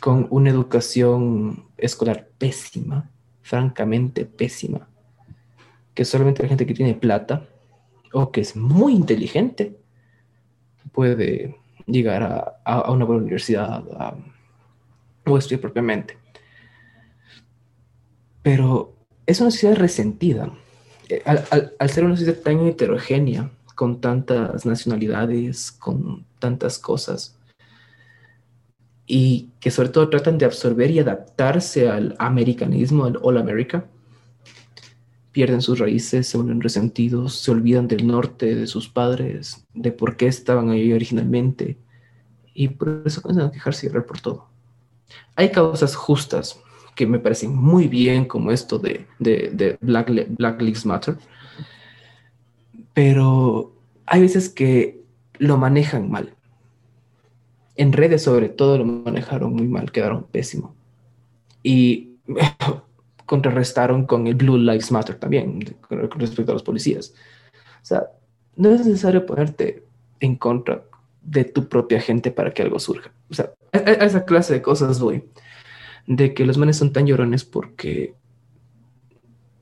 con 0.00 0.26
una 0.30 0.50
educación 0.50 1.64
escolar 1.78 2.28
pésima, 2.38 3.10
francamente 3.42 4.26
pésima, 4.26 4.88
que 5.94 6.04
solamente 6.04 6.42
la 6.42 6.48
gente 6.48 6.66
que 6.66 6.74
tiene 6.74 6.94
plata 6.94 7.48
o 8.12 8.30
que 8.30 8.40
es 8.40 8.56
muy 8.56 8.92
inteligente 8.94 9.78
puede 10.92 11.56
llegar 11.86 12.58
a, 12.64 12.90
una 12.90 13.04
buena 13.04 13.22
universidad 13.22 13.84
o 15.24 15.38
estudiar 15.38 15.60
propiamente. 15.60 16.18
Pero 18.46 18.94
es 19.26 19.40
una 19.40 19.50
sociedad 19.50 19.74
resentida. 19.74 20.52
Eh, 21.08 21.20
Al, 21.24 21.90
ser 21.90 22.04
una 22.04 22.16
sociedad 22.16 22.38
tan 22.38 22.64
heterogénea, 22.64 23.50
con 23.74 24.00
tantas 24.00 24.64
nacionalidades, 24.64 25.72
con 25.72 26.24
tantas 26.38 26.78
cosas, 26.78 27.36
y 29.04 29.50
que 29.58 29.72
sobre 29.72 29.88
todo 29.88 30.08
tratan 30.10 30.38
de 30.38 30.44
absorber 30.44 30.92
y 30.92 31.00
adaptarse 31.00 31.88
al 31.88 32.14
americanismo, 32.20 33.06
al 33.06 33.18
All 33.20 33.38
America, 33.38 33.88
pierden 35.32 35.60
sus 35.60 35.80
raíces, 35.80 36.28
se 36.28 36.36
vuelven 36.36 36.60
resentidos, 36.60 37.34
se 37.34 37.50
olvidan 37.50 37.88
del 37.88 38.06
norte, 38.06 38.54
de 38.54 38.68
sus 38.68 38.88
padres, 38.88 39.66
de 39.74 39.90
por 39.90 40.16
qué 40.16 40.28
estaban 40.28 40.70
ahí 40.70 40.92
originalmente, 40.92 41.78
y 42.54 42.68
por 42.68 43.02
eso 43.04 43.22
comienzan 43.22 43.48
a 43.48 43.52
quejarse 43.52 43.86
y 43.86 43.88
llorar 43.88 44.06
por 44.06 44.20
todo. 44.20 44.46
Hay 45.34 45.50
causas 45.50 45.96
justas 45.96 46.60
que 46.96 47.06
me 47.06 47.20
parecen 47.20 47.54
muy 47.54 47.86
bien, 47.86 48.24
como 48.24 48.50
esto 48.50 48.78
de, 48.80 49.06
de, 49.20 49.78
Black, 49.80 50.10
Black 50.30 50.60
Lives 50.60 50.84
Matter, 50.86 51.16
pero 52.94 53.72
hay 54.06 54.22
veces 54.22 54.48
que 54.48 55.02
lo 55.38 55.58
manejan 55.58 56.10
mal. 56.10 56.34
En 57.76 57.92
redes 57.92 58.22
sobre 58.22 58.48
todo 58.48 58.78
lo 58.78 58.86
manejaron 58.86 59.52
muy 59.52 59.68
mal, 59.68 59.92
quedaron 59.92 60.24
pésimo. 60.24 60.74
Y 61.62 62.16
contrarrestaron 63.26 64.06
con 64.06 64.26
el 64.26 64.34
Blue 64.34 64.56
Lives 64.56 64.90
Matter 64.90 65.16
también, 65.16 65.76
con 65.86 66.10
respecto 66.18 66.52
a 66.52 66.54
los 66.54 66.62
policías. 66.62 67.12
O 67.82 67.84
sea, 67.84 68.06
no 68.56 68.70
es 68.70 68.86
necesario 68.86 69.26
ponerte 69.26 69.84
en 70.18 70.36
contra 70.36 70.82
de 71.20 71.44
tu 71.44 71.68
propia 71.68 72.00
gente 72.00 72.30
para 72.30 72.54
que 72.54 72.62
algo 72.62 72.78
surja. 72.78 73.12
O 73.28 73.34
sea, 73.34 73.52
a 73.72 73.78
esa 73.78 74.24
clase 74.24 74.54
de 74.54 74.62
cosas 74.62 74.98
voy. 74.98 75.22
De 76.06 76.34
que 76.34 76.46
los 76.46 76.56
manes 76.58 76.76
son 76.76 76.92
tan 76.92 77.06
llorones 77.06 77.44
porque 77.44 78.14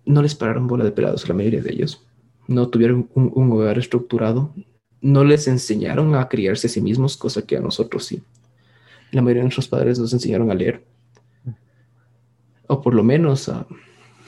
no 0.05 0.21
les 0.23 0.35
pararon 0.35 0.67
bola 0.67 0.85
de 0.85 0.93
pelados 0.93 1.25
a 1.25 1.29
la 1.29 1.35
mayoría 1.35 1.63
de 1.63 1.73
ellos. 1.73 2.07
No 2.47 2.69
tuvieron 2.69 3.09
un, 3.15 3.33
un 3.35 3.51
hogar 3.53 3.79
estructurado. 3.79 4.55
No 5.01 5.25
les 5.25 5.49
enseñaron 5.49 6.15
a 6.15 6.29
criarse 6.29 6.67
a 6.67 6.71
sí 6.71 6.81
mismos, 6.81 7.17
cosa 7.17 7.43
que 7.43 7.57
a 7.57 7.61
nosotros 7.61 8.05
sí. 8.05 8.23
La 9.13 9.23
mayoría 9.23 9.41
de 9.41 9.45
nuestros 9.47 9.69
padres 9.69 9.99
nos 9.99 10.13
enseñaron 10.13 10.51
a 10.51 10.55
leer. 10.55 10.85
O 12.67 12.81
por 12.81 12.95
lo 12.95 13.03
menos 13.05 13.49
a 13.49 13.67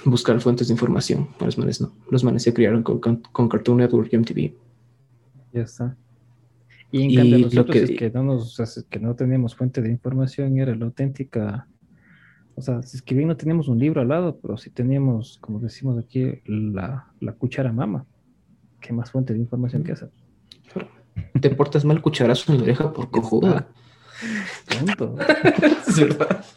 buscar 0.04 0.40
fuentes 0.40 0.68
de 0.68 0.74
información. 0.74 1.28
A 1.40 1.44
los 1.46 1.58
manes 1.58 1.80
no. 1.80 1.92
Los 2.10 2.24
manes 2.24 2.42
se 2.42 2.54
criaron 2.54 2.82
con, 2.82 3.00
con- 3.00 3.22
con 3.32 3.48
Cartoon 3.48 3.78
Network 3.78 4.12
y 4.12 4.16
MTV. 4.18 4.54
Ya 5.52 5.62
está. 5.62 5.96
Y 6.92 7.02
en 7.02 7.10
Y 7.10 7.16
cambio 7.16 7.48
lo 7.52 7.66
que- 7.66 7.82
es 7.82 7.90
que 7.90 8.10
no 8.10 8.22
nos, 8.22 8.58
es 8.60 8.86
que 8.88 9.00
no 9.00 9.14
teníamos 9.16 9.54
fuente 9.56 9.82
de 9.82 9.90
información, 9.90 10.58
era 10.58 10.74
la 10.74 10.84
auténtica, 10.84 11.66
o 12.56 12.62
sea, 12.62 12.82
si 12.82 12.96
es 12.96 13.02
que 13.02 13.14
bien 13.14 13.28
no 13.28 13.36
teníamos 13.36 13.68
un 13.68 13.78
libro 13.78 14.00
al 14.00 14.08
lado, 14.08 14.38
pero 14.40 14.56
sí 14.56 14.70
teníamos, 14.70 15.38
como 15.42 15.60
decimos 15.60 15.98
aquí, 15.98 16.40
la, 16.46 17.06
la 17.20 17.32
cuchara 17.32 17.70
mama. 17.70 18.06
¿Qué 18.80 18.94
más 18.94 19.10
fuente 19.10 19.34
de 19.34 19.38
información 19.38 19.84
que 19.84 19.92
esa? 19.92 20.08
Te 21.38 21.50
portas 21.50 21.84
mal 21.84 22.00
cucharazo 22.00 22.52
en 22.52 22.58
la 22.58 22.64
oreja 22.64 22.92
por 22.92 23.10
cojuda. 23.10 23.68
Punto. 24.78 25.16
Es 25.86 26.00
verdad. 26.00 26.44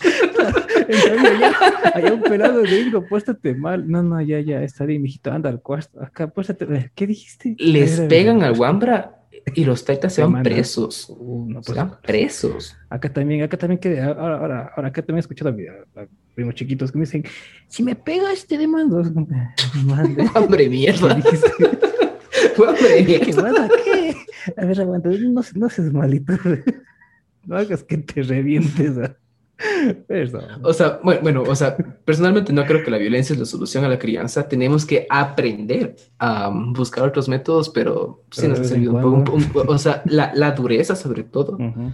Allá, 0.90 1.54
allá 1.94 2.14
un 2.14 2.22
pelado 2.24 2.64
gringo, 2.64 3.06
puéstate 3.06 3.54
mal. 3.54 3.88
No, 3.88 4.02
no, 4.02 4.20
ya, 4.22 4.40
ya, 4.40 4.64
está 4.64 4.86
bien, 4.86 5.04
mijito, 5.04 5.32
anda 5.32 5.48
al 5.48 5.62
cuarto. 5.62 6.02
Acá, 6.02 6.28
puéstate. 6.28 6.92
¿Qué 6.96 7.06
dijiste? 7.06 7.56
Les 7.60 8.02
pegan 8.02 8.42
al 8.42 8.58
Wambra 8.58 9.19
y 9.56 9.66
los 9.66 9.86
taitas 9.86 10.14
se 10.14 10.24
van 10.24 10.44
presos. 10.44 11.08
Uh, 11.10 11.46
no, 11.48 11.64
Se 11.64 11.68
pues, 11.68 11.78
van 11.78 12.02
presos. 12.02 12.78
Acá 12.90 13.12
también, 13.12 13.44
acá 13.44 13.58
también 13.58 13.80
que 13.80 14.00
ahora, 14.00 14.38
ahora, 14.38 14.74
ahora 14.76 14.88
acá 14.90 15.02
también 15.02 15.18
he 15.18 15.20
escuchado 15.22 15.50
a, 15.50 16.06
primos 16.36 16.56
chiquitos 16.56 16.92
que 16.92 16.98
me 16.98 17.06
dicen, 17.06 17.24
si 17.68 17.84
me 17.84 17.96
pegas 17.96 18.46
te 18.46 18.58
demando. 18.58 19.02
¿qué 19.04 20.70
mierda. 20.70 21.22
¿Qué 22.78 23.04
mierda. 23.06 23.70
A 24.58 24.66
ver, 24.66 24.82
aguanta, 24.82 25.10
no, 25.10 25.42
no 25.56 25.70
seas 25.70 25.92
malito. 25.92 26.34
No 27.46 27.56
hagas 27.58 27.84
que 27.84 27.98
te 27.98 28.22
revientes. 28.22 28.98
ah. 28.98 29.16
Perdón. 30.08 30.44
O 30.64 30.74
sea, 30.74 31.00
bueno, 31.04 31.44
o 31.44 31.56
sea, 31.56 31.76
personalmente 31.78 32.54
no 32.54 32.66
creo 32.66 32.84
que 32.84 32.92
la 32.92 32.98
violencia 32.98 33.34
es 33.34 33.40
la 33.40 33.46
solución 33.46 33.84
a 33.84 33.90
la 33.90 34.00
crianza. 34.00 34.48
Tenemos 34.48 34.86
que 34.86 35.06
aprender 35.10 35.96
a 36.18 36.50
um, 36.50 36.74
buscar 36.74 37.04
otros 37.08 37.28
métodos, 37.28 37.70
pero 37.70 38.24
sí 38.32 38.42
Pero 38.42 38.50
nos 38.52 38.60
de 38.60 38.66
ha 38.66 38.70
servido 38.70 38.94
un 38.94 39.02
poco. 39.24 39.34
un 39.34 39.44
un 39.44 39.70
o 39.76 39.78
sea, 39.78 40.02
la, 40.06 40.32
la 40.34 40.52
dureza 40.52 40.96
sobre 40.96 41.24
todo, 41.24 41.54
Ujú. 41.54 41.92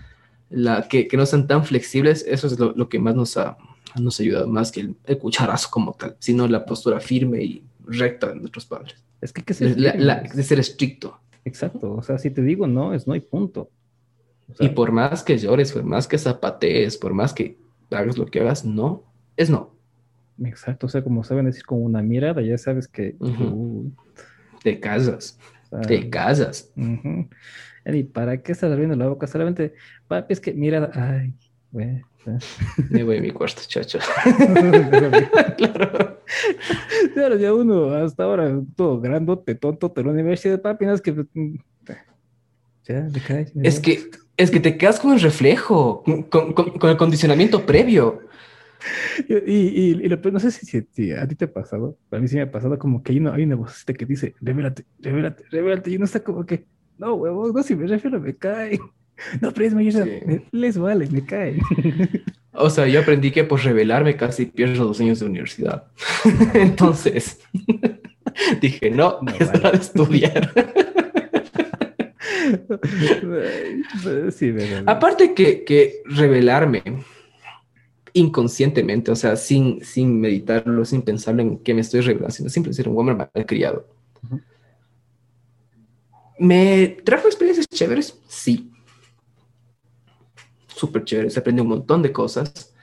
la, 0.52 0.88
que, 0.88 1.08
que 1.08 1.18
no 1.18 1.26
sean 1.26 1.48
tan 1.48 1.64
flexibles, 1.66 2.24
eso 2.28 2.48
es 2.48 2.60
lo, 2.60 2.72
lo 2.74 2.88
que 2.88 3.00
más 3.00 3.16
nos 3.16 3.36
ha, 3.38 3.58
nos 4.00 4.20
ayudado, 4.20 4.48
más 4.48 4.72
que 4.72 4.82
el, 4.82 4.96
el 5.06 5.18
cucharazo 5.18 5.70
como 5.72 5.94
tal, 5.94 6.16
sino 6.20 6.48
la 6.48 6.66
postura 6.66 7.00
firme 7.00 7.44
y 7.44 7.64
recta 7.88 8.28
de 8.30 8.36
nuestros 8.36 8.66
padres. 8.66 8.96
Es 9.22 9.32
que 9.34 9.42
hay 9.42 9.46
que 9.46 9.54
ser 9.54 9.80
La- 9.80 9.96
la- 9.96 10.22
de 10.22 10.44
ser 10.44 10.60
estricto. 10.60 11.18
Exacto. 11.46 11.94
O 11.94 12.02
sea, 12.04 12.18
si 12.18 12.30
te 12.32 12.42
digo 12.42 12.68
no, 12.68 12.94
es 12.94 13.08
no 13.08 13.16
y 13.16 13.20
punto. 13.22 13.70
O 14.50 14.56
sea, 14.56 14.68
Y 14.68 14.70
por 14.70 14.92
más 14.92 15.24
que 15.24 15.38
llores, 15.38 15.72
por 15.72 15.84
más 15.84 16.08
que 16.08 16.18
zapatees, 16.18 16.98
por 16.98 17.14
más 17.14 17.34
que 17.34 17.58
hagas 17.92 18.18
lo 18.18 18.26
que 18.26 18.42
hagas, 18.42 18.66
no, 18.66 19.04
es 19.38 19.50
no. 19.50 19.76
Exacto. 20.44 20.88
O 20.88 20.90
sea, 20.90 21.04
como 21.04 21.24
saben 21.24 21.46
decir 21.46 21.66
con 21.66 21.84
una 21.84 22.02
mirada, 22.02 22.42
ya 22.42 22.58
sabes 22.58 22.88
que. 22.88 23.16
Uh, 23.20 23.90
Te 24.64 24.80
casas, 24.80 25.40
o 25.66 25.78
sea, 25.78 25.82
te 25.82 26.10
casas. 26.10 26.72
¿Y 27.86 28.04
para 28.04 28.42
qué 28.42 28.52
estás 28.52 28.72
abriendo 28.72 28.96
la 28.96 29.08
boca? 29.08 29.28
Solamente, 29.28 29.74
papi, 30.08 30.34
es 30.34 30.40
que 30.40 30.54
mira, 30.54 30.92
ay, 30.94 31.34
güey. 31.72 32.02
Me 32.90 33.04
voy 33.04 33.18
a 33.18 33.22
mi 33.22 33.32
cuarto, 33.32 33.62
chacho. 33.68 34.00
claro. 35.58 36.16
Claro, 37.14 37.36
ya 37.40 37.54
uno 37.54 37.92
hasta 37.92 38.24
ahora 38.24 38.60
todo 38.76 39.00
grandote, 39.00 39.56
tonto, 39.56 39.90
de 39.90 40.04
la 40.04 40.12
universidad, 40.12 40.62
papi, 40.62 40.86
no 40.86 40.94
es 40.94 41.02
que. 41.02 41.26
Ya, 42.88 43.02
me 43.12 43.20
cae. 43.20 43.48
me 43.56 43.68
Es 43.68 43.80
que, 43.80 44.10
es 44.38 44.52
que 44.52 44.60
te 44.60 44.78
quedas 44.78 45.00
con 45.00 45.14
el 45.14 45.20
reflejo, 45.22 46.04
con, 46.04 46.24
con- 46.24 46.54
con- 46.54 46.90
el 46.90 46.98
condicionamiento 46.98 47.66
previo. 47.66 48.22
Y, 49.28 49.34
y, 49.34 49.90
y 50.04 50.08
lo 50.10 50.18
no 50.32 50.40
sé 50.40 50.52
si, 50.52 50.66
si- 50.66 50.88
si 50.92 51.12
a 51.12 51.28
ti 51.28 51.36
te 51.36 51.46
ha 51.46 51.52
pasado, 51.54 51.98
a 52.12 52.18
mí 52.20 52.28
sí 52.28 52.36
me 52.36 52.44
ha 52.44 52.52
pasado 52.52 52.78
como 52.78 53.02
que 53.02 53.14
hay 53.14 53.20
una, 53.20 53.34
hay 53.34 53.44
una 53.44 53.56
vocecita 53.56 53.94
que 53.94 54.06
dice, 54.06 54.36
revélate, 54.42 54.86
revélate, 55.00 55.44
revélate, 55.50 55.90
y 55.92 55.96
uno 55.96 56.06
está 56.06 56.20
como 56.24 56.46
que, 56.46 56.66
no, 57.00 57.16
huevón, 57.16 57.52
no, 57.54 57.64
si 57.64 57.76
me 57.76 57.88
refiero, 57.88 58.20
me 58.20 58.36
cae. 58.36 58.80
No, 59.42 59.54
pero 59.54 59.66
es 59.68 59.74
mayor, 59.74 60.04
Sí. 60.04 60.42
les 60.52 60.78
vale, 60.78 61.08
me 61.10 61.26
cae. 61.26 61.58
O 62.58 62.70
sea, 62.70 62.86
yo 62.88 63.02
aprendí 63.02 63.32
que 63.32 63.44
por 63.46 63.62
revelarme 63.64 64.16
casi 64.18 64.46
pierdo 64.46 64.86
dos 64.86 65.00
años 65.02 65.20
de 65.22 65.26
universidad. 65.26 65.88
Entonces, 66.54 67.40
dije, 68.62 68.92
no, 68.92 69.20
No 69.22 69.32
es 69.32 69.48
vale. 69.48 69.60
hora 69.60 69.72
de 69.72 69.78
estudiar. 69.78 70.52
sí. 74.32 74.54
Aparte 74.86 75.34
que, 75.34 75.64
que 75.64 76.02
revelarme 76.06 76.84
inconscientemente, 78.14 79.12
o 79.12 79.16
sea, 79.16 79.36
sin, 79.36 79.84
sin 79.84 80.20
meditarlo, 80.22 80.86
sin 80.86 81.02
pensarlo 81.02 81.42
en 81.42 81.58
que 81.60 81.74
me 81.74 81.82
estoy 81.82 82.00
revelando, 82.00 82.34
sino 82.34 82.50
simple 82.50 82.74
ser 82.74 82.88
un 82.88 82.98
hombre 82.98 83.16
mal 83.16 83.30
criado. 83.46 83.88
Ujú. 84.24 84.42
¿Me 86.40 86.98
trajo 87.04 87.28
experiencias 87.28 87.68
chéveres? 87.68 88.18
Sí. 88.28 88.72
Súper 90.68 91.04
chéveres, 91.04 91.38
aprendí 91.38 91.62
un 91.62 91.68
montón 91.68 92.02
de 92.02 92.12
cosas, 92.12 92.74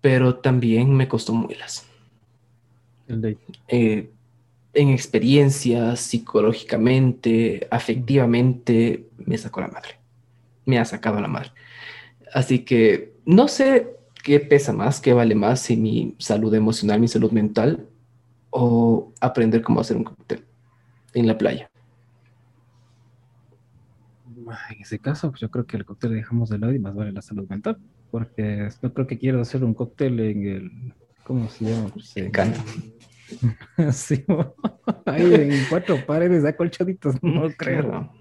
pero 0.00 0.36
también 0.36 0.94
me 0.94 1.08
costó 1.08 1.32
muelas. 1.32 1.86
Eh, 3.68 4.10
en 4.78 4.90
experiencias, 4.90 6.00
psicológicamente, 6.00 7.66
afectivamente, 7.70 9.08
me 9.18 9.36
sacó 9.36 9.60
la 9.60 9.68
madre. 9.68 9.98
Me 10.66 10.78
ha 10.78 10.84
sacado 10.84 11.20
la 11.20 11.28
madre. 11.28 11.50
Así 12.32 12.60
que 12.60 13.14
no 13.26 13.48
sé 13.48 13.88
qué 14.22 14.38
pesa 14.38 14.72
más, 14.72 15.00
qué 15.00 15.12
vale 15.12 15.34
más, 15.34 15.60
si 15.60 15.76
mi 15.76 16.14
salud 16.18 16.54
emocional, 16.54 17.00
mi 17.00 17.08
salud 17.08 17.32
mental 17.32 17.88
o 18.50 19.12
aprender 19.20 19.62
cómo 19.62 19.80
hacer 19.80 19.96
un 19.96 20.04
cóctel 20.04 20.44
en 21.14 21.26
la 21.26 21.36
playa. 21.36 21.70
En 24.70 24.80
ese 24.80 24.98
caso, 24.98 25.30
pues 25.30 25.40
yo 25.40 25.50
creo 25.50 25.66
que 25.66 25.76
el 25.76 25.84
cóctel 25.84 26.14
dejamos 26.14 26.48
de 26.50 26.58
lado 26.58 26.72
y 26.72 26.78
más 26.78 26.94
vale 26.94 27.12
la 27.12 27.20
salud 27.20 27.48
mental, 27.48 27.78
porque 28.10 28.68
no 28.80 28.94
creo 28.94 29.06
que 29.06 29.18
quiero 29.18 29.40
hacer 29.40 29.64
un 29.64 29.74
cóctel 29.74 30.20
en 30.20 30.46
el, 30.46 30.94
¿cómo 31.24 31.48
se 31.50 31.64
llama? 31.64 31.88
Pues, 31.88 32.16
en 32.16 32.30
Cana. 32.30 32.54
sí, 33.92 34.24
ahí 35.06 35.34
en 35.34 35.64
cuatro 35.68 36.04
paredes 36.06 36.44
acolchaditos, 36.44 37.16
no 37.22 37.50
creo. 37.50 37.82
No, 37.82 38.12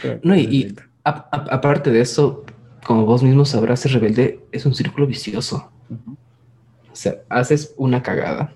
creo 0.00 0.20
no 0.22 0.36
y, 0.36 0.74
aparte 1.04 1.90
de 1.90 2.00
eso, 2.00 2.44
como 2.84 3.04
vos 3.06 3.22
mismo 3.22 3.44
sabrás, 3.44 3.80
ser 3.80 3.92
rebelde 3.92 4.40
es 4.52 4.66
un 4.66 4.74
círculo 4.74 5.06
vicioso. 5.06 5.70
O 5.90 6.96
sea, 6.96 7.16
haces 7.28 7.74
una 7.76 8.02
cagada, 8.02 8.54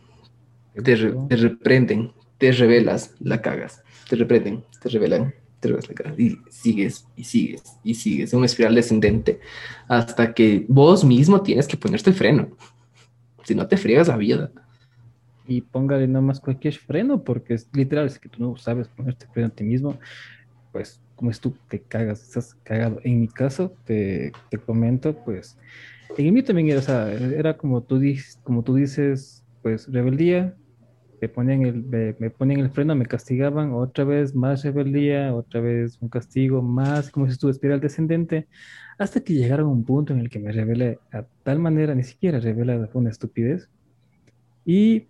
te, 0.75 0.83
te, 0.83 1.37
reprenden, 1.37 2.13
te 2.39 2.53
revelas, 2.53 3.15
la 3.19 3.41
cagas, 3.41 3.83
te 4.09 4.17
reprenden, 4.17 4.65
te 4.81 4.91
revelan, 4.91 5.35
te 5.59 5.69
revelas 5.69 5.89
la 5.89 5.95
cagas, 5.95 6.19
y 6.19 6.39
sigues, 6.51 7.07
y 7.17 7.25
sigues, 7.25 7.63
y 7.83 7.95
sigues, 7.95 8.33
una 8.35 8.47
espiral 8.47 8.75
descendente, 8.75 9.41
hasta 9.89 10.35
que 10.35 10.67
vos 10.69 11.05
mismo 11.05 11.43
tienes 11.43 11.67
que 11.67 11.77
ponerte 11.77 12.11
el 12.11 12.17
freno. 12.17 12.51
Si 13.45 13.55
no 13.55 13.67
te 13.67 13.77
friegas 13.77 14.09
la 14.09 14.17
vida 14.17 14.51
y 15.47 15.61
póngale 15.61 16.07
nomás 16.07 16.41
cualquier 16.41 16.75
freno, 16.75 17.23
porque 17.23 17.55
es 17.55 17.69
literal, 17.75 18.07
es 18.07 18.19
que 18.19 18.29
tú 18.29 18.43
no 18.43 18.57
sabes 18.57 18.89
ponerte 18.89 19.27
freno 19.27 19.49
a 19.49 19.51
ti 19.51 19.65
mismo, 19.65 19.99
pues 20.73 21.01
como 21.15 21.31
es 21.31 21.41
tú 21.41 21.55
te 21.69 21.81
cagas, 21.81 22.23
estás 22.23 22.55
cagado. 22.63 23.01
En 23.03 23.21
mi 23.21 23.29
caso, 23.29 23.75
te, 23.85 24.33
te 24.51 24.59
comento, 24.59 25.17
pues, 25.25 25.59
en 26.17 26.33
mí 26.33 26.43
también 26.43 26.69
era, 26.69 26.79
o 26.81 26.83
sea, 26.83 27.13
era 27.13 27.57
como 27.57 27.83
tú, 27.83 27.99
dices, 27.99 28.39
como 28.45 28.63
tú 28.63 28.75
dices, 28.75 29.45
pues 29.63 29.91
rebeldía, 29.91 30.55
me 31.21 31.29
ponían, 31.29 31.63
el, 31.63 31.85
me, 32.19 32.31
ponían 32.31 32.61
el 32.61 32.71
freno, 32.71 32.95
me 32.95 33.07
castigaban, 33.07 33.73
otra 33.73 34.05
vez 34.05 34.35
más 34.35 34.63
rebeldía, 34.63 35.35
otra 35.35 35.61
vez 35.61 35.99
un 36.01 36.09
castigo, 36.09 36.63
más, 36.63 37.11
como 37.11 37.27
si 37.27 37.33
estuve 37.33 37.53
espiral 37.53 37.81
descendente, 37.81 38.49
hasta 38.99 39.21
que 39.21 39.35
llegaron 39.35 39.67
a 39.67 39.71
un 39.71 39.85
punto 39.85 40.13
en 40.13 40.21
el 40.21 40.31
que 40.31 40.39
me 40.39 40.53
rebelé 40.53 40.99
a 41.13 41.25
tal 41.43 41.59
manera, 41.59 41.95
ni 41.95 42.05
siquiera 42.05 42.39
rebelada, 42.39 42.87
fue 42.89 43.01
una 43.01 43.11
estupidez. 43.11 43.69
Y 44.65 45.09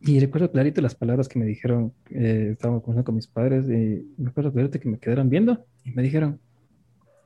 y 0.00 0.20
recuerdo 0.20 0.50
clarito 0.50 0.80
las 0.80 0.94
palabras 0.94 1.28
que 1.28 1.38
me 1.38 1.44
dijeron, 1.44 1.92
eh, 2.10 2.50
estábamos 2.52 2.82
conversando 2.82 3.04
con 3.04 3.14
mis 3.16 3.26
padres, 3.26 3.68
y 3.68 4.06
me 4.16 4.30
acuerdo 4.30 4.52
clarito 4.52 4.78
que 4.78 4.88
me 4.88 4.98
quedaron 4.98 5.28
viendo 5.28 5.66
y 5.84 5.90
me 5.90 6.02
dijeron, 6.02 6.40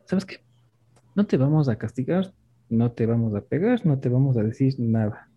¿sabes 0.07 0.25
qué? 0.25 0.41
No 1.14 1.27
te 1.27 1.37
vamos 1.37 1.68
a 1.68 1.77
castigar, 1.77 2.33
no 2.70 2.93
te 2.93 3.05
vamos 3.05 3.35
a 3.35 3.43
pegar, 3.43 3.85
no 3.85 3.99
te 3.99 4.09
vamos 4.09 4.37
a 4.39 4.43
decir 4.43 4.75
nada. 4.79 5.29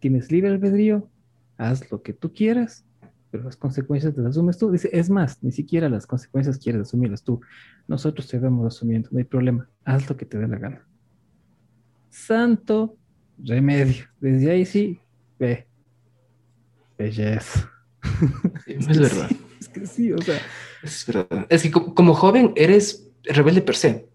Tienes 0.00 0.32
libre 0.32 0.50
albedrío, 0.50 1.08
haz 1.56 1.90
lo 1.90 2.02
que 2.02 2.12
tú 2.12 2.32
quieras, 2.32 2.84
pero 3.30 3.44
las 3.44 3.56
consecuencias 3.56 4.14
te 4.14 4.20
las 4.20 4.30
asumes 4.30 4.58
tú. 4.58 4.70
Dice, 4.72 4.90
es 4.92 5.10
más, 5.10 5.42
ni 5.42 5.52
siquiera 5.52 5.88
las 5.88 6.06
consecuencias 6.06 6.58
quieres 6.58 6.82
asumirlas 6.82 7.22
tú. 7.22 7.40
Nosotros 7.86 8.26
te 8.26 8.38
vamos 8.38 8.66
asumiendo, 8.66 9.08
no 9.12 9.18
hay 9.18 9.24
problema, 9.24 9.68
haz 9.84 10.08
lo 10.10 10.16
que 10.16 10.26
te 10.26 10.38
dé 10.38 10.48
la 10.48 10.58
gana. 10.58 10.86
Santo 12.10 12.96
remedio. 13.38 14.06
Desde 14.20 14.50
ahí 14.50 14.64
sí, 14.64 14.98
ve, 15.38 15.67
Belleza. 16.98 17.72
es, 18.66 18.86
verdad. 18.86 19.30
es 19.60 19.68
que 19.68 19.86
sí, 19.86 20.12
o 20.12 20.20
sea. 20.20 20.40
Es 20.82 21.06
verdad. 21.06 21.46
Es 21.48 21.62
que 21.62 21.70
como, 21.70 22.14
joven 22.14 22.52
eres 22.56 23.08
rebelde 23.24 23.62
per 23.62 23.76
se. 23.76 24.08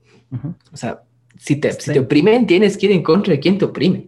O 0.71 0.77
sea, 0.77 1.03
si 1.37 1.55
te, 1.55 1.71
si 1.73 1.91
te 1.91 1.99
oprimen, 1.99 2.47
tienes 2.47 2.77
que 2.77 2.87
ir 2.87 2.91
en 2.91 3.03
contra 3.03 3.33
de 3.33 3.39
quien 3.39 3.57
te 3.57 3.65
oprime. 3.65 4.07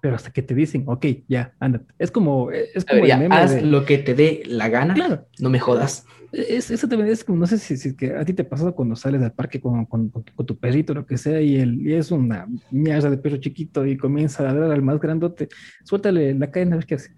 Pero 0.00 0.14
hasta 0.14 0.30
que 0.30 0.42
te 0.42 0.54
dicen, 0.54 0.84
ok, 0.86 1.06
ya, 1.28 1.54
anda. 1.58 1.82
Es 1.98 2.10
como, 2.10 2.50
es 2.50 2.84
como 2.84 3.04
haz 3.30 3.62
lo 3.62 3.84
que 3.84 3.98
te 3.98 4.14
dé 4.14 4.42
la 4.46 4.68
gana, 4.68 4.94
claro. 4.94 5.26
no 5.38 5.50
me 5.50 5.58
jodas. 5.58 6.06
Es, 6.30 6.70
eso 6.70 6.86
también 6.88 7.10
es 7.10 7.24
como, 7.24 7.38
no 7.38 7.46
sé 7.46 7.58
si, 7.58 7.76
si 7.76 7.96
que 7.96 8.14
a 8.14 8.24
ti 8.24 8.34
te 8.34 8.44
pasa 8.44 8.72
cuando 8.72 8.96
sales 8.96 9.22
al 9.22 9.32
parque 9.32 9.60
con, 9.60 9.86
con, 9.86 10.10
con, 10.10 10.46
tu 10.46 10.58
perrito, 10.58 10.92
lo 10.92 11.06
que 11.06 11.16
sea, 11.16 11.40
y, 11.40 11.56
el, 11.56 11.86
y 11.86 11.94
es 11.94 12.10
una 12.10 12.46
mierda 12.70 13.08
de 13.08 13.16
perro 13.16 13.38
chiquito 13.38 13.86
y 13.86 13.96
comienza 13.96 14.42
a 14.42 14.52
ladrar 14.52 14.72
al 14.72 14.82
más 14.82 15.00
grandote, 15.00 15.48
suéltale 15.84 16.34
la 16.34 16.50
cadena 16.50 16.74
a 16.74 16.78
ver 16.78 16.86
qué 16.86 16.96
hace. 16.96 17.12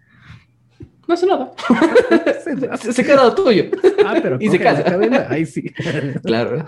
No 1.09 1.15
hace 1.15 1.27
nada. 1.27 1.53
se, 2.79 2.93
se, 2.93 3.05
queda 3.05 3.35
tuyo. 3.35 3.65
Ah, 4.07 4.21
pero 4.23 4.37
y 4.41 4.49
se 4.49 4.61
casa. 4.61 4.83
La 4.83 4.91
cadena, 4.93 5.27
ahí 5.29 5.45
sí. 5.45 5.63
claro. 6.25 6.65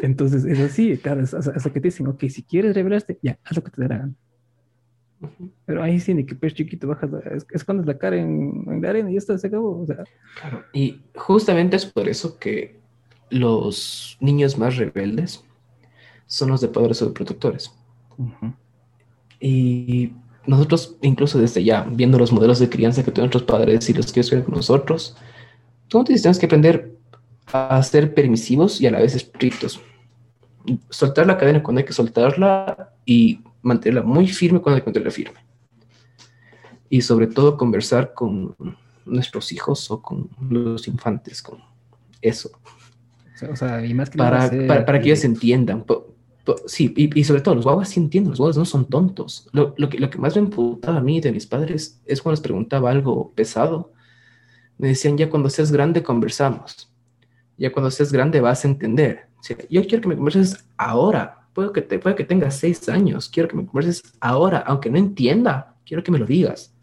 Entonces, 0.00 0.46
es 0.46 0.58
así, 0.60 0.96
claro, 0.96 1.20
hasta, 1.20 1.36
hasta 1.36 1.70
que 1.70 1.78
te 1.78 1.88
dicen, 1.88 2.06
ok, 2.06 2.24
si 2.30 2.42
quieres 2.42 2.74
revelarte, 2.74 3.18
ya, 3.22 3.38
haz 3.44 3.54
lo 3.54 3.62
que 3.62 3.70
te 3.70 3.82
dé 3.82 3.88
la 3.88 3.98
gana. 3.98 4.14
Pero 5.66 5.82
ahí 5.82 6.00
sí, 6.00 6.14
ni 6.14 6.24
que 6.24 6.34
pez 6.34 6.54
chiquito 6.54 6.88
bajas, 6.88 7.10
escondes 7.50 7.86
la 7.86 7.98
cara 7.98 8.16
en, 8.16 8.64
en, 8.68 8.82
la 8.82 8.90
arena 8.90 9.10
y 9.10 9.16
esto 9.16 9.36
se 9.36 9.46
acabó. 9.46 9.82
O 9.82 9.86
sea. 9.86 10.04
Claro, 10.40 10.64
y 10.72 11.00
justamente 11.14 11.76
es 11.76 11.86
por 11.86 12.08
eso 12.08 12.38
que 12.38 12.80
los 13.30 14.16
niños 14.20 14.58
más 14.58 14.76
rebeldes 14.76 15.44
son 16.26 16.50
los 16.50 16.60
de 16.60 16.68
padres 16.68 16.98
sobreprotectores. 16.98 17.74
Uh 18.18 18.52
Y 19.40 20.12
nosotros, 20.46 20.96
incluso 21.02 21.38
desde 21.38 21.62
ya, 21.62 21.82
viendo 21.82 22.18
los 22.18 22.32
modelos 22.32 22.58
de 22.58 22.68
crianza 22.68 23.02
que 23.02 23.10
tuvieron 23.10 23.30
nuestros 23.30 23.44
padres 23.44 23.88
y 23.88 23.92
los 23.92 24.12
que 24.12 24.20
estuvieron 24.20 24.46
con 24.46 24.56
nosotros, 24.56 25.16
todos 25.88 26.06
tenemos 26.06 26.38
que 26.38 26.46
aprender 26.46 26.96
a 27.52 27.82
ser 27.82 28.14
permisivos 28.14 28.80
y 28.80 28.86
a 28.86 28.90
la 28.90 29.00
vez 29.00 29.14
estrictos. 29.14 29.80
Soltar 30.90 31.26
la 31.26 31.38
cadena 31.38 31.62
cuando 31.62 31.80
hay 31.80 31.84
que 31.84 31.92
soltarla 31.92 32.92
y 33.04 33.40
mantenerla 33.62 34.02
muy 34.02 34.28
firme 34.28 34.60
cuando 34.60 34.76
hay 34.76 34.82
que 34.82 34.86
mantenerla 34.86 35.12
firme. 35.12 35.40
Y 36.88 37.00
sobre 37.00 37.26
todo 37.26 37.56
conversar 37.56 38.12
con 38.12 38.54
nuestros 39.04 39.52
hijos 39.52 39.90
o 39.90 40.02
con 40.02 40.28
los 40.48 40.86
infantes, 40.88 41.42
con 41.42 41.60
eso. 42.20 42.50
O 43.50 43.56
sea, 43.56 43.84
y 43.84 43.92
más 43.94 44.10
que 44.10 44.18
para, 44.18 44.50
para, 44.68 44.84
para, 44.84 45.00
que 45.00 45.06
ellos 45.06 45.24
entiendan. 45.24 45.84
sí, 46.66 46.92
y, 46.96 47.18
y, 47.18 47.24
sobre 47.24 47.40
todo 47.40 47.56
los 47.56 47.64
guaguas 47.64 47.88
sí 47.88 47.98
entienden, 47.98 48.30
los 48.30 48.38
guaguas 48.38 48.56
no 48.56 48.64
son 48.64 48.86
tontos. 48.86 49.48
Lo, 49.52 49.74
lo, 49.76 49.88
que, 49.88 49.98
lo 49.98 50.10
que 50.10 50.18
más 50.18 50.36
me 50.36 50.42
emputaba 50.42 50.98
a 50.98 51.00
mí 51.00 51.20
de 51.20 51.32
mis 51.32 51.46
padres 51.46 52.00
es 52.06 52.22
cuando 52.22 52.34
les 52.34 52.40
preguntaba 52.40 52.90
algo 52.90 53.32
pesado. 53.34 53.92
Me 54.78 54.88
decían, 54.88 55.18
ya 55.18 55.28
cuando 55.28 55.50
seas 55.50 55.72
grande 55.72 56.02
conversamos. 56.02 56.92
Ya 57.56 57.72
cuando 57.72 57.90
seas 57.90 58.12
grande 58.12 58.40
vas 58.40 58.64
a 58.64 58.68
entender. 58.68 59.26
O 59.40 59.42
sea, 59.42 59.56
yo 59.68 59.82
quiero 59.86 60.02
que 60.02 60.08
me 60.08 60.16
converses 60.16 60.64
ahora, 60.76 61.41
puede 61.52 61.72
que, 61.72 61.82
te, 61.82 61.98
puede 61.98 62.16
que 62.16 62.24
tengas 62.24 62.56
seis 62.56 62.88
años, 62.88 63.28
quiero 63.28 63.48
que 63.48 63.56
me 63.56 63.66
converses 63.66 64.02
ahora, 64.20 64.58
aunque 64.58 64.90
no 64.90 64.98
entienda, 64.98 65.76
quiero 65.84 66.02
que 66.02 66.10
me 66.10 66.18
lo 66.18 66.26
digas. 66.26 66.74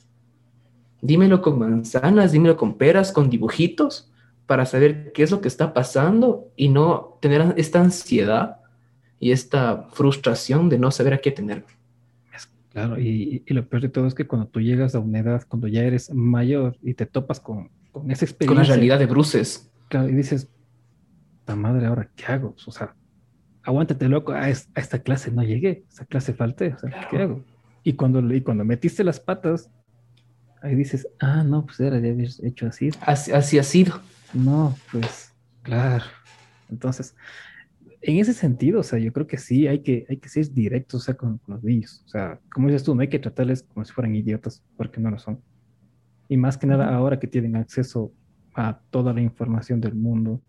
Dímelo 1.02 1.42
con 1.42 1.60
manzanas, 1.60 2.32
dímelo 2.32 2.58
con 2.58 2.78
peras, 2.78 3.12
con 3.12 3.30
dibujitos, 3.30 4.12
para 4.46 4.66
saber 4.66 5.12
qué 5.14 5.24
es 5.24 5.32
lo 5.32 5.42
que 5.42 5.48
está 5.48 5.74
pasando 5.74 6.52
y 6.56 6.70
no 6.70 7.18
tener 7.22 7.54
esta 7.58 7.80
ansiedad 7.80 8.58
y 9.20 9.32
esta 9.32 9.88
frustración 9.92 10.70
de 10.70 10.80
no 10.80 10.92
saber 10.92 11.14
a 11.14 11.20
qué 11.20 11.32
tener. 11.32 11.66
Claro, 12.72 13.00
y, 13.00 13.44
y, 13.48 13.54
lo 13.54 13.68
peor 13.68 13.82
de 13.82 13.90
todo 13.90 14.06
es 14.06 14.14
que 14.14 14.28
cuando 14.28 14.48
tú 14.48 14.62
llegas 14.62 14.94
a 14.94 15.00
una 15.00 15.20
edad, 15.20 15.44
cuando 15.48 15.68
ya 15.68 15.82
eres 15.82 16.14
mayor 16.14 16.78
y 16.84 16.94
te 16.94 17.08
topas 17.08 17.40
con, 17.40 17.72
con 17.92 18.12
esa 18.12 18.26
experiencia. 18.26 18.48
Con 18.48 18.58
la 18.58 18.76
realidad 18.76 19.00
de 19.00 19.08
bruces. 19.08 19.72
Claro, 19.88 20.08
y 20.08 20.14
dices, 20.14 20.48
la 21.48 21.56
madre, 21.56 21.88
ahora, 21.88 22.10
¿qué 22.16 22.26
hago? 22.26 22.56
O 22.66 22.72
sea, 22.72 22.96
aguántate, 23.64 24.08
loco, 24.10 24.34
a, 24.34 24.50
esta 24.50 25.00
clase 25.00 25.32
no 25.32 25.44
llegué, 25.44 25.84
a 25.86 25.90
esta 25.90 26.06
clase 26.06 26.34
falté, 26.34 26.74
o 26.74 26.80
sea, 26.80 27.08
¿qué 27.10 27.18
hago? 27.18 27.44
Y 27.84 27.94
cuando, 27.94 28.20
y 28.34 28.42
cuando 28.42 28.66
metiste 28.66 29.04
las 29.04 29.20
patas, 29.20 29.70
ahí 30.62 30.76
dices, 30.76 31.08
ah, 31.20 31.44
no, 31.44 31.66
pues 31.66 31.80
era 31.80 32.00
de 32.00 32.12
haber 32.12 32.30
hecho 32.44 32.68
así. 32.68 32.92
así. 33.02 33.32
Así 33.32 33.58
ha 33.58 33.64
sido. 33.64 34.02
No, 34.34 34.76
pues, 34.92 35.34
claro. 35.64 36.06
Entonces, 36.70 37.16
en 38.02 38.18
ese 38.18 38.34
sentido, 38.34 38.80
o 38.80 38.84
sea, 38.84 39.00
yo 39.00 39.12
creo 39.12 39.28
que 39.28 39.38
sí, 39.38 39.68
hay 39.68 39.80
que, 39.80 40.06
hay 40.10 40.18
que 40.18 40.30
ser 40.30 40.52
directos, 40.52 41.02
o 41.02 41.06
sea, 41.06 41.16
con, 41.16 41.40
los 41.48 41.64
niños. 41.64 42.04
O 42.06 42.10
sea, 42.10 42.40
como 42.54 42.68
dices 42.68 42.84
tú, 42.84 42.96
no 42.96 43.02
hay 43.02 43.10
que 43.10 43.20
tratarles 43.20 43.64
como 43.64 43.84
si 43.84 43.92
fueran 43.92 44.16
idiotas, 44.16 44.64
porque 44.78 45.02
no 45.02 45.10
lo 45.10 45.20
son. 45.20 45.42
Y 46.28 46.38
más 46.38 46.58
que 46.58 46.68
nada 46.68 46.94
ahora 46.94 47.20
que 47.20 47.28
tienen 47.28 47.56
acceso 47.56 48.14
a 48.54 48.80
toda 48.90 49.14
la 49.14 49.22
información 49.22 49.82
del 49.82 49.96
mundo, 49.96 50.42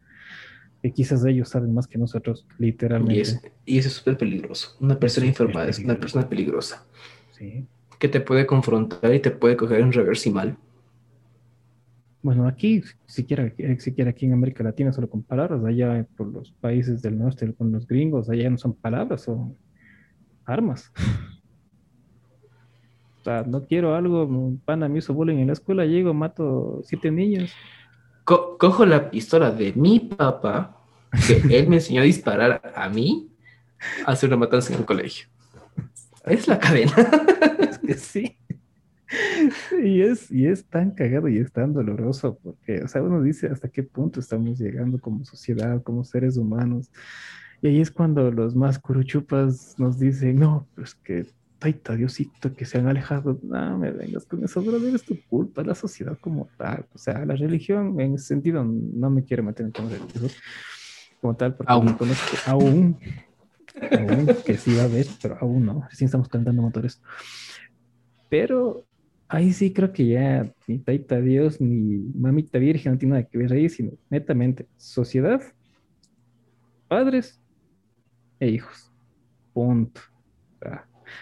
que 0.83 0.93
quizás 0.93 1.25
ellos 1.25 1.49
saben 1.49 1.75
más 1.75 1.87
que 1.87 1.99
nosotros, 1.99 2.47
literalmente. 2.59 3.53
Y, 3.67 3.79
eso 3.79 3.89
es 3.89 3.95
súper 3.95 4.17
peligroso. 4.17 4.77
Una 4.81 4.99
persona 4.99 5.27
informada 5.27 5.69
es 5.69 5.79
una 5.79 5.99
persona 5.99 6.29
peligrosa. 6.29 6.87
Sí. 7.33 7.67
Que 7.99 8.09
te 8.09 8.21
puede 8.21 8.47
confrontar 8.47 9.15
y 9.15 9.21
te 9.21 9.31
puede 9.31 9.57
coger 9.57 9.81
en 9.81 9.93
reverse 9.93 10.31
y 10.31 10.33
mal. 10.33 10.57
Bueno, 12.23 12.47
aquí, 12.47 12.83
siquiera, 13.07 13.53
siquiera 13.79 14.11
aquí 14.11 14.27
en 14.27 14.35
América 14.35 14.63
Latina, 14.63 14.93
solo 14.93 15.09
con 15.09 15.23
palabras, 15.23 15.65
allá 15.65 16.07
por 16.17 16.27
los 16.27 16.53
países 16.53 17.01
del 17.01 17.19
norte, 17.19 17.53
con 17.55 17.73
los 17.73 17.87
gringos, 17.87 18.29
allá 18.29 18.51
no 18.51 18.59
son 18.59 18.75
palabras, 18.75 19.23
son 19.23 19.57
armas. 20.45 20.93
sea, 23.23 23.43
no 23.43 23.67
quiero 23.67 23.95
algo, 23.95 24.25
un 24.25 24.59
pana 24.59 24.89
me 24.89 24.99
hizo 24.99 25.15
bullying 25.15 25.39
en 25.39 25.49
la 25.49 25.53
escuela, 25.53 25.85
llego, 25.85 26.15
mato 26.15 26.81
siete 26.85 27.11
niños. 27.11 27.53
Co- 28.25 28.57
cojo 28.59 28.87
la 28.87 29.11
pistola 29.11 29.51
de 29.51 29.73
mi 29.73 30.01
papá, 30.01 30.77
que 31.27 31.43
él 31.59 31.69
me 31.69 31.77
enseñó 31.77 32.01
a 32.03 32.05
disparar 32.05 32.73
a 32.75 32.89
mí, 32.89 33.31
a 34.07 34.13
hacer 34.13 34.29
una 34.29 34.37
matanza 34.39 34.73
en 34.73 34.81
el 34.81 34.87
colegio. 34.87 35.29
Es 36.25 36.47
la 36.49 36.59
cadena. 36.59 36.93
Es 37.61 37.79
que 37.79 37.95
sí. 37.95 38.37
Y 39.83 40.03
es, 40.03 40.31
y 40.31 40.47
es 40.47 40.65
tan 40.67 40.93
cagado 40.93 41.29
y 41.29 41.39
es 41.39 41.51
tan 41.51 41.73
doloroso 41.73 42.39
porque, 42.43 42.83
o 42.83 42.89
sea, 42.89 43.03
uno 43.03 43.21
dice 43.23 43.49
hasta 43.49 43.69
qué 43.69 43.83
punto 43.83 44.21
estamos 44.21 44.59
llegando 44.59 44.99
como 45.01 45.25
sociedad, 45.25 45.83
como 45.83 46.05
seres 46.05 46.37
humanos. 46.37 46.91
Y 47.63 47.69
ahí 47.69 47.81
es 47.81 47.91
cuando 47.91 48.31
los 48.31 48.55
más 48.55 48.79
curuchupas 48.79 49.75
nos 49.79 49.99
dicen, 49.99 50.37
no, 50.39 50.67
pues 50.77 50.95
que, 50.95 51.27
taita, 51.61 51.95
Diosito, 51.95 52.53
que 52.55 52.65
se 52.65 52.79
han 52.79 52.89
alejado. 52.89 53.39
No 53.43 53.79
me 53.79 53.93
vengas 53.93 54.25
con 54.25 54.43
eso, 54.43 54.61
brother, 54.63 54.95
es 54.95 55.05
tu 55.05 55.17
culpa, 55.29 55.63
la 55.63 55.77
sociedad 55.77 56.19
como 56.21 56.49
tal. 56.57 56.87
O 56.93 56.99
sea, 56.99 57.25
la 57.25 57.37
religión 57.37 58.01
en 58.01 58.15
ese 58.15 58.25
sentido 58.27 58.65
no 58.65 59.11
me 59.11 59.23
quiero 59.23 59.45
meter 59.45 59.67
en 59.67 59.73
temas 59.73 59.93
religiosos 59.93 60.37
como 61.21 61.37
tal, 61.37 61.55
porque 61.55 61.73
Aún. 61.73 61.87
no 61.87 61.99
conozco 61.99 62.37
aún, 62.47 62.99
aún, 63.93 64.27
que 64.45 64.57
sí 64.57 64.75
va 64.75 64.83
a 64.83 64.85
haber, 64.87 65.07
pero 65.21 65.37
aún 65.39 65.67
no, 65.67 65.87
recién 65.89 66.07
estamos 66.07 66.29
calentando 66.29 66.63
motores. 66.63 67.01
Pero 68.31 68.87
ahí 69.29 69.53
sí 69.53 69.73
creo 69.73 69.93
que 69.93 70.07
ya 70.09 70.51
ni 70.67 70.79
Taita 70.79 71.21
Dios 71.21 71.61
ni 71.61 71.99
Mamita 72.15 72.59
Virgen 72.59 72.93
no 72.93 72.99
tiene 72.99 73.17
nada 73.17 73.29
que 73.29 73.37
ver 73.37 73.53
ahí, 73.53 73.69
sino 73.69 73.93
netamente 74.09 74.67
sociedad, 74.79 75.43
padres 76.89 77.39
e 78.39 78.49
hijos. 78.49 78.91
Punto. 79.53 80.01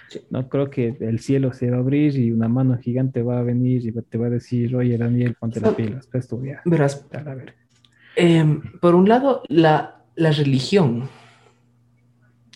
Sí. 0.09 0.21
no 0.31 0.49
creo 0.49 0.71
que 0.71 0.97
el 1.01 1.21
cielo 1.21 1.53
se 1.53 1.71
va 1.71 1.77
a 1.77 1.81
abrir 1.81 2.17
y 2.17 2.31
una 2.31 2.49
mano 2.49 2.79
gigante 2.79 3.23
va 3.23 3.39
a 3.39 3.43
venir 3.43 3.85
y 3.85 3.93
te 3.93 4.19
va 4.19 4.27
a 4.27 4.31
decir, 4.31 4.75
oye 4.75 4.97
Daniel, 4.97 5.37
ponte 5.39 5.61
las 5.61 5.75
pilas, 5.75 6.09
tú 6.29 6.45
ya, 6.45 6.63
Verás, 6.65 7.07
a 7.13 7.35
ver. 7.35 7.55
Em, 8.17 8.63
por 8.81 8.95
un 8.95 9.09
lado, 9.09 9.43
la, 9.49 10.05
la 10.17 10.33
religión 10.33 11.09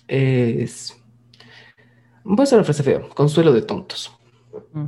es. 0.09 0.97
Voy 2.25 2.41
a 2.41 2.43
hacer 2.43 2.59
una 2.59 2.65
frase 2.65 2.83
fea: 2.83 3.01
consuelo 3.15 3.53
de 3.53 3.63
tontos. 3.63 4.13
Mm. 4.73 4.87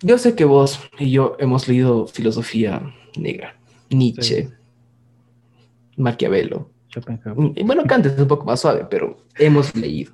Yo 0.00 0.18
sé 0.18 0.34
que 0.34 0.44
vos 0.44 0.80
y 0.98 1.12
yo 1.12 1.36
hemos 1.38 1.68
leído 1.68 2.08
filosofía 2.08 2.82
negra, 3.16 3.56
Nietzsche, 3.90 4.50
Maquiavelo. 5.96 6.71
Schopenhauer. 6.92 7.52
Y 7.56 7.62
bueno, 7.64 7.84
Kant 7.84 8.06
es 8.06 8.18
un 8.18 8.28
poco 8.28 8.44
más 8.44 8.60
suave, 8.60 8.86
pero 8.88 9.24
hemos 9.38 9.74
leído 9.74 10.12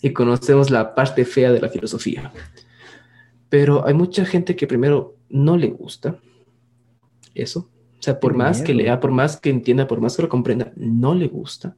y 0.00 0.12
conocemos 0.12 0.70
la 0.70 0.94
parte 0.94 1.24
fea 1.24 1.52
de 1.52 1.60
la 1.60 1.68
filosofía. 1.68 2.32
Pero 3.48 3.86
hay 3.86 3.94
mucha 3.94 4.24
gente 4.24 4.56
que 4.56 4.66
primero 4.66 5.16
no 5.28 5.56
le 5.56 5.68
gusta 5.68 6.18
eso. 7.34 7.70
O 7.98 8.02
sea, 8.02 8.18
por 8.18 8.34
más 8.34 8.62
que 8.62 8.74
lea, 8.74 8.98
por 8.98 9.12
más 9.12 9.36
que 9.36 9.50
entienda, 9.50 9.86
por 9.86 10.00
más 10.00 10.16
que 10.16 10.22
lo 10.22 10.28
comprenda, 10.28 10.72
no 10.76 11.14
le 11.14 11.28
gusta. 11.28 11.76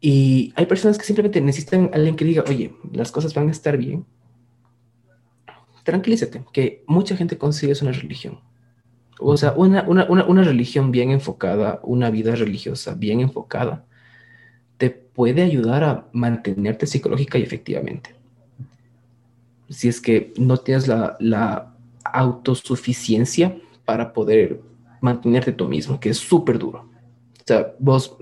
Y 0.00 0.52
hay 0.56 0.66
personas 0.66 0.98
que 0.98 1.04
simplemente 1.04 1.40
necesitan 1.40 1.90
a 1.92 1.96
alguien 1.96 2.16
que 2.16 2.24
diga, 2.24 2.44
oye, 2.48 2.74
las 2.92 3.12
cosas 3.12 3.34
van 3.34 3.48
a 3.48 3.52
estar 3.52 3.76
bien. 3.76 4.06
Tranquilízate, 5.84 6.44
que 6.52 6.84
mucha 6.86 7.16
gente 7.16 7.38
consigue 7.38 7.72
eso 7.72 7.84
una 7.84 7.92
religión. 7.92 8.40
O 9.18 9.36
sea, 9.36 9.52
una, 9.52 9.82
una, 9.88 10.04
una, 10.04 10.24
una 10.24 10.42
religión 10.42 10.90
bien 10.90 11.10
enfocada, 11.10 11.80
una 11.82 12.10
vida 12.10 12.34
religiosa 12.34 12.94
bien 12.94 13.20
enfocada, 13.20 13.84
te 14.76 14.90
puede 14.90 15.42
ayudar 15.42 15.84
a 15.84 16.06
mantenerte 16.12 16.86
psicológica 16.86 17.38
y 17.38 17.42
efectivamente. 17.42 18.14
Si 19.68 19.88
es 19.88 20.00
que 20.00 20.32
no 20.36 20.58
tienes 20.58 20.86
la, 20.86 21.16
la 21.18 21.72
autosuficiencia 22.04 23.56
para 23.84 24.12
poder 24.12 24.60
mantenerte 25.00 25.52
tú 25.52 25.68
mismo, 25.68 25.98
que 25.98 26.10
es 26.10 26.18
súper 26.18 26.58
duro. 26.58 26.88
O 27.38 27.44
sea, 27.46 27.72
vos, 27.78 28.16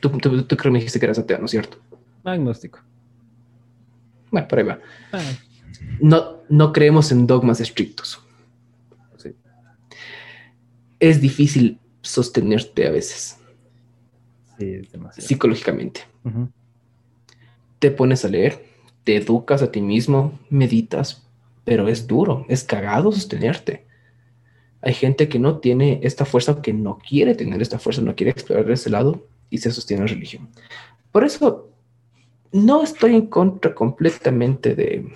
tú, 0.00 0.10
tú, 0.10 0.42
tú 0.42 0.56
creo 0.56 0.64
que 0.64 0.70
me 0.70 0.78
dijiste 0.78 0.98
que 0.98 1.06
eras 1.06 1.18
ateo, 1.18 1.38
¿no 1.38 1.46
es 1.46 1.50
cierto? 1.50 1.78
Agnóstico. 2.24 2.80
Bueno, 4.30 4.48
por 4.48 4.58
ahí 4.58 4.64
va. 4.64 4.78
Ah, 5.12 5.20
No, 6.00 6.38
no 6.48 6.72
creemos 6.72 7.12
en 7.12 7.26
dogmas 7.26 7.60
estrictos. 7.60 8.20
Es 11.02 11.20
difícil 11.20 11.80
sostenerte 12.00 12.86
a 12.86 12.92
veces, 12.92 13.36
Sí, 14.56 14.74
es 14.74 14.92
demasiado. 14.92 15.26
psicológicamente. 15.26 16.02
Te 17.80 17.90
pones 17.90 18.24
a 18.24 18.28
leer, 18.28 18.64
te 19.02 19.16
educas 19.16 19.62
a 19.62 19.72
ti 19.72 19.80
mismo, 19.82 20.38
meditas, 20.48 21.26
pero 21.64 21.88
es 21.88 22.06
duro, 22.06 22.46
es 22.48 22.62
cagado 22.62 23.10
sostenerte. 23.10 23.84
Hay 24.80 24.94
gente 24.94 25.28
que 25.28 25.40
no 25.40 25.58
tiene 25.58 25.98
esta 26.04 26.24
fuerza, 26.24 26.62
que 26.62 26.72
no 26.72 26.98
quiere 26.98 27.34
tener 27.34 27.60
esta 27.60 27.80
fuerza, 27.80 28.00
no 28.00 28.14
quiere 28.14 28.30
explorar 28.30 28.70
ese 28.70 28.88
lado 28.90 29.26
y 29.50 29.58
se 29.58 29.72
sostiene 29.72 30.02
en 30.02 30.06
la 30.06 30.14
religión. 30.14 30.48
Por 31.10 31.24
eso 31.24 31.68
no 32.52 32.84
estoy 32.84 33.16
en 33.16 33.26
contra 33.26 33.74
completamente 33.74 34.76
de 34.76 35.12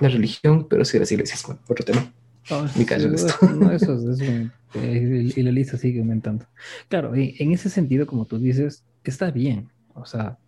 la 0.00 0.08
religión, 0.08 0.66
pero 0.66 0.86
sí 0.86 0.94
de 0.94 1.00
las 1.00 1.12
iglesias. 1.12 1.44
Otro 1.68 1.84
tema. 1.84 2.10
No, 2.48 2.64
esto. 2.66 3.46
no, 3.54 3.70
eso 3.72 3.94
es- 3.94 4.20
eso, 4.20 4.50
eh, 4.74 5.32
y 5.36 5.42
la 5.42 5.50
lista 5.50 5.76
sigue 5.76 6.00
aumentando. 6.00 6.46
Claro, 6.88 7.16
y 7.16 7.34
en 7.38 7.52
ese 7.52 7.68
sentido, 7.68 8.06
como 8.06 8.24
tú 8.24 8.38
dices, 8.38 8.84
está 9.04 9.30
bien. 9.30 9.68
O 9.94 10.04
sea, 10.06 10.38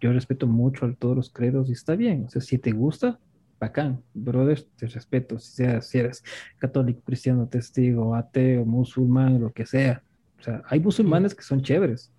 yo 0.00 0.12
respeto 0.12 0.46
mucho 0.46 0.84
a 0.86 0.92
todos 0.94 1.16
los 1.16 1.30
credos 1.30 1.68
y 1.68 1.72
está 1.72 1.94
bien. 1.94 2.24
O 2.26 2.30
sea, 2.30 2.42
si 2.42 2.58
te 2.58 2.72
gusta, 2.72 3.18
bacán. 3.60 4.02
Brother, 4.14 4.64
te 4.76 4.88
respeto. 4.88 5.38
Si, 5.38 5.52
seas, 5.56 5.86
si 5.86 5.98
eres 5.98 6.24
católico, 6.58 7.00
cristiano, 7.04 7.46
testigo, 7.46 8.14
ateo, 8.16 8.64
musulmán, 8.64 9.40
lo 9.40 9.52
que 9.52 9.64
sea. 9.64 10.02
O 10.40 10.42
sea, 10.42 10.62
hay 10.68 10.80
musulmanes 10.80 11.34
que 11.36 11.42
son 11.44 11.62
chéveres. 11.62 12.10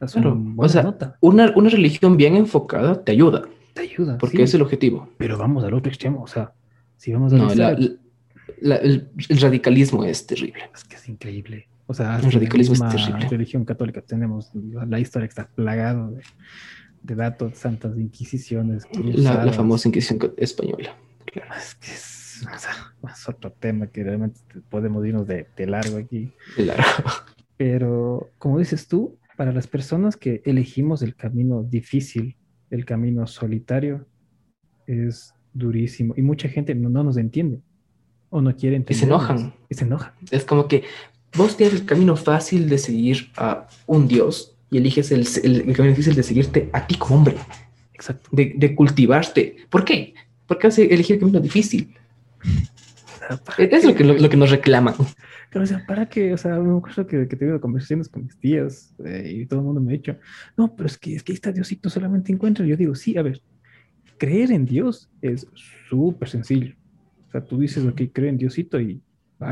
O 0.00 0.06
sea, 0.06 0.22
Claro, 0.22 0.40
o 0.56 0.68
sea. 0.68 0.94
Una, 1.20 1.52
una 1.56 1.68
religión 1.68 2.16
bien 2.16 2.36
enfocada 2.36 3.02
te 3.02 3.10
ayuda, 3.12 3.42
Te 3.74 3.82
ayuda. 3.82 4.18
porque 4.18 4.36
sí, 4.36 4.42
es 4.44 4.54
el 4.54 4.62
objetivo. 4.62 5.08
Pero 5.18 5.36
vamos 5.36 5.64
al 5.64 5.74
otro 5.74 5.90
extremo. 5.90 6.22
O 6.22 6.26
sea, 6.28 6.52
si 6.96 7.12
vamos 7.12 7.32
a 7.32 7.36
No, 7.38 7.52
la- 7.54 7.68
analizar, 7.68 7.98
la- 8.60 8.76
el, 8.76 9.08
el 9.28 9.40
radicalismo 9.40 10.04
es 10.04 10.26
terrible. 10.26 10.60
Es 10.74 10.84
que 10.84 10.96
es 10.96 11.08
increíble. 11.08 11.68
O 11.86 11.94
sea, 11.94 12.18
El 12.18 12.32
radicalismo 12.32 12.74
es 12.74 12.80
terrible. 12.96 13.28
religión 13.28 13.64
católica 13.64 14.00
tenemos 14.02 14.50
la, 14.54 14.98
historia 14.98 15.28
está 15.28 15.46
plagado 15.48 16.10
de, 16.10 16.22
de 17.02 17.14
datos, 17.14 17.56
santas 17.58 17.96
inquisiciones, 17.96 18.84
La, 18.92 19.44
la 19.44 19.52
famosa 19.52 19.88
Inquisición 19.88 20.32
española. 20.36 20.96
Claro. 21.26 21.54
Es 21.54 21.74
que 21.76 21.92
es, 21.92 22.44
o 22.52 22.58
sea, 22.58 22.72
es 23.12 23.28
otro 23.28 23.52
tema 23.52 23.86
que 23.86 24.02
realmente 24.02 24.40
podemos 24.68 25.06
irnos 25.06 25.26
de, 25.28 25.46
de 25.56 25.66
largo 25.66 25.96
aquí. 25.98 26.32
Claro. 26.56 26.82
Pero, 27.56 28.30
como 28.38 28.58
dices 28.58 28.88
tú, 28.88 29.18
para 29.36 29.52
las 29.52 29.66
personas 29.66 30.16
que 30.16 30.42
elegimos 30.44 31.02
el 31.02 31.14
camino 31.14 31.62
difícil, 31.62 32.36
el 32.70 32.84
camino 32.84 33.26
solitario, 33.28 34.06
es 34.86 35.34
durísimo. 35.54 36.14
Y 36.16 36.22
mucha 36.22 36.48
gente 36.48 36.74
no, 36.74 36.88
no 36.88 37.04
nos 37.04 37.16
entiende 37.16 37.60
o 38.36 38.42
no 38.42 38.54
quiere 38.56 38.82
Y 38.88 38.94
se 38.94 39.04
enojan. 39.04 39.54
Y 39.68 39.74
se 39.74 39.84
enojan. 39.84 40.12
Es 40.30 40.44
como 40.44 40.68
que 40.68 40.84
vos 41.36 41.56
tienes 41.56 41.74
el 41.80 41.86
camino 41.86 42.16
fácil 42.16 42.68
de 42.68 42.78
seguir 42.78 43.30
a 43.36 43.66
un 43.86 44.08
Dios 44.08 44.56
y 44.70 44.78
eliges 44.78 45.10
el, 45.12 45.26
el- 45.42 45.68
el 45.68 45.76
camino 45.76 45.94
difícil 45.94 46.14
de 46.14 46.22
seguirte 46.22 46.70
a 46.72 46.86
ti 46.86 46.94
como 46.96 47.16
hombre, 47.16 47.36
Exacto. 47.94 48.28
de, 48.32 48.54
de 48.56 48.74
cultivarte. 48.74 49.56
¿Por 49.70 49.84
qué? 49.84 50.14
Porque 50.46 50.66
vas 50.68 50.78
a 50.78 50.82
elegir 50.82 51.14
el 51.14 51.20
camino 51.20 51.40
difícil. 51.40 51.94
Es 53.58 53.84
lo 53.84 53.94
que, 53.94 54.04
lo, 54.04 54.14
lo 54.14 54.28
que 54.28 54.36
nos 54.36 54.50
reclaman. 54.50 54.94
Pero, 55.50 55.64
o 55.64 55.66
sea, 55.66 55.84
¿para 55.86 56.08
qué? 56.08 56.32
O 56.32 56.36
sea, 56.38 56.58
me 56.60 56.76
acuerdo 56.78 57.06
que, 57.06 57.26
que 57.26 57.34
he 57.34 57.38
tenido 57.38 57.60
conversaciones 57.60 58.08
con 58.08 58.22
mis 58.24 58.36
tías 58.38 58.94
eh, 59.04 59.38
y 59.42 59.46
todo 59.46 59.60
el 59.60 59.66
mundo 59.66 59.80
me 59.80 59.92
ha 59.92 59.96
dicho, 59.96 60.16
no, 60.56 60.74
pero 60.76 60.86
es 60.86 60.96
que, 60.96 61.16
es 61.16 61.22
que 61.24 61.32
ahí 61.32 61.34
está 61.34 61.50
Diosito, 61.50 61.90
solamente 61.90 62.32
encuentra. 62.32 62.64
Yo 62.64 62.76
digo, 62.76 62.94
sí, 62.94 63.16
a 63.16 63.22
ver, 63.22 63.40
creer 64.18 64.52
en 64.52 64.64
Dios 64.64 65.08
es 65.22 65.46
súper 65.88 66.28
sencillo. 66.28 66.74
O 67.28 67.30
sea, 67.30 67.44
tú 67.44 67.58
dices, 67.58 67.84
ok, 67.84 68.02
creo 68.12 68.28
en 68.28 68.38
Diosito 68.38 68.80
y 68.80 69.00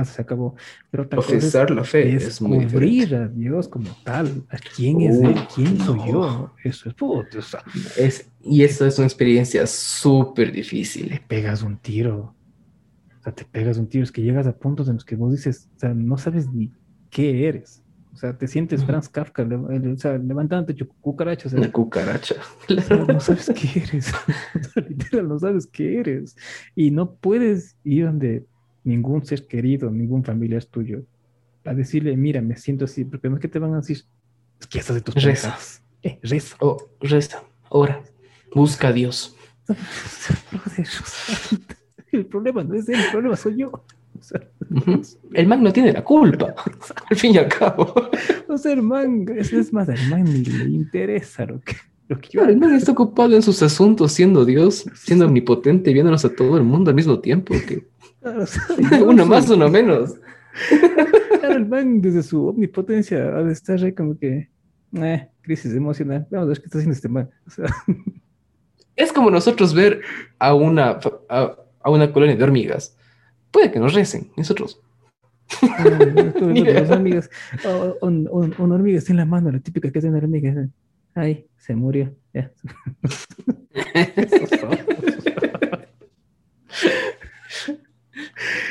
se 0.05 0.23
acabó. 0.23 0.55
Pero 0.91 1.05
otra 1.05 1.17
cosa 1.17 1.33
es 1.33 1.37
Profesar 1.37 1.71
la 1.71 1.85
fe 1.85 2.15
es 2.15 2.25
descubrir 2.25 3.15
a 3.15 3.29
Dios 3.29 3.69
como 3.69 3.91
tal. 4.03 4.45
¿A 4.49 4.57
quién 4.57 5.01
es 5.03 5.17
Él? 5.21 5.37
¿Quién 5.55 5.79
soy 5.79 6.01
yo? 6.11 6.55
Eso 6.63 6.89
es, 6.89 6.95
puto, 6.95 7.39
o 7.39 7.43
sea, 7.43 7.63
Es, 7.97 8.31
y 8.43 8.63
eso 8.63 8.87
es 8.87 8.99
una 8.99 9.07
experiencia 9.07 9.67
súper 9.67 10.53
difícil. 10.53 11.09
le 11.09 11.21
pegas 11.21 11.63
un 11.63 11.77
tiro. 11.77 12.35
O 13.21 13.23
sea, 13.23 13.35
te 13.35 13.45
pegas 13.45 13.77
un 13.79 13.87
tiro. 13.87 14.05
Es 14.05 14.13
que 14.13 14.23
llegas 14.23 14.47
a 14.47 14.57
puntos 14.57 14.89
en 14.89 14.95
los 14.95 15.05
que 15.05 15.17
vos 15.17 15.33
dices, 15.33 15.69
o 15.77 15.79
sea, 15.79 15.95
no 15.95 16.17
sabes 16.17 16.49
ni 16.49 16.73
qué 17.11 17.47
eres. 17.47 17.84
O 18.15 18.17
sea, 18.17 18.39
te 18.39 18.47
sientes. 18.47 18.85
Franz 18.85 19.09
Kafka, 19.09 19.43
le- 19.45 19.57
o 19.57 19.97
sea, 19.97 20.17
levantándote 20.17 20.75
chu- 20.75 20.89
cucarachas. 21.01 21.47
o 21.47 21.51
sea, 21.51 21.59
Una 21.59 21.73
cucaracha. 21.73 22.37
o 22.69 22.81
sea, 22.81 22.97
no 22.97 23.21
sabes 23.21 23.51
qué 23.55 23.81
eres. 23.83 24.13
Literal, 24.89 25.29
no 25.29 25.39
sabes 25.39 25.67
qué 25.67 25.99
eres. 25.99 26.37
Y 26.77 26.91
no 26.93 27.15
puedes 27.17 27.77
ir 27.85 28.07
donde 28.07 28.47
ningún 28.85 29.25
ser 29.27 29.47
querido, 29.47 29.91
ningún 29.91 30.23
familiar 30.25 30.65
tuyo, 30.65 31.03
a 31.65 31.75
decirle, 31.75 32.17
mira, 32.17 32.41
me 32.41 32.57
siento 32.57 32.85
así, 32.85 33.05
porque 33.05 33.29
no 33.29 33.35
es 33.37 33.41
que 33.41 33.49
te 33.49 33.59
van 33.59 33.73
a 33.75 33.79
decir, 33.79 34.05
es 34.61 34.67
que 34.67 34.79
estás 34.79 34.95
de 34.97 35.03
tus 35.03 35.15
Reza. 35.15 35.49
pensadas. 35.49 35.83
Eh, 36.03 36.19
reza. 36.23 36.57
Oh, 36.61 36.77
reza, 37.01 37.43
ora, 37.71 38.03
busca 38.55 38.89
a 38.89 38.93
Dios. 38.93 39.35
el 42.13 42.27
problema 42.27 42.63
no 42.63 42.75
es 42.75 42.89
él, 42.89 42.97
el 43.01 43.11
problema 43.11 43.37
soy 43.37 43.57
yo. 43.59 43.73
El 45.33 45.47
man 45.47 45.63
no 45.63 45.73
tiene 45.73 45.93
la 45.93 46.03
culpa, 46.03 46.55
al 47.11 47.17
fin 47.17 47.35
y 47.35 47.39
al 47.39 47.49
cabo. 47.49 47.95
O 48.49 48.59
sea, 48.59 48.73
el 48.73 48.83
man, 48.83 49.27
es, 49.37 49.73
más, 49.73 49.89
el 49.89 50.09
man 50.09 50.25
ni 50.25 50.45
le 50.45 50.65
interesa 50.71 51.45
lo 51.45 51.61
que, 51.61 51.75
lo 52.07 52.21
que 52.21 52.29
yo... 52.31 52.45
el 52.45 52.57
man 52.57 52.73
está 52.75 52.93
ocupado 52.93 53.35
en 53.35 53.43
sus 53.43 53.61
asuntos, 53.63 54.13
siendo 54.13 54.45
Dios, 54.45 54.85
siendo 54.95 55.27
omnipotente, 55.27 55.93
viéndonos 55.93 56.25
a 56.25 56.29
todo 56.33 56.57
el 56.57 56.63
mundo 56.63 56.91
al 56.91 56.95
mismo 56.95 57.19
tiempo. 57.19 57.55
Que... 57.67 57.85
uno 59.03 59.27
más, 59.27 59.51
uno 59.51 59.69
menos. 59.69 60.15
Claro, 61.41 61.57
el 61.57 61.67
man 61.67 62.01
desde 62.01 62.23
su 62.23 62.47
omnipotencia 62.47 63.19
ha 63.19 63.43
de 63.43 63.53
estar 63.53 63.83
ahí 63.83 63.93
como 63.93 64.17
que, 64.17 64.49
eh, 64.93 65.29
crisis 65.43 65.75
emocional. 65.75 66.27
Vamos 66.31 66.47
a 66.47 66.49
ver 66.51 66.59
qué 66.61 66.67
está 66.67 66.79
haciendo 66.79 66.95
este 66.95 67.09
man. 67.09 67.29
O 67.47 67.51
sea... 67.51 67.67
Es 68.97 69.13
como 69.13 69.31
nosotros 69.31 69.75
ver 69.75 70.01
a 70.39 70.55
una, 70.55 71.01
a, 71.29 71.57
a 71.81 71.91
una 71.91 72.13
colonia 72.13 72.37
de 72.37 72.45
hormigas 72.45 72.97
puede 73.55 73.71
que 73.71 73.79
nos 73.79 73.95
recen, 73.95 74.31
nosotros. 74.37 74.83
Ah, 75.63 75.85
hormigas, 76.91 77.31
un, 78.03 78.29
una 78.59 78.75
hormiga 78.75 78.99
está 78.99 79.13
en 79.13 79.19
la 79.19 79.25
mano, 79.25 79.53
la 79.53 79.61
típica 79.61 79.93
que 79.93 80.01
es 80.01 80.05
una 80.05 80.19
hormiga. 80.19 80.69
Ay, 81.15 81.47
se 81.57 81.77
murió. 81.77 82.13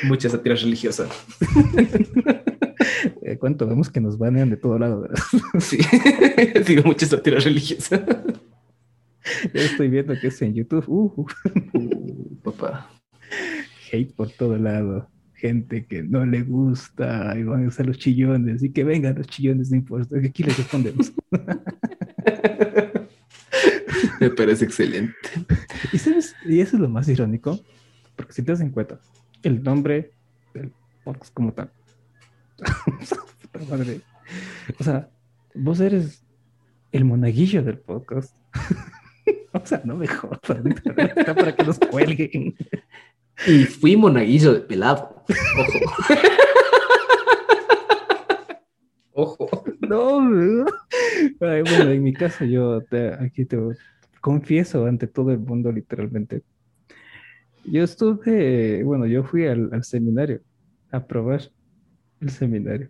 Muchas 0.03 0.33
satiras 0.33 0.61
religiosas. 0.61 1.09
Eh, 3.21 3.37
¿Cuánto 3.37 3.65
vemos 3.65 3.89
que 3.89 4.01
nos 4.01 4.17
banean 4.17 4.49
de 4.49 4.57
todo 4.57 4.77
lado? 4.77 5.07
sí, 5.59 5.77
digo 6.67 6.83
muchas 6.83 7.09
satiras 7.09 7.45
religiosas. 7.45 8.01
Ya 9.53 9.61
estoy 9.61 9.87
viendo 9.87 10.13
que 10.19 10.27
es 10.27 10.41
en 10.41 10.53
YouTube. 10.53 10.83
Uh, 10.87 11.25
uh, 11.73 12.35
papá 12.43 12.89
hate 13.93 14.13
por 14.13 14.29
todo 14.31 14.57
lado. 14.57 15.09
Gente 15.35 15.85
que 15.85 16.03
no 16.03 16.25
le 16.25 16.41
gusta 16.41 17.33
y 17.37 17.43
van 17.43 17.65
a 17.65 17.67
usar 17.67 17.85
los 17.85 17.97
chillones 17.97 18.63
y 18.63 18.71
que 18.71 18.83
vengan 18.83 19.15
los 19.15 19.27
chillones, 19.27 19.71
no 19.71 19.77
importa, 19.77 20.17
aquí 20.17 20.43
les 20.43 20.57
respondemos. 20.57 21.13
Me 24.19 24.29
parece 24.29 24.65
excelente. 24.65 25.13
¿Y, 25.91 25.97
sabes? 25.97 26.35
y 26.45 26.61
eso 26.61 26.77
es 26.77 26.81
lo 26.81 26.89
más 26.89 27.09
irónico, 27.09 27.59
porque 28.15 28.33
si 28.33 28.41
te 28.41 28.51
das 28.51 28.61
en 28.61 28.69
cuenta, 28.69 28.99
el 29.43 29.61
nombre 29.61 30.11
del 30.53 30.71
podcast 31.03 31.33
como 31.33 31.51
tal. 31.51 31.69
o 34.79 34.83
sea, 34.83 35.09
vos 35.53 35.79
eres 35.81 36.23
el 36.91 37.05
monaguillo 37.05 37.63
del 37.63 37.79
podcast. 37.79 38.35
o 39.51 39.65
sea, 39.65 39.81
no 39.83 39.97
mejor 39.97 40.39
para, 40.39 40.63
para 41.35 41.55
que 41.55 41.63
nos 41.63 41.79
cuelguen. 41.79 42.55
Y 43.47 43.63
fui 43.65 43.97
monaguillo 43.97 44.53
de 44.53 44.61
pelado. 44.61 45.23
Ojo. 49.15 49.45
Ojo. 49.47 49.63
No, 49.87 50.21
bueno, 51.39 51.91
en 51.91 52.03
mi 52.03 52.13
caso 52.13 52.45
yo 52.45 52.81
aquí 53.19 53.45
te 53.45 53.59
confieso 54.21 54.85
ante 54.85 55.07
todo 55.07 55.31
el 55.31 55.39
mundo 55.39 55.71
literalmente. 55.71 56.43
Yo 57.65 57.83
estuve, 57.83 58.83
bueno, 58.83 59.05
yo 59.05 59.23
fui 59.23 59.45
al, 59.45 59.83
seminario 59.83 60.41
a 60.91 61.05
probar 61.05 61.41
el 62.19 62.29
seminario. 62.29 62.89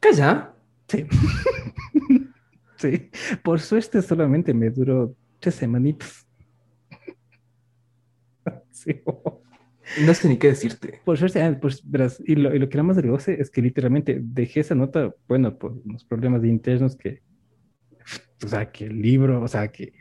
¿Calla? 0.00 0.54
Sí. 0.88 1.06
sí. 2.76 3.10
Por 3.42 3.60
suerte 3.60 4.02
solamente 4.02 4.52
me 4.52 4.70
duró 4.70 5.14
tres 5.40 5.54
semanitas. 5.54 6.23
No 10.06 10.14
sé 10.14 10.28
ni 10.28 10.38
qué 10.38 10.48
decirte. 10.48 11.00
Por 11.04 11.18
suerte, 11.18 11.42
ah, 11.42 11.58
pues, 11.60 11.88
verás, 11.88 12.22
y 12.26 12.36
lo, 12.36 12.54
y 12.54 12.58
lo 12.58 12.68
que 12.68 12.76
era 12.76 12.82
más 12.82 13.00
goce 13.02 13.40
es 13.40 13.50
que 13.50 13.62
literalmente 13.62 14.18
dejé 14.22 14.60
esa 14.60 14.74
nota, 14.74 15.14
bueno, 15.28 15.58
por 15.58 15.72
unos 15.84 16.04
problemas 16.04 16.44
internos 16.44 16.96
que, 16.96 17.22
o 18.44 18.48
sea, 18.48 18.70
que 18.70 18.86
el 18.86 19.00
libro, 19.00 19.42
o 19.42 19.48
sea, 19.48 19.68
que 19.68 19.92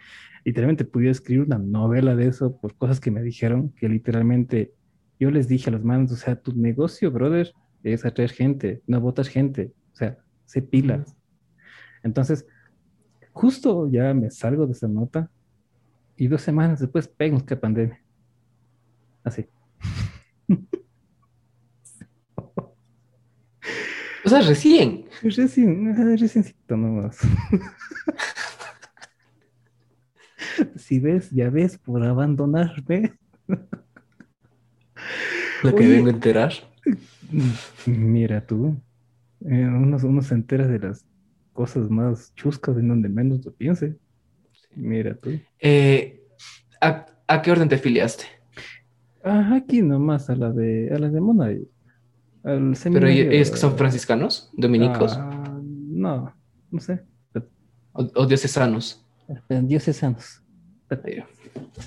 literalmente 0.45 0.85
pudiera 0.85 1.11
escribir 1.11 1.45
una 1.45 1.57
novela 1.57 2.15
de 2.15 2.27
eso 2.27 2.59
por 2.59 2.75
cosas 2.75 2.99
que 2.99 3.11
me 3.11 3.21
dijeron, 3.21 3.73
que 3.75 3.89
literalmente 3.89 4.73
yo 5.19 5.31
les 5.31 5.47
dije 5.47 5.69
a 5.69 5.73
los 5.73 5.83
manos, 5.83 6.11
o 6.11 6.15
sea, 6.15 6.35
tu 6.35 6.53
negocio, 6.53 7.11
brother, 7.11 7.53
es 7.83 8.05
atraer 8.05 8.31
gente, 8.31 8.81
no 8.87 8.99
votas 9.01 9.27
gente, 9.27 9.73
o 9.93 9.95
sea, 9.95 10.17
se 10.45 10.61
pilas. 10.61 11.15
Entonces, 12.03 12.45
justo 13.31 13.89
ya 13.89 14.13
me 14.13 14.31
salgo 14.31 14.65
de 14.65 14.73
esa 14.73 14.87
nota 14.87 15.29
y 16.15 16.27
dos 16.27 16.41
semanas 16.41 16.79
después 16.79 17.07
pegamos 17.07 17.43
que 17.43 17.55
pandemia. 17.55 18.02
Así. 19.23 19.47
O 24.25 24.29
sea, 24.29 24.41
recién. 24.41 25.05
Recién, 25.21 25.95
reciencito 26.17 26.77
nomás. 26.77 27.17
si 30.75 30.99
ves, 30.99 31.29
ya 31.31 31.49
ves, 31.49 31.77
por 31.77 32.03
abandonarme. 32.03 33.13
Lo 35.63 35.75
que 35.75 35.87
vengo 35.87 36.07
a 36.07 36.11
enterar. 36.11 36.53
Mira 37.85 38.45
tú, 38.45 38.77
eh, 39.45 39.65
uno, 39.65 40.21
se 40.21 40.33
entera 40.33 40.67
de 40.67 40.79
las 40.79 41.05
cosas 41.53 41.89
más 41.89 42.33
chuscas 42.35 42.77
en 42.77 42.89
donde 42.89 43.09
menos 43.09 43.43
lo 43.45 43.53
piense. 43.53 43.97
Mira 44.75 45.15
tú. 45.15 45.39
Eh, 45.59 46.25
¿a, 46.81 47.41
qué 47.41 47.51
orden 47.51 47.69
te 47.69 47.75
afiliaste? 47.75 48.25
Ah, 49.23 49.55
aquí 49.55 49.81
nomás, 49.81 50.29
a 50.29 50.35
la 50.35 50.51
de, 50.51 50.93
a 50.93 50.99
la 50.99 51.09
de 51.09 51.21
Mona. 51.21 51.45
Al 52.43 52.77
¿Pero 52.83 53.07
ellos 53.07 53.51
que 53.51 53.57
son 53.57 53.77
franciscanos? 53.77 54.49
¿Dominicos? 54.53 55.15
Ah, 55.17 55.59
no, 55.63 56.33
no 56.69 56.79
sé. 56.79 57.01
¿O, 57.93 58.09
o 58.15 58.25
diocesanos? 58.25 59.05
Diocesanos. 59.49 60.43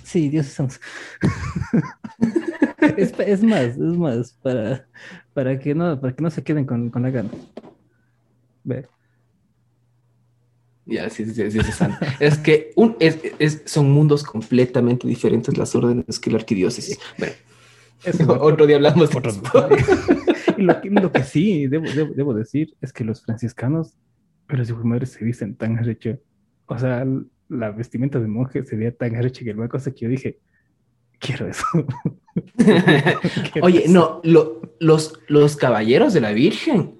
Sí, 0.04 0.28
diocesanos. 0.28 0.80
es, 2.96 3.12
es, 3.18 3.42
más, 3.42 3.62
es 3.62 3.78
más, 3.78 4.32
para, 4.42 4.86
para, 5.34 5.58
que, 5.58 5.74
no, 5.74 6.00
para 6.00 6.14
que 6.14 6.22
no 6.22 6.30
se 6.30 6.42
queden 6.42 6.64
con, 6.64 6.90
con 6.90 7.02
la 7.02 7.10
gana. 7.10 7.30
Ve. 8.64 8.88
Ya, 10.86 11.10
sí, 11.10 11.24
sí, 11.24 11.50
sí, 11.50 11.58
es, 11.58 11.80
es 12.20 12.38
que 12.38 12.70
un, 12.76 12.96
es, 13.00 13.18
es, 13.40 13.62
son 13.66 13.90
mundos 13.90 14.22
completamente 14.22 15.08
diferentes 15.08 15.58
las 15.58 15.74
órdenes 15.74 16.20
que 16.20 16.30
la 16.30 16.38
arquidiócesis. 16.38 16.98
Bueno, 17.18 17.34
otro 18.40 18.66
día 18.66 18.76
hablamos 18.76 19.10
de 19.10 19.18
eso. 19.18 19.68
y 20.56 20.62
lo, 20.62 20.80
lo, 21.02 21.12
que 21.12 21.24
sí 21.24 21.66
debo, 21.66 21.86
debo, 22.14 22.34
decir 22.34 22.76
es 22.80 22.92
que 22.92 23.02
los 23.02 23.24
franciscanos, 23.24 23.96
los 24.46 24.70
hijos 24.70 24.84
madres 24.84 25.10
se 25.10 25.24
dicen 25.24 25.56
tan 25.56 25.76
arrecho. 25.76 26.20
O 26.66 26.78
sea, 26.78 27.04
la 27.48 27.70
vestimenta 27.72 28.20
de 28.20 28.28
monje 28.28 28.64
se 28.64 28.76
veía 28.76 28.94
tan 28.94 29.16
arrecha 29.16 29.44
que 29.44 29.50
una 29.50 29.68
cosa 29.68 29.90
que 29.90 30.04
yo 30.04 30.08
dije, 30.08 30.38
quiero 31.18 31.48
eso. 31.48 31.66
Oye, 33.62 33.86
no, 33.88 34.20
lo, 34.22 34.62
los, 34.78 35.18
los 35.26 35.56
caballeros 35.56 36.14
de 36.14 36.20
la 36.20 36.30
Virgen 36.30 36.95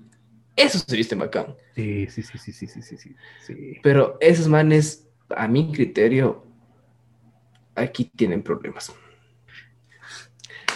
eso 0.57 0.79
se 0.79 0.97
viste 0.97 1.15
bacán. 1.15 1.55
Sí, 1.75 2.07
sí, 2.09 2.23
sí, 2.23 2.39
sí, 2.39 2.53
sí, 2.53 2.67
sí, 2.67 2.83
sí, 2.83 2.97
sí. 3.41 3.77
Pero 3.83 4.17
esos 4.21 4.49
manes, 4.49 5.07
a 5.29 5.47
mi 5.47 5.71
criterio, 5.71 6.47
aquí 7.75 8.11
tienen 8.17 8.43
problemas. 8.43 8.93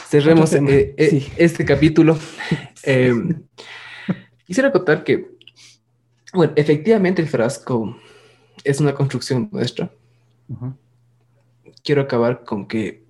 Cerremos 0.07 0.53
eh, 0.53 0.95
eh, 0.99 1.33
este 1.37 1.65
capítulo. 1.65 2.19
Em, 2.83 3.43
quisiera 4.47 4.73
contar 4.73 5.05
que, 5.05 5.33
bueno, 6.33 6.55
efectivamente 6.57 7.21
el 7.21 7.29
frasco 7.29 7.95
es 8.65 8.81
una 8.81 8.95
construcción 8.95 9.51
nuestra. 9.53 9.91
Quiero 11.85 12.01
acabar 12.01 12.43
con 12.43 12.67
que 12.67 13.05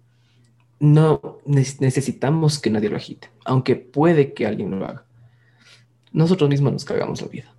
no 0.80 1.38
necesitamos 1.46 2.58
que 2.58 2.70
nadie 2.70 2.88
lo 2.88 2.96
agite, 2.96 3.28
aunque 3.44 3.76
puede 3.76 4.32
que 4.34 4.44
alguien 4.44 4.76
lo 4.76 4.86
haga 4.86 5.04
nosotros 6.12 6.48
mismos 6.50 6.72
nos 6.72 6.84
cagamos 6.84 7.22
la 7.22 7.28
vida. 7.28 7.54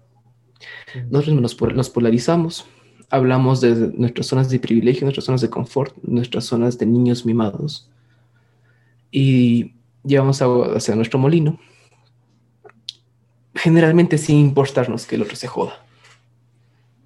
Nosotros 1.09 1.35
mismos 1.35 1.57
nos, 1.75 1.89
polarizamos, 1.89 2.67
hablamos 3.09 3.61
de 3.61 3.91
nuestras 3.95 4.27
zonas 4.27 4.49
de 4.49 4.59
privilegio, 4.59 5.03
nuestras 5.03 5.25
zonas 5.25 5.41
de 5.41 5.49
confort, 5.49 5.95
nuestras 6.03 6.45
zonas 6.45 6.77
de 6.77 6.85
niños 6.85 7.25
mimados 7.25 7.89
y 9.11 9.75
llevamos 10.03 10.41
agua 10.41 10.75
hacia 10.75 10.95
nuestro 10.95 11.19
molino, 11.19 11.59
generalmente 13.53 14.17
sin 14.17 14.37
importarnos 14.37 15.05
que 15.05 15.15
el 15.15 15.23
otro 15.23 15.35
se 15.35 15.47
joda. 15.47 15.85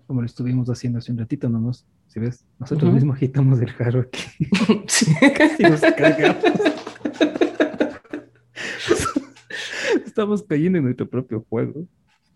Como 0.07 0.21
lo 0.21 0.27
estuvimos 0.27 0.69
haciendo 0.69 0.99
hace 0.99 1.11
un 1.11 1.17
ratito 1.17 1.49
nomás, 1.49 1.85
si 2.07 2.19
ves, 2.19 2.45
nosotros 2.59 2.93
mismos 2.93 3.17
agitamos 3.17 3.59
el 3.59 3.71
jarro 3.71 4.01
aquí. 4.01 4.47
sí. 4.87 5.13
Casi 5.37 5.63
nos 5.63 5.81
cagamos. 5.81 6.43
estamos 10.15 10.43
cayendo 10.43 10.77
en 10.77 10.85
nuestro 10.85 11.09
propio 11.09 11.45
juego, 11.49 11.85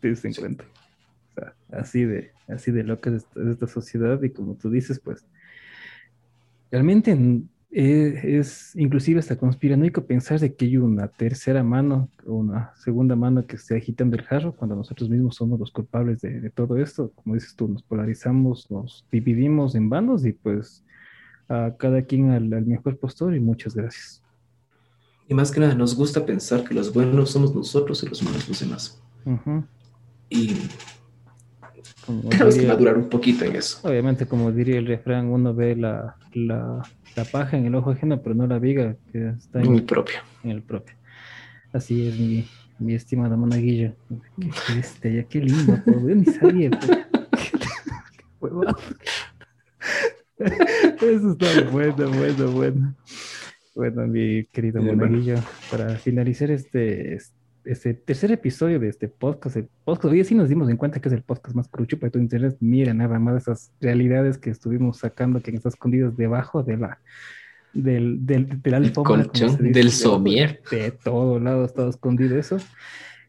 te 0.02 0.10
das 0.10 0.22
cuenta. 0.38 0.66
O 0.66 1.34
sea, 1.34 1.56
así 1.72 2.04
de, 2.04 2.32
así 2.50 2.72
de 2.72 2.84
loca 2.84 3.10
es 3.10 3.26
esta, 3.50 3.68
sociedad 3.68 4.22
y 4.22 4.32
como 4.32 4.56
tú 4.56 4.70
dices, 4.70 5.00
pues 5.00 5.26
realmente 6.70 7.18
eh, 7.72 8.20
es, 8.22 8.76
inclusive 8.76 9.20
hasta 9.20 9.38
conspiranoico 9.38 10.06
pensar 10.06 10.42
de 10.42 10.54
que 10.54 10.66
hay 10.66 10.76
una 10.76 11.08
tercera 11.08 11.64
mano 11.64 12.10
o 12.28 12.34
una 12.34 12.76
segunda 12.76 13.16
mano 13.16 13.48
que 13.48 13.56
esté 13.56 13.78
agitando 13.78 14.18
el 14.18 14.24
jarro 14.24 14.54
cuando 14.58 14.76
nosotros 14.76 15.10
mismos 15.10 15.38
somos 15.38 15.58
los 15.58 15.72
culpables 15.72 16.20
de, 16.20 16.50
todo 16.50 16.76
esto. 16.76 17.14
Como 17.16 17.36
dices 17.36 17.56
tú, 17.56 17.70
nos 17.70 17.82
polarizamos, 17.82 18.70
nos 18.70 19.08
dividimos 19.10 19.74
en 19.76 19.90
bandos 19.90 20.26
y 20.26 20.34
pues 20.34 20.84
a 21.48 21.74
cada 21.80 22.02
quien 22.02 22.32
al, 22.32 22.50
mejor 22.66 23.00
postor 23.00 23.34
y 23.34 23.40
muchas 23.40 23.74
gracias. 23.74 24.22
Y 25.30 25.36
más 25.36 25.52
que 25.52 25.60
nada, 25.60 25.76
nos 25.76 25.96
gusta 25.96 26.26
pensar 26.26 26.64
que 26.64 26.74
los 26.74 26.92
buenos 26.92 27.30
somos 27.30 27.54
nosotros 27.54 28.02
y 28.02 28.08
los 28.08 28.24
malos 28.24 28.50
los 28.50 28.60
demás. 28.60 29.00
Y 30.28 30.56
tenemos 32.28 32.56
que 32.56 32.66
madurar 32.66 32.98
un 32.98 33.10
poquito 33.10 33.46
en 33.46 33.56
eso. 33.56 33.88
Obviamente, 33.88 34.26
como 34.26 34.52
diría 34.52 34.80
el 34.80 34.88
refrán, 34.88 35.28
uno 35.28 35.54
ve 35.54 35.76
la, 35.76 36.16
la, 36.34 36.82
la 37.16 37.26
paja 37.26 37.58
en 37.58 37.68
el 37.68 37.76
ojo 37.76 37.92
ajeno, 37.92 38.20
pero 38.24 38.34
no 38.34 38.48
la 38.48 38.58
viga 38.58 38.96
que 39.12 39.36
está 39.38 39.62
en, 39.62 39.76
el 39.76 39.84
propio. 39.84 40.18
En 40.44 40.50
el 40.50 40.64
propio. 40.64 40.96
Así 41.72 42.08
es, 42.08 42.20
mi, 42.20 42.48
mi 42.80 42.96
estimada 42.96 43.38
monaguillo. 43.38 43.94
Qué, 44.40 44.80
este, 44.80 45.14
ya 45.14 45.24
qué 45.26 45.42
lindo, 45.42 45.80
yo 45.86 46.16
ni 46.16 46.26
sabía. 46.26 46.72
Pues. 48.40 48.52
Eso 50.40 51.32
está 51.32 51.70
bueno, 51.70 52.10
bueno, 52.10 52.52
bueno. 52.52 52.96
Bueno, 53.80 54.06
mi 54.08 54.44
querido 54.52 54.82
monaguillo, 54.82 55.36
para 55.72 55.96
finalizar 55.96 56.52
este, 56.52 57.14
este 57.14 57.40
este 57.64 57.94
tercer 57.94 58.30
episodio 58.34 58.78
de 58.78 58.90
este 58.90 59.08
podcast. 59.08 59.56
El 59.56 59.70
podcast, 59.86 60.12
hoy 60.12 60.22
sí 60.26 60.36
nos 60.36 60.50
dimos 60.50 60.70
en 60.70 60.76
cuenta 60.76 61.00
que 61.00 61.08
es 61.08 61.14
el 61.14 61.24
podcast 61.24 61.56
más 61.56 61.70
crucho 61.70 61.98
para 61.98 62.12
tu 62.12 62.20
internet. 62.20 62.58
Mira 62.60 62.94
nada 62.94 63.18
más 63.20 63.44
esas 63.44 63.72
realidades 63.80 64.38
que 64.38 64.50
estuvimos 64.50 64.98
sacando 64.98 65.42
que 65.42 65.52
están 65.52 65.70
escondidas 65.70 66.18
debajo 66.18 66.62
de 66.62 66.76
la 66.76 67.00
del, 67.72 68.26
del, 68.26 68.62
del 68.62 68.92
colchón, 68.92 69.72
del 69.72 69.92
somier. 69.92 70.60
De, 70.70 70.92
todo 70.92 71.40
lado 71.40 71.64
está 71.64 71.88
escondido 71.88 72.38
eso. 72.38 72.58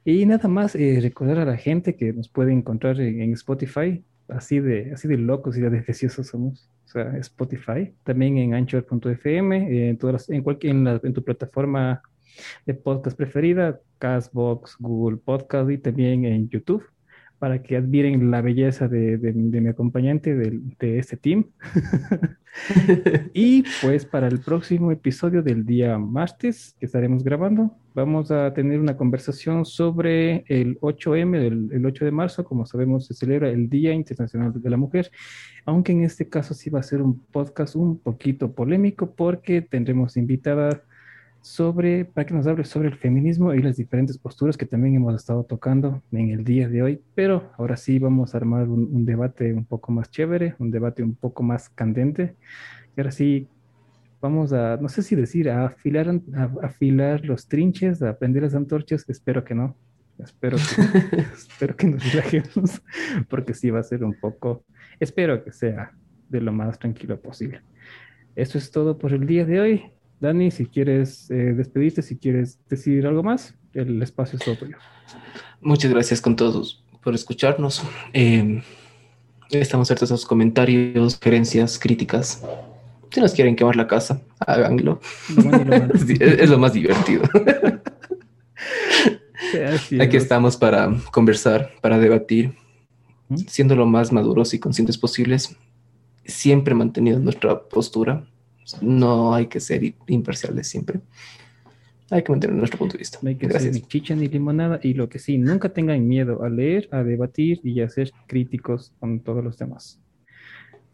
Y 0.04 0.26
nada 0.26 0.48
más 0.48 0.74
eh, 0.74 0.98
recordar 1.00 1.38
a 1.38 1.44
la 1.44 1.58
gente 1.58 1.94
que 1.94 2.12
nos 2.12 2.28
puede 2.28 2.52
encontrar 2.52 3.00
en, 3.00 3.32
Spotify, 3.34 4.02
así 4.32 4.60
de, 4.60 4.92
así 4.92 5.08
de 5.08 5.16
locos 5.16 5.56
y 5.56 5.60
de 5.60 5.70
deficiosos 5.70 6.28
somos. 6.28 6.68
O 6.86 6.88
sea, 6.88 7.16
Spotify, 7.18 7.92
también 8.04 8.38
en 8.38 8.54
Anchor.fm, 8.54 9.88
en, 9.90 9.96
todas 9.96 10.28
en, 10.28 10.42
cualquier, 10.42 10.74
en, 10.74 10.86
en 10.88 11.12
tu 11.12 11.22
plataforma 11.22 12.02
de 12.66 12.74
podcast 12.74 13.16
preferida, 13.16 13.80
Castbox, 13.98 14.76
Google 14.78 15.18
Podcast 15.18 15.70
y 15.70 15.78
también 15.78 16.24
en 16.24 16.48
YouTube, 16.48 16.84
para 17.40 17.62
que 17.62 17.74
admiren 17.74 18.30
la 18.30 18.42
belleza 18.42 18.86
de, 18.86 19.16
mi 19.32 19.66
acompañante 19.66 20.36
de, 20.36 20.60
de 20.78 20.98
este 20.98 21.16
team. 21.16 21.46
y 23.32 23.64
pues 23.80 24.04
para 24.04 24.28
el 24.28 24.40
próximo 24.40 24.92
episodio 24.92 25.42
del 25.42 25.64
día 25.64 25.98
martes 25.98 26.76
que 26.78 26.84
estaremos 26.84 27.24
grabando, 27.24 27.74
vamos 27.94 28.30
a 28.30 28.52
tener 28.52 28.78
una 28.78 28.98
conversación 28.98 29.64
sobre 29.64 30.44
el 30.48 30.78
8M, 30.80 31.34
el, 31.36 31.70
el 31.72 31.86
8 31.86 32.04
de 32.04 32.10
marzo, 32.10 32.44
como 32.44 32.66
sabemos 32.66 33.06
se 33.06 33.14
celebra 33.14 33.48
el 33.48 33.70
Día 33.70 33.94
Internacional 33.94 34.52
de 34.54 34.70
la 34.70 34.76
Mujer, 34.76 35.10
aunque 35.64 35.92
en 35.92 36.04
este 36.04 36.28
caso 36.28 36.52
sí 36.52 36.68
va 36.68 36.80
a 36.80 36.82
ser 36.82 37.00
un 37.00 37.20
podcast 37.32 37.74
un 37.74 37.98
poquito 37.98 38.52
polémico 38.52 39.14
porque 39.14 39.62
tendremos 39.62 40.18
invitada 40.18 40.82
sobre, 41.42 42.04
para 42.04 42.26
que 42.26 42.34
nos 42.34 42.46
hable 42.46 42.64
sobre 42.64 42.88
el 42.88 42.96
feminismo 42.96 43.54
y 43.54 43.62
las 43.62 43.76
diferentes 43.76 44.18
posturas 44.18 44.56
que 44.56 44.66
también 44.66 44.94
hemos 44.94 45.14
estado 45.14 45.44
tocando 45.44 46.02
en 46.12 46.30
el 46.30 46.44
día 46.44 46.68
de 46.68 46.82
hoy, 46.82 47.00
pero 47.14 47.50
ahora 47.56 47.76
sí 47.76 47.98
vamos 47.98 48.34
a 48.34 48.38
armar 48.38 48.68
un, 48.68 49.04
debate 49.04 49.52
un 49.52 49.64
poco 49.64 49.92
más 49.92 50.10
chévere, 50.10 50.54
un 50.58 50.70
debate 50.70 51.02
un 51.02 51.14
poco 51.14 51.42
más 51.42 51.68
candente, 51.70 52.36
y 52.96 53.00
ahora 53.00 53.10
sí 53.10 53.48
vamos 54.20 54.52
a, 54.52 54.76
no 54.76 54.88
sé 54.88 55.02
si 55.02 55.16
decir, 55.16 55.48
a 55.48 55.66
afilar, 55.66 56.20
a, 56.34 56.50
afilar 56.62 57.24
los 57.24 57.48
trinches, 57.48 58.02
a 58.02 58.18
prender 58.18 58.42
las 58.42 58.54
antorchas, 58.54 59.04
espero 59.08 59.42
que 59.42 59.54
no, 59.54 59.76
espero 60.18 60.58
que, 60.58 61.16
espero 61.34 61.74
que 61.74 61.86
nos 61.86 62.12
relajemos, 62.12 62.82
porque 63.28 63.54
sí 63.54 63.70
va 63.70 63.80
a 63.80 63.84
ser 63.84 64.04
un 64.04 64.14
poco, 64.14 64.64
espero 64.98 65.42
que 65.42 65.52
sea 65.52 65.92
de 66.28 66.40
lo 66.40 66.52
más 66.52 66.78
tranquilo 66.78 67.20
posible. 67.20 67.62
Eso 68.36 68.58
es 68.58 68.70
todo 68.70 68.96
por 68.96 69.12
el 69.12 69.26
día 69.26 69.44
de 69.44 69.60
hoy. 69.60 69.92
Dani, 70.20 70.50
si 70.50 70.66
quieres 70.66 71.30
eh, 71.30 71.54
despedirte, 71.56 72.02
si 72.02 72.18
quieres 72.18 72.58
decir 72.68 73.06
algo 73.06 73.22
más, 73.22 73.54
el 73.72 74.02
espacio 74.02 74.38
es 74.38 74.44
todo 74.44 74.54
tuyo. 74.56 74.76
Muchas 75.62 75.90
gracias 75.90 76.20
con 76.20 76.36
todos 76.36 76.84
por 77.02 77.14
escucharnos. 77.14 77.82
Eh, 78.12 78.62
estamos 79.50 79.90
abiertos 79.90 80.12
a 80.12 80.16
sus 80.18 80.26
comentarios, 80.26 81.14
sugerencias, 81.14 81.78
críticas. 81.78 82.44
Si 83.10 83.20
nos 83.20 83.32
quieren 83.32 83.56
quemar 83.56 83.76
la 83.76 83.86
casa, 83.86 84.20
háganlo. 84.40 85.00
es, 86.20 86.50
lo 86.50 86.58
más 86.58 86.74
divertido. 86.74 87.22
Aquí 90.00 90.16
estamos 90.16 90.56
para 90.58 90.94
conversar, 91.10 91.72
para 91.80 91.98
debatir, 91.98 92.54
siendo 93.48 93.74
lo 93.74 93.86
más 93.86 94.12
maduros 94.12 94.52
y 94.52 94.58
conscientes 94.58 94.98
posibles, 94.98 95.56
siempre 96.26 96.74
manteniendo 96.74 97.20
nuestra 97.20 97.62
postura 97.62 98.26
no 98.80 99.34
hay 99.34 99.46
que 99.46 99.60
ser 99.60 99.94
imparciales 100.06 100.68
siempre. 100.68 101.00
Hay 102.10 102.22
que 102.22 102.32
mantener 102.32 102.56
nuestro 102.56 102.78
punto 102.78 102.94
de 102.94 102.98
vista. 102.98 103.18
Hay 103.24 103.36
que 103.36 103.48
ser 103.50 103.72
ni 103.72 103.82
chicha 103.82 104.16
ni 104.16 104.26
limonada. 104.26 104.80
Y 104.82 104.94
lo 104.94 105.08
que 105.08 105.18
sí, 105.18 105.38
nunca 105.38 105.68
tengan 105.68 106.06
miedo 106.06 106.42
a 106.42 106.48
leer, 106.48 106.88
a 106.90 107.04
debatir 107.04 107.60
y 107.62 107.80
a 107.80 107.88
ser 107.88 108.10
críticos 108.26 108.92
con 108.98 109.20
todos 109.20 109.44
los 109.44 109.56
demás. 109.58 110.00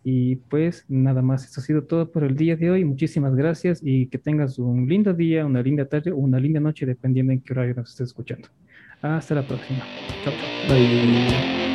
Y 0.04 0.36
pues 0.36 0.84
nada 0.88 1.22
más, 1.22 1.44
eso 1.44 1.60
ha 1.60 1.64
sido 1.64 1.82
todo 1.82 2.12
por 2.12 2.22
el 2.22 2.36
día 2.36 2.54
de 2.54 2.70
hoy. 2.70 2.84
Muchísimas 2.84 3.34
gracias 3.34 3.80
y 3.82 4.06
que 4.06 4.18
tengas 4.18 4.58
un 4.58 4.86
lindo 4.86 5.14
día, 5.14 5.44
una 5.44 5.62
linda 5.62 5.86
tarde 5.86 6.12
o 6.12 6.16
una 6.16 6.38
linda 6.38 6.60
noche, 6.60 6.86
dependiendo 6.86 7.32
en 7.32 7.40
qué 7.40 7.54
horario 7.54 7.74
nos 7.74 7.90
estés 7.90 8.08
escuchando. 8.08 8.48
Hasta 9.02 9.34
la 9.34 9.46
próxima. 9.46 9.80
Chao, 10.22 10.32
chao. 10.32 10.76
Bye. 10.76 11.65